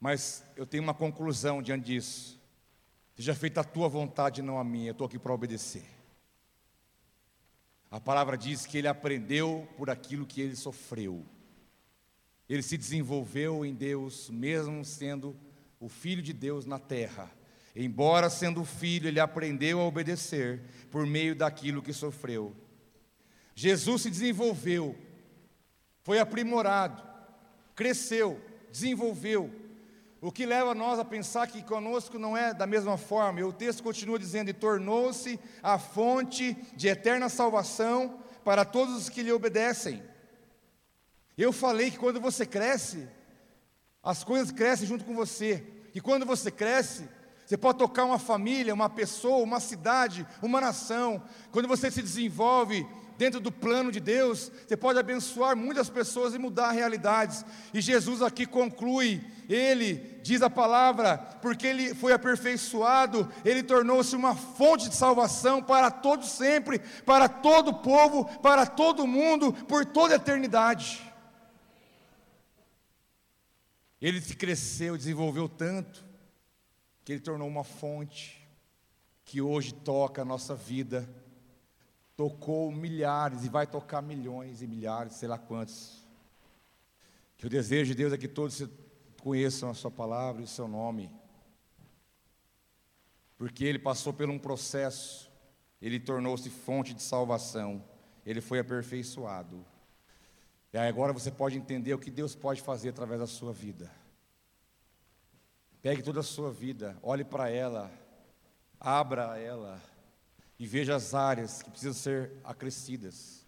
Mas 0.00 0.44
eu 0.56 0.66
tenho 0.66 0.82
uma 0.82 0.94
conclusão 0.94 1.62
diante 1.62 1.86
disso. 1.86 2.40
Seja 3.14 3.34
feita 3.34 3.60
a 3.60 3.64
tua 3.64 3.88
vontade, 3.88 4.42
não 4.42 4.58
a 4.58 4.64
minha. 4.64 4.88
Eu 4.88 4.92
estou 4.92 5.06
aqui 5.06 5.18
para 5.18 5.32
obedecer. 5.32 5.84
A 7.90 8.00
palavra 8.00 8.36
diz 8.36 8.66
que 8.66 8.78
ele 8.78 8.88
aprendeu 8.88 9.68
por 9.76 9.88
aquilo 9.88 10.26
que 10.26 10.40
ele 10.40 10.56
sofreu. 10.56 11.24
Ele 12.48 12.62
se 12.62 12.76
desenvolveu 12.76 13.64
em 13.64 13.72
Deus, 13.72 14.28
mesmo 14.30 14.84
sendo 14.84 15.36
o 15.78 15.88
Filho 15.88 16.20
de 16.20 16.32
Deus 16.32 16.66
na 16.66 16.78
terra. 16.78 17.30
Embora 17.76 18.30
sendo 18.30 18.64
filho, 18.64 19.08
ele 19.08 19.18
aprendeu 19.18 19.80
a 19.80 19.86
obedecer 19.86 20.62
por 20.90 21.04
meio 21.06 21.34
daquilo 21.34 21.82
que 21.82 21.92
sofreu. 21.92 22.54
Jesus 23.54 24.02
se 24.02 24.10
desenvolveu, 24.10 24.96
foi 26.02 26.18
aprimorado, 26.20 27.02
cresceu, 27.74 28.40
desenvolveu, 28.70 29.52
o 30.24 30.32
que 30.32 30.46
leva 30.46 30.74
nós 30.74 30.98
a 30.98 31.04
pensar 31.04 31.46
que 31.46 31.62
conosco 31.62 32.18
não 32.18 32.34
é 32.34 32.54
da 32.54 32.66
mesma 32.66 32.96
forma. 32.96 33.40
E 33.40 33.44
o 33.44 33.52
texto 33.52 33.82
continua 33.82 34.18
dizendo: 34.18 34.48
E 34.48 34.54
tornou-se 34.54 35.38
a 35.62 35.78
fonte 35.78 36.56
de 36.74 36.88
eterna 36.88 37.28
salvação 37.28 38.18
para 38.42 38.64
todos 38.64 38.96
os 38.96 39.10
que 39.10 39.22
lhe 39.22 39.30
obedecem. 39.30 40.02
Eu 41.36 41.52
falei 41.52 41.90
que 41.90 41.98
quando 41.98 42.22
você 42.22 42.46
cresce, 42.46 43.06
as 44.02 44.24
coisas 44.24 44.50
crescem 44.50 44.88
junto 44.88 45.04
com 45.04 45.14
você. 45.14 45.62
E 45.94 46.00
quando 46.00 46.24
você 46.24 46.50
cresce, 46.50 47.06
você 47.44 47.58
pode 47.58 47.76
tocar 47.76 48.06
uma 48.06 48.18
família, 48.18 48.72
uma 48.72 48.88
pessoa, 48.88 49.44
uma 49.44 49.60
cidade, 49.60 50.26
uma 50.40 50.58
nação. 50.58 51.22
Quando 51.52 51.68
você 51.68 51.90
se 51.90 52.00
desenvolve 52.00 52.86
dentro 53.16 53.40
do 53.40 53.50
plano 53.50 53.90
de 53.90 54.00
Deus, 54.00 54.50
você 54.66 54.76
pode 54.76 54.98
abençoar 54.98 55.56
muitas 55.56 55.88
pessoas 55.88 56.34
e 56.34 56.38
mudar 56.38 56.72
realidades. 56.72 57.44
E 57.72 57.80
Jesus 57.80 58.22
aqui 58.22 58.46
conclui, 58.46 59.22
ele 59.48 60.18
diz 60.22 60.42
a 60.42 60.50
palavra, 60.50 61.18
porque 61.40 61.66
ele 61.66 61.94
foi 61.94 62.12
aperfeiçoado, 62.12 63.30
ele 63.44 63.62
tornou-se 63.62 64.14
uma 64.16 64.34
fonte 64.34 64.88
de 64.88 64.94
salvação 64.94 65.62
para 65.62 65.90
todos 65.90 66.30
sempre, 66.30 66.78
para 67.04 67.28
todo 67.28 67.74
povo, 67.74 68.24
para 68.40 68.66
todo 68.66 69.06
mundo, 69.06 69.52
por 69.52 69.84
toda 69.84 70.14
a 70.14 70.16
eternidade. 70.16 71.02
Ele 74.00 74.20
cresceu, 74.20 74.96
desenvolveu 74.96 75.48
tanto, 75.48 76.04
que 77.04 77.12
ele 77.12 77.20
tornou 77.20 77.48
uma 77.48 77.64
fonte 77.64 78.46
que 79.24 79.40
hoje 79.40 79.72
toca 79.72 80.22
a 80.22 80.24
nossa 80.24 80.54
vida 80.54 81.08
tocou 82.16 82.70
milhares 82.70 83.44
e 83.44 83.48
vai 83.48 83.66
tocar 83.66 84.00
milhões 84.00 84.62
e 84.62 84.66
milhares, 84.66 85.14
sei 85.14 85.28
lá 85.28 85.38
quantos. 85.38 86.04
Que 87.36 87.46
o 87.46 87.50
desejo 87.50 87.92
de 87.92 87.96
Deus 87.96 88.12
é 88.12 88.18
que 88.18 88.28
todos 88.28 88.62
conheçam 89.20 89.70
a 89.70 89.74
Sua 89.74 89.90
palavra 89.90 90.42
e 90.42 90.44
o 90.44 90.48
Seu 90.48 90.68
nome. 90.68 91.10
Porque 93.36 93.64
Ele 93.64 93.78
passou 93.78 94.12
por 94.12 94.28
um 94.30 94.38
processo, 94.38 95.30
Ele 95.82 95.98
tornou-se 95.98 96.48
fonte 96.48 96.94
de 96.94 97.02
salvação, 97.02 97.84
Ele 98.24 98.40
foi 98.40 98.60
aperfeiçoado. 98.60 99.64
E 100.72 100.78
agora 100.78 101.12
você 101.12 101.30
pode 101.30 101.56
entender 101.56 101.94
o 101.94 101.98
que 101.98 102.10
Deus 102.10 102.34
pode 102.34 102.60
fazer 102.60 102.90
através 102.90 103.20
da 103.20 103.26
sua 103.26 103.52
vida. 103.52 103.90
Pegue 105.82 106.02
toda 106.02 106.20
a 106.20 106.24
sua 106.24 106.50
vida, 106.50 106.96
olhe 107.02 107.24
para 107.24 107.50
ela, 107.50 107.92
abra 108.80 109.38
ela 109.38 109.80
e 110.58 110.66
veja 110.66 110.94
as 110.94 111.14
áreas 111.14 111.62
que 111.62 111.70
precisam 111.70 111.94
ser 111.94 112.32
acrescidas, 112.44 113.46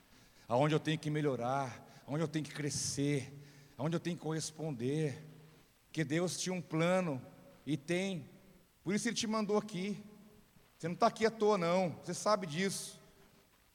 aonde 0.48 0.74
eu 0.74 0.80
tenho 0.80 0.98
que 0.98 1.10
melhorar, 1.10 1.84
aonde 2.06 2.22
eu 2.22 2.28
tenho 2.28 2.44
que 2.44 2.52
crescer, 2.52 3.32
aonde 3.76 3.96
eu 3.96 4.00
tenho 4.00 4.16
que 4.16 4.22
corresponder. 4.22 5.24
Que 5.92 6.04
Deus 6.04 6.38
tinha 6.38 6.54
um 6.54 6.60
plano 6.60 7.22
e 7.64 7.76
tem, 7.76 8.28
por 8.82 8.94
isso 8.94 9.08
Ele 9.08 9.16
te 9.16 9.26
mandou 9.26 9.56
aqui. 9.56 10.02
Você 10.76 10.88
não 10.88 10.94
está 10.94 11.06
aqui 11.06 11.24
à 11.24 11.30
toa, 11.30 11.56
não, 11.56 11.98
você 12.02 12.12
sabe 12.12 12.46
disso. 12.46 13.00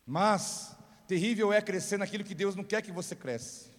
Mas, 0.05 0.75
terrível 1.07 1.51
é 1.51 1.61
crescer 1.61 1.97
naquilo 1.97 2.23
que 2.23 2.35
Deus 2.35 2.55
não 2.55 2.63
quer 2.63 2.81
que 2.81 2.91
você 2.91 3.15
cresça. 3.15 3.71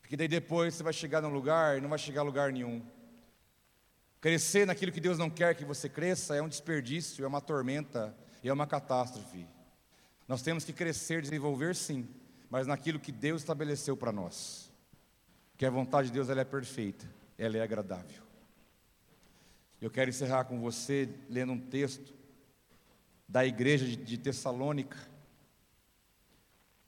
Porque 0.00 0.16
daí 0.16 0.28
depois 0.28 0.74
você 0.74 0.82
vai 0.82 0.92
chegar 0.92 1.20
num 1.20 1.28
lugar 1.28 1.76
e 1.76 1.80
não 1.80 1.88
vai 1.88 1.98
chegar 1.98 2.22
a 2.22 2.24
lugar 2.24 2.50
nenhum. 2.50 2.82
Crescer 4.22 4.66
naquilo 4.66 4.92
que 4.92 5.00
Deus 5.00 5.18
não 5.18 5.28
quer 5.28 5.54
que 5.54 5.66
você 5.66 5.86
cresça 5.86 6.34
é 6.34 6.40
um 6.40 6.48
desperdício, 6.48 7.24
é 7.24 7.28
uma 7.28 7.42
tormenta 7.42 8.16
é 8.48 8.52
uma 8.52 8.66
catástrofe. 8.66 9.46
Nós 10.26 10.42
temos 10.42 10.64
que 10.64 10.72
crescer, 10.72 11.22
desenvolver 11.22 11.76
sim, 11.76 12.08
mas 12.50 12.66
naquilo 12.66 12.98
que 12.98 13.12
Deus 13.12 13.42
estabeleceu 13.42 13.96
para 13.96 14.12
nós. 14.12 14.70
Que 15.56 15.66
a 15.66 15.70
vontade 15.70 16.08
de 16.08 16.14
Deus 16.14 16.28
ela 16.28 16.40
é 16.40 16.44
perfeita, 16.44 17.06
ela 17.38 17.56
é 17.56 17.62
agradável. 17.62 18.22
Eu 19.80 19.90
quero 19.90 20.10
encerrar 20.10 20.44
com 20.44 20.60
você 20.60 21.08
lendo 21.28 21.52
um 21.52 21.60
texto 21.60 22.14
da 23.28 23.44
igreja 23.44 23.96
de 23.96 24.18
Tessalônica. 24.18 24.96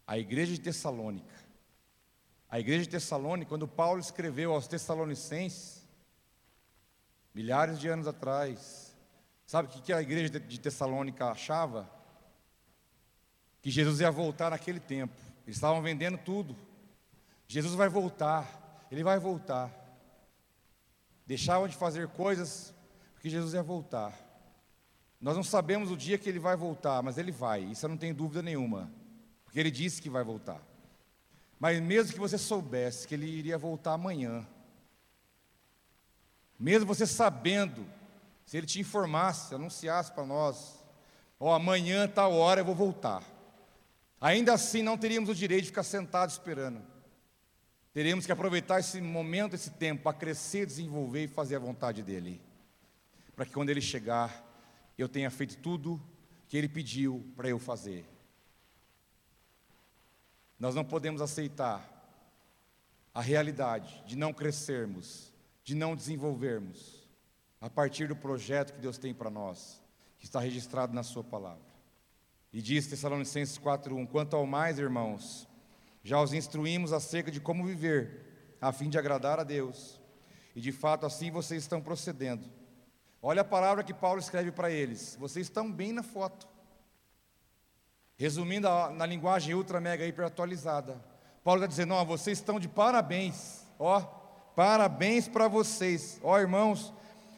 A 0.07 0.19
igreja 0.19 0.53
de 0.53 0.61
Tessalônica. 0.61 1.35
A 2.49 2.61
igreja 2.61 2.85
de 2.85 2.91
Tessalônica, 2.91 3.49
quando 3.49 3.67
Paulo 3.67 4.01
escreveu 4.01 4.53
aos 4.53 4.69
Tessalonicenses, 4.69 5.84
milhares 7.35 7.79
de 7.79 7.89
anos 7.89 8.07
atrás. 8.07 8.97
Sabe 9.47 9.69
o 9.69 9.83
que 9.83 9.93
a 9.93 10.01
igreja 10.01 10.41
de 10.41 10.61
Tessalônica 10.61 11.27
achava? 11.27 11.91
Que 13.61 13.71
Jesus 13.71 14.01
ia 14.01 14.11
voltar 14.11 14.51
naquele 14.51 14.81
tempo. 14.81 15.15
Eles 15.45 15.57
estavam 15.57 15.83
vendendo 15.83 16.17
tudo. 16.17 16.57
Jesus 17.47 17.75
vai 17.75 17.89
voltar, 17.89 18.87
ele 18.91 19.03
vai 19.03 19.19
voltar. 19.19 19.71
Deixavam 21.27 21.69
de 21.69 21.77
fazer 21.77 22.09
coisas 22.09 22.75
porque 23.13 23.29
Jesus 23.29 23.55
ia 23.55 23.63
voltar. 23.63 24.19
Nós 25.21 25.37
não 25.37 25.43
sabemos 25.43 25.91
o 25.91 25.97
dia 25.97 26.19
que 26.19 26.29
ele 26.29 26.39
vai 26.39 26.57
voltar, 26.57 27.03
mas 27.03 27.17
ele 27.17 27.33
vai, 27.33 27.63
isso 27.63 27.87
eu 27.87 27.89
não 27.89 27.97
tenho 27.97 28.15
dúvida 28.15 28.43
nenhuma, 28.43 28.93
porque 29.43 29.59
ele 29.59 29.71
disse 29.71 30.03
que 30.03 30.11
vai 30.11 30.23
voltar. 30.23 30.61
Mas 31.59 31.81
mesmo 31.81 32.13
que 32.13 32.19
você 32.19 32.37
soubesse 32.37 33.09
que 33.09 33.15
ele 33.15 33.27
iria 33.27 33.57
voltar 33.57 33.95
amanhã, 33.95 34.47
mesmo 36.65 36.87
você 36.87 37.07
sabendo, 37.07 37.87
se 38.47 38.57
ele 38.57 38.67
te 38.67 38.81
informasse, 38.81 39.55
anunciasse 39.55 40.11
para 40.11 40.25
nós, 40.25 40.83
ó, 41.39 41.51
oh, 41.51 41.53
amanhã, 41.53 42.09
tal 42.09 42.33
hora 42.33 42.63
eu 42.63 42.65
vou 42.65 42.75
voltar. 42.75 43.23
Ainda 44.19 44.55
assim 44.55 44.83
não 44.83 44.97
teríamos 44.97 45.29
o 45.29 45.35
direito 45.35 45.65
de 45.65 45.69
ficar 45.69 45.83
sentado 45.83 46.31
esperando. 46.31 46.81
Teríamos 47.93 48.25
que 48.25 48.33
aproveitar 48.33 48.81
esse 48.81 48.99
momento, 49.03 49.55
esse 49.55 49.73
tempo, 49.73 50.05
para 50.05 50.17
crescer, 50.17 50.65
desenvolver 50.65 51.25
e 51.25 51.29
fazer 51.29 51.57
a 51.57 51.59
vontade 51.59 52.03
dele. 52.03 52.41
Para 53.37 53.45
que 53.45 53.53
quando 53.53 53.69
ele 53.69 53.83
chegar, 53.83 54.43
eu 54.97 55.07
tenha 55.07 55.31
feito 55.31 55.59
tudo 55.59 56.01
que 56.49 56.57
ele 56.57 56.69
pediu 56.69 57.31
para 57.37 57.47
eu 57.47 57.59
fazer. 57.59 58.09
Nós 60.59 60.75
não 60.75 60.83
podemos 60.83 61.21
aceitar 61.21 61.87
a 63.13 63.21
realidade 63.21 64.03
de 64.07 64.17
não 64.17 64.33
crescermos 64.33 65.34
de 65.65 65.75
não 65.75 65.97
desenvolvermos 65.97 67.09
a 67.61 67.71
partir 67.71 68.07
do 68.07 68.15
projeto 68.15 68.75
que 68.75 68.81
Deus 68.81 68.99
tem 68.99 69.15
para 69.15 69.31
nós, 69.31 69.83
que 70.19 70.27
está 70.27 70.39
registrado 70.39 70.93
na 70.93 71.03
Sua 71.03 71.25
palavra. 71.25 71.65
E 72.53 72.61
diz 72.61 72.87
Tessalonicenses 72.87 73.59
4:1: 73.59 74.07
Quanto 74.07 74.37
ao 74.37 74.47
mais, 74.47 74.79
irmãos, 74.79 75.49
já 76.03 76.21
os 76.21 76.35
instruímos 76.35 76.93
acerca 76.93 77.31
de 77.31 77.41
como 77.41 77.65
viver, 77.65 78.57
a 78.61 78.71
fim 78.71 78.91
de 78.91 78.99
agradar 78.99 79.41
a 79.41 79.45
Deus. 79.45 79.99
E 80.55 80.61
de 80.61 80.71
fato 80.71 81.07
assim 81.07 81.31
vocês 81.31 81.63
estão 81.63 81.81
procedendo. 81.81 82.49
Olha 83.21 83.41
a 83.41 83.45
palavra 83.45 83.83
que 83.83 83.95
Paulo 83.95 84.21
escreve 84.21 84.53
para 84.53 84.71
eles. 84.71 85.17
Vocês 85.19 85.47
estão 85.47 85.73
bem 85.73 85.93
na 85.93 86.03
foto. 86.03 86.47
Resumindo 88.17 88.69
na 88.93 89.07
linguagem 89.07 89.55
ultra 89.55 89.81
mega 89.81 90.07
hiper 90.07 90.27
atualizada. 90.27 91.03
Paulo 91.43 91.61
está 91.61 91.67
dizendo: 91.67 91.95
ó, 91.95 92.05
vocês 92.05 92.39
estão 92.39 92.61
de 92.61 92.69
parabéns. 92.69 93.65
Ó, 93.79 94.01
Parabéns 94.55 95.27
para 95.27 95.49
vocês. 95.49 96.21
Ó 96.23 96.39
irmãos, 96.39 96.93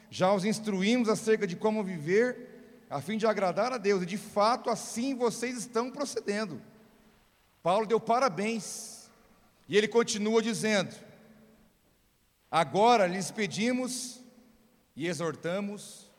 já 0.09 0.31
os 0.33 0.45
instruímos 0.45 1.09
acerca 1.09 1.47
de 1.47 1.55
como 1.55 1.83
viver, 1.83 2.85
a 2.89 3.01
fim 3.01 3.17
de 3.17 3.25
agradar 3.25 3.73
a 3.73 3.77
Deus, 3.77 4.03
e 4.03 4.05
de 4.05 4.17
fato 4.17 4.69
assim 4.69 5.15
vocês 5.15 5.57
estão 5.57 5.91
procedendo. 5.91 6.61
Paulo 7.61 7.85
deu 7.85 7.99
parabéns, 7.99 9.09
e 9.67 9.75
ele 9.75 9.87
continua 9.87 10.41
dizendo: 10.41 10.95
Agora 12.49 13.07
lhes 13.07 13.31
pedimos 13.31 14.21
e 14.95 15.07
exortamos, 15.07 16.09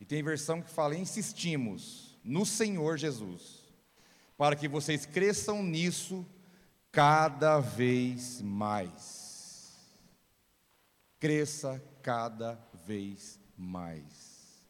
e 0.00 0.04
tem 0.04 0.22
versão 0.22 0.62
que 0.62 0.70
fala 0.70 0.94
insistimos 0.94 2.18
no 2.22 2.46
Senhor 2.46 2.96
Jesus, 2.96 3.64
para 4.36 4.54
que 4.54 4.68
vocês 4.68 5.04
cresçam 5.04 5.62
nisso 5.62 6.24
cada 6.92 7.58
vez 7.58 8.40
mais. 8.40 9.23
Cresça 11.24 11.82
cada 12.02 12.52
vez 12.84 13.40
mais. 13.56 14.62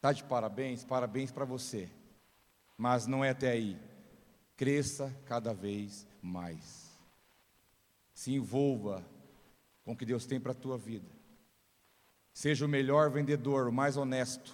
Tá 0.00 0.10
de 0.10 0.24
parabéns? 0.24 0.82
Parabéns 0.82 1.30
para 1.30 1.44
você. 1.44 1.86
Mas 2.78 3.06
não 3.06 3.22
é 3.22 3.28
até 3.28 3.50
aí. 3.50 3.78
Cresça 4.56 5.14
cada 5.26 5.52
vez 5.52 6.06
mais. 6.22 6.98
Se 8.14 8.32
envolva 8.32 9.04
com 9.84 9.92
o 9.92 9.96
que 9.96 10.06
Deus 10.06 10.24
tem 10.24 10.40
para 10.40 10.52
a 10.52 10.54
tua 10.54 10.78
vida. 10.78 11.10
Seja 12.32 12.64
o 12.64 12.68
melhor 12.70 13.10
vendedor, 13.10 13.68
o 13.68 13.72
mais 13.72 13.98
honesto. 13.98 14.50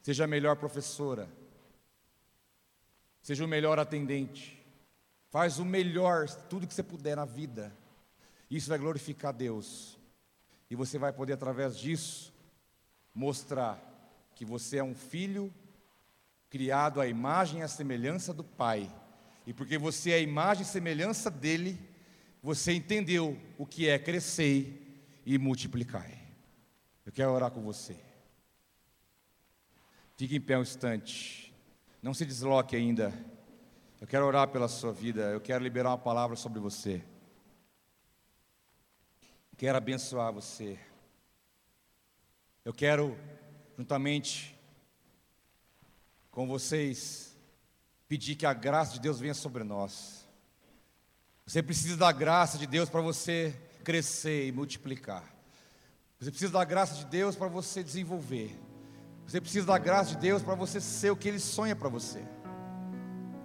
Seja 0.00 0.24
a 0.24 0.26
melhor 0.26 0.56
professora. 0.56 1.28
Seja 3.20 3.44
o 3.44 3.48
melhor 3.48 3.78
atendente. 3.78 4.66
Faz 5.28 5.58
o 5.58 5.64
melhor, 5.66 6.26
tudo 6.48 6.66
que 6.66 6.72
você 6.72 6.82
puder 6.82 7.16
na 7.16 7.26
vida. 7.26 7.70
Isso 8.50 8.70
vai 8.70 8.78
glorificar 8.78 9.34
Deus. 9.34 10.02
E 10.70 10.76
você 10.76 10.98
vai 10.98 11.12
poder, 11.12 11.34
através 11.34 11.78
disso, 11.78 12.32
mostrar 13.14 13.78
que 14.34 14.44
você 14.44 14.78
é 14.78 14.84
um 14.84 14.94
filho 14.94 15.52
criado 16.50 17.00
à 17.00 17.06
imagem 17.06 17.60
e 17.60 17.62
à 17.62 17.68
semelhança 17.68 18.32
do 18.32 18.44
Pai. 18.44 18.90
E 19.46 19.52
porque 19.52 19.76
você 19.76 20.10
é 20.10 20.14
a 20.14 20.20
imagem 20.20 20.62
e 20.62 20.66
semelhança 20.66 21.30
dele, 21.30 21.78
você 22.42 22.72
entendeu 22.72 23.38
o 23.58 23.66
que 23.66 23.88
é 23.88 23.98
crescer 23.98 25.20
e 25.24 25.38
multiplicar. 25.38 26.10
Eu 27.04 27.12
quero 27.12 27.32
orar 27.32 27.50
com 27.50 27.62
você. 27.62 27.96
Fique 30.16 30.36
em 30.36 30.40
pé 30.40 30.56
um 30.56 30.62
instante. 30.62 31.52
Não 32.02 32.14
se 32.14 32.24
desloque 32.24 32.76
ainda. 32.76 33.12
Eu 34.00 34.06
quero 34.06 34.24
orar 34.26 34.48
pela 34.48 34.68
sua 34.68 34.92
vida. 34.92 35.22
Eu 35.22 35.40
quero 35.40 35.62
liberar 35.62 35.90
uma 35.90 35.98
palavra 35.98 36.36
sobre 36.36 36.60
você. 36.60 37.02
Quero 39.56 39.78
abençoar 39.78 40.32
você. 40.32 40.76
Eu 42.64 42.72
quero, 42.72 43.16
juntamente 43.78 44.58
com 46.28 46.48
vocês, 46.48 47.36
pedir 48.08 48.34
que 48.34 48.46
a 48.46 48.52
graça 48.52 48.94
de 48.94 49.00
Deus 49.00 49.20
venha 49.20 49.34
sobre 49.34 49.62
nós. 49.62 50.26
Você 51.46 51.62
precisa 51.62 51.96
da 51.96 52.10
graça 52.10 52.58
de 52.58 52.66
Deus 52.66 52.88
para 52.88 53.00
você 53.00 53.54
crescer 53.84 54.48
e 54.48 54.52
multiplicar. 54.52 55.22
Você 56.18 56.30
precisa 56.30 56.52
da 56.52 56.64
graça 56.64 56.96
de 56.96 57.04
Deus 57.04 57.36
para 57.36 57.48
você 57.48 57.84
desenvolver. 57.84 58.58
Você 59.24 59.40
precisa 59.40 59.66
da 59.66 59.78
graça 59.78 60.10
de 60.10 60.16
Deus 60.16 60.42
para 60.42 60.56
você 60.56 60.80
ser 60.80 61.10
o 61.10 61.16
que 61.16 61.28
Ele 61.28 61.38
sonha 61.38 61.76
para 61.76 61.88
você. 61.88 62.22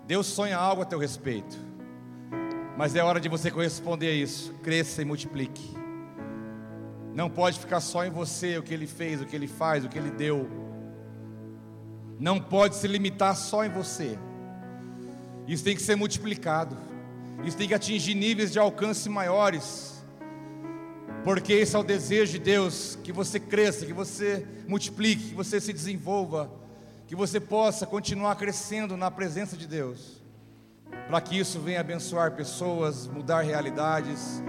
Deus 0.08 0.26
sonha 0.26 0.58
algo 0.58 0.82
a 0.82 0.86
teu 0.86 0.98
respeito, 0.98 1.56
mas 2.76 2.96
é 2.96 3.04
hora 3.04 3.20
de 3.20 3.30
você 3.30 3.52
corresponder 3.52 4.08
a 4.08 4.14
isso. 4.14 4.54
Cresça 4.56 5.04
e 5.04 5.06
multiplique. 5.06 5.79
Não 7.14 7.30
pode 7.30 7.60
ficar 7.60 7.80
só 7.80 8.06
em 8.06 8.10
você 8.10 8.58
o 8.58 8.64
que 8.64 8.74
Ele 8.74 8.88
fez, 8.88 9.22
o 9.22 9.26
que 9.26 9.36
Ele 9.36 9.48
faz, 9.48 9.84
o 9.84 9.90
que 9.90 9.98
Ele 9.98 10.12
deu. 10.12 10.50
Não 12.20 12.40
pode 12.40 12.76
se 12.76 12.88
limitar 12.88 13.36
só 13.36 13.66
em 13.66 13.70
você. 13.70 14.18
Isso 15.48 15.64
tem 15.64 15.76
que 15.76 15.82
ser 15.82 15.96
multiplicado. 15.96 16.78
Isso 17.44 17.58
tem 17.58 17.68
que 17.68 17.74
atingir 17.74 18.14
níveis 18.16 18.52
de 18.52 18.60
alcance 18.60 19.10
maiores 19.10 20.00
porque 21.24 21.54
esse 21.54 21.76
é 21.76 21.80
o 21.80 21.84
desejo 21.84 22.34
de 22.34 22.40
Deus, 22.40 22.98
que 23.04 23.12
você 23.12 23.40
cresça, 23.40 23.86
que 23.86 23.94
você 23.94 24.48
multiplique, 24.68 25.30
que 25.30 25.36
você 25.36 25.60
se 25.60 25.74
desenvolva, 25.74 26.50
que 27.08 27.16
você 27.16 27.40
possa 27.40 27.86
continuar 27.86 28.36
crescendo 28.36 28.96
na 28.96 29.12
presença 29.12 29.58
de 29.58 29.68
Deus, 29.68 30.22
para 31.08 31.20
que 31.20 31.38
isso 31.38 31.60
venha 31.60 31.82
abençoar 31.82 32.32
pessoas, 32.32 33.06
mudar 33.06 33.42
realidades, 33.42 34.42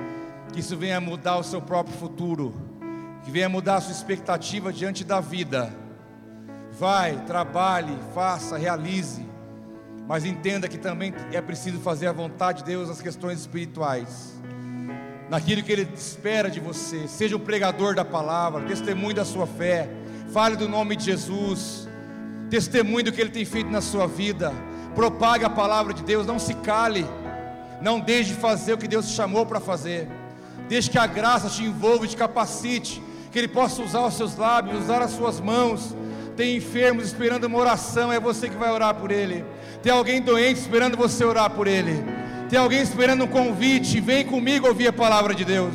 que 0.52 0.60
isso 0.60 0.76
venha 0.76 1.00
mudar 1.00 1.36
o 1.36 1.44
seu 1.44 1.60
próprio 1.60 1.96
futuro, 1.96 2.54
que 3.24 3.30
venha 3.30 3.48
mudar 3.48 3.76
a 3.76 3.80
sua 3.80 3.92
expectativa 3.92 4.72
diante 4.72 5.04
da 5.04 5.20
vida. 5.20 5.72
Vai, 6.78 7.16
trabalhe, 7.24 7.96
faça, 8.14 8.56
realize, 8.56 9.26
mas 10.06 10.24
entenda 10.24 10.68
que 10.68 10.78
também 10.78 11.14
é 11.32 11.40
preciso 11.40 11.78
fazer 11.80 12.06
a 12.06 12.12
vontade 12.12 12.58
de 12.58 12.64
Deus 12.64 12.88
nas 12.88 13.02
questões 13.02 13.40
espirituais 13.40 14.40
naquilo 15.30 15.62
que 15.62 15.70
Ele 15.70 15.88
espera 15.94 16.50
de 16.50 16.58
você. 16.58 17.06
Seja 17.06 17.36
o 17.36 17.40
pregador 17.40 17.94
da 17.94 18.04
palavra, 18.04 18.66
testemunho 18.66 19.14
da 19.14 19.24
sua 19.24 19.46
fé, 19.46 19.88
fale 20.32 20.56
do 20.56 20.68
nome 20.68 20.96
de 20.96 21.04
Jesus, 21.04 21.88
testemunho 22.50 23.04
do 23.04 23.12
que 23.12 23.20
Ele 23.20 23.30
tem 23.30 23.44
feito 23.44 23.70
na 23.70 23.80
sua 23.80 24.08
vida, 24.08 24.52
propague 24.94 25.44
a 25.44 25.50
palavra 25.50 25.94
de 25.94 26.02
Deus, 26.02 26.26
não 26.26 26.40
se 26.40 26.54
cale, 26.54 27.06
não 27.80 28.00
deixe 28.00 28.34
de 28.34 28.40
fazer 28.40 28.74
o 28.74 28.78
que 28.78 28.88
Deus 28.88 29.08
te 29.08 29.14
chamou 29.14 29.46
para 29.46 29.60
fazer, 29.60 30.08
deixe 30.70 30.88
que 30.88 30.98
a 30.98 31.06
graça 31.06 31.48
te 31.50 31.64
envolva 31.64 32.04
e 32.04 32.08
te 32.08 32.16
capacite, 32.16 33.02
que 33.32 33.38
Ele 33.38 33.48
possa 33.48 33.82
usar 33.82 34.06
os 34.06 34.14
seus 34.14 34.36
lábios, 34.36 34.84
usar 34.84 35.02
as 35.02 35.10
suas 35.10 35.40
mãos. 35.40 35.96
Tem 36.36 36.56
enfermos 36.56 37.06
esperando 37.06 37.44
uma 37.44 37.58
oração, 37.58 38.12
é 38.12 38.20
você 38.20 38.48
que 38.48 38.56
vai 38.56 38.70
orar 38.70 38.94
por 38.94 39.10
ele. 39.10 39.44
Tem 39.82 39.92
alguém 39.92 40.22
doente 40.22 40.60
esperando 40.60 40.96
você 40.96 41.24
orar 41.24 41.50
por 41.50 41.66
ele. 41.66 42.02
Tem 42.48 42.58
alguém 42.58 42.80
esperando 42.80 43.24
um 43.24 43.26
convite, 43.26 44.00
vem 44.00 44.24
comigo 44.24 44.66
ouvir 44.66 44.88
a 44.88 44.92
palavra 44.92 45.34
de 45.34 45.44
Deus. 45.44 45.74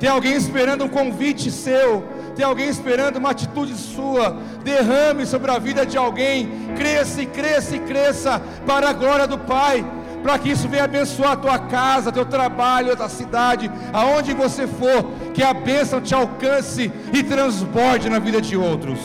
Tem 0.00 0.08
alguém 0.08 0.34
esperando 0.34 0.84
um 0.84 0.88
convite 0.88 1.50
seu. 1.50 2.02
Tem 2.34 2.44
alguém 2.44 2.68
esperando 2.70 3.18
uma 3.18 3.30
atitude 3.30 3.74
sua. 3.76 4.38
Derrame 4.64 5.26
sobre 5.26 5.50
a 5.50 5.58
vida 5.58 5.84
de 5.84 5.98
alguém. 5.98 6.48
Cresça 6.74 7.20
e 7.22 7.26
cresça 7.26 7.76
e 7.76 7.80
cresça 7.80 8.42
para 8.66 8.88
a 8.88 8.92
glória 8.94 9.26
do 9.26 9.38
Pai. 9.38 9.84
Para 10.22 10.38
que 10.38 10.50
isso 10.50 10.68
venha 10.68 10.84
abençoar 10.84 11.32
a 11.32 11.36
tua 11.36 11.58
casa, 11.58 12.12
teu 12.12 12.26
trabalho, 12.26 12.92
a 13.02 13.08
cidade, 13.08 13.70
aonde 13.92 14.34
você 14.34 14.66
for, 14.66 15.04
que 15.32 15.42
a 15.42 15.54
bênção 15.54 16.00
te 16.00 16.14
alcance 16.14 16.92
e 17.12 17.22
transborde 17.22 18.08
na 18.10 18.18
vida 18.18 18.40
de 18.40 18.56
outros. 18.56 19.00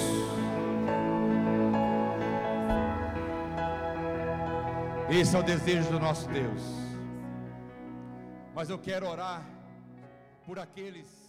Esse 5.09 5.35
é 5.35 5.39
o 5.39 5.43
desejo 5.43 5.89
do 5.91 5.99
nosso 5.99 6.27
Deus. 6.29 6.61
Mas 8.53 8.69
eu 8.69 8.77
quero 8.77 9.07
orar 9.07 9.41
por 10.45 10.59
aqueles 10.59 11.24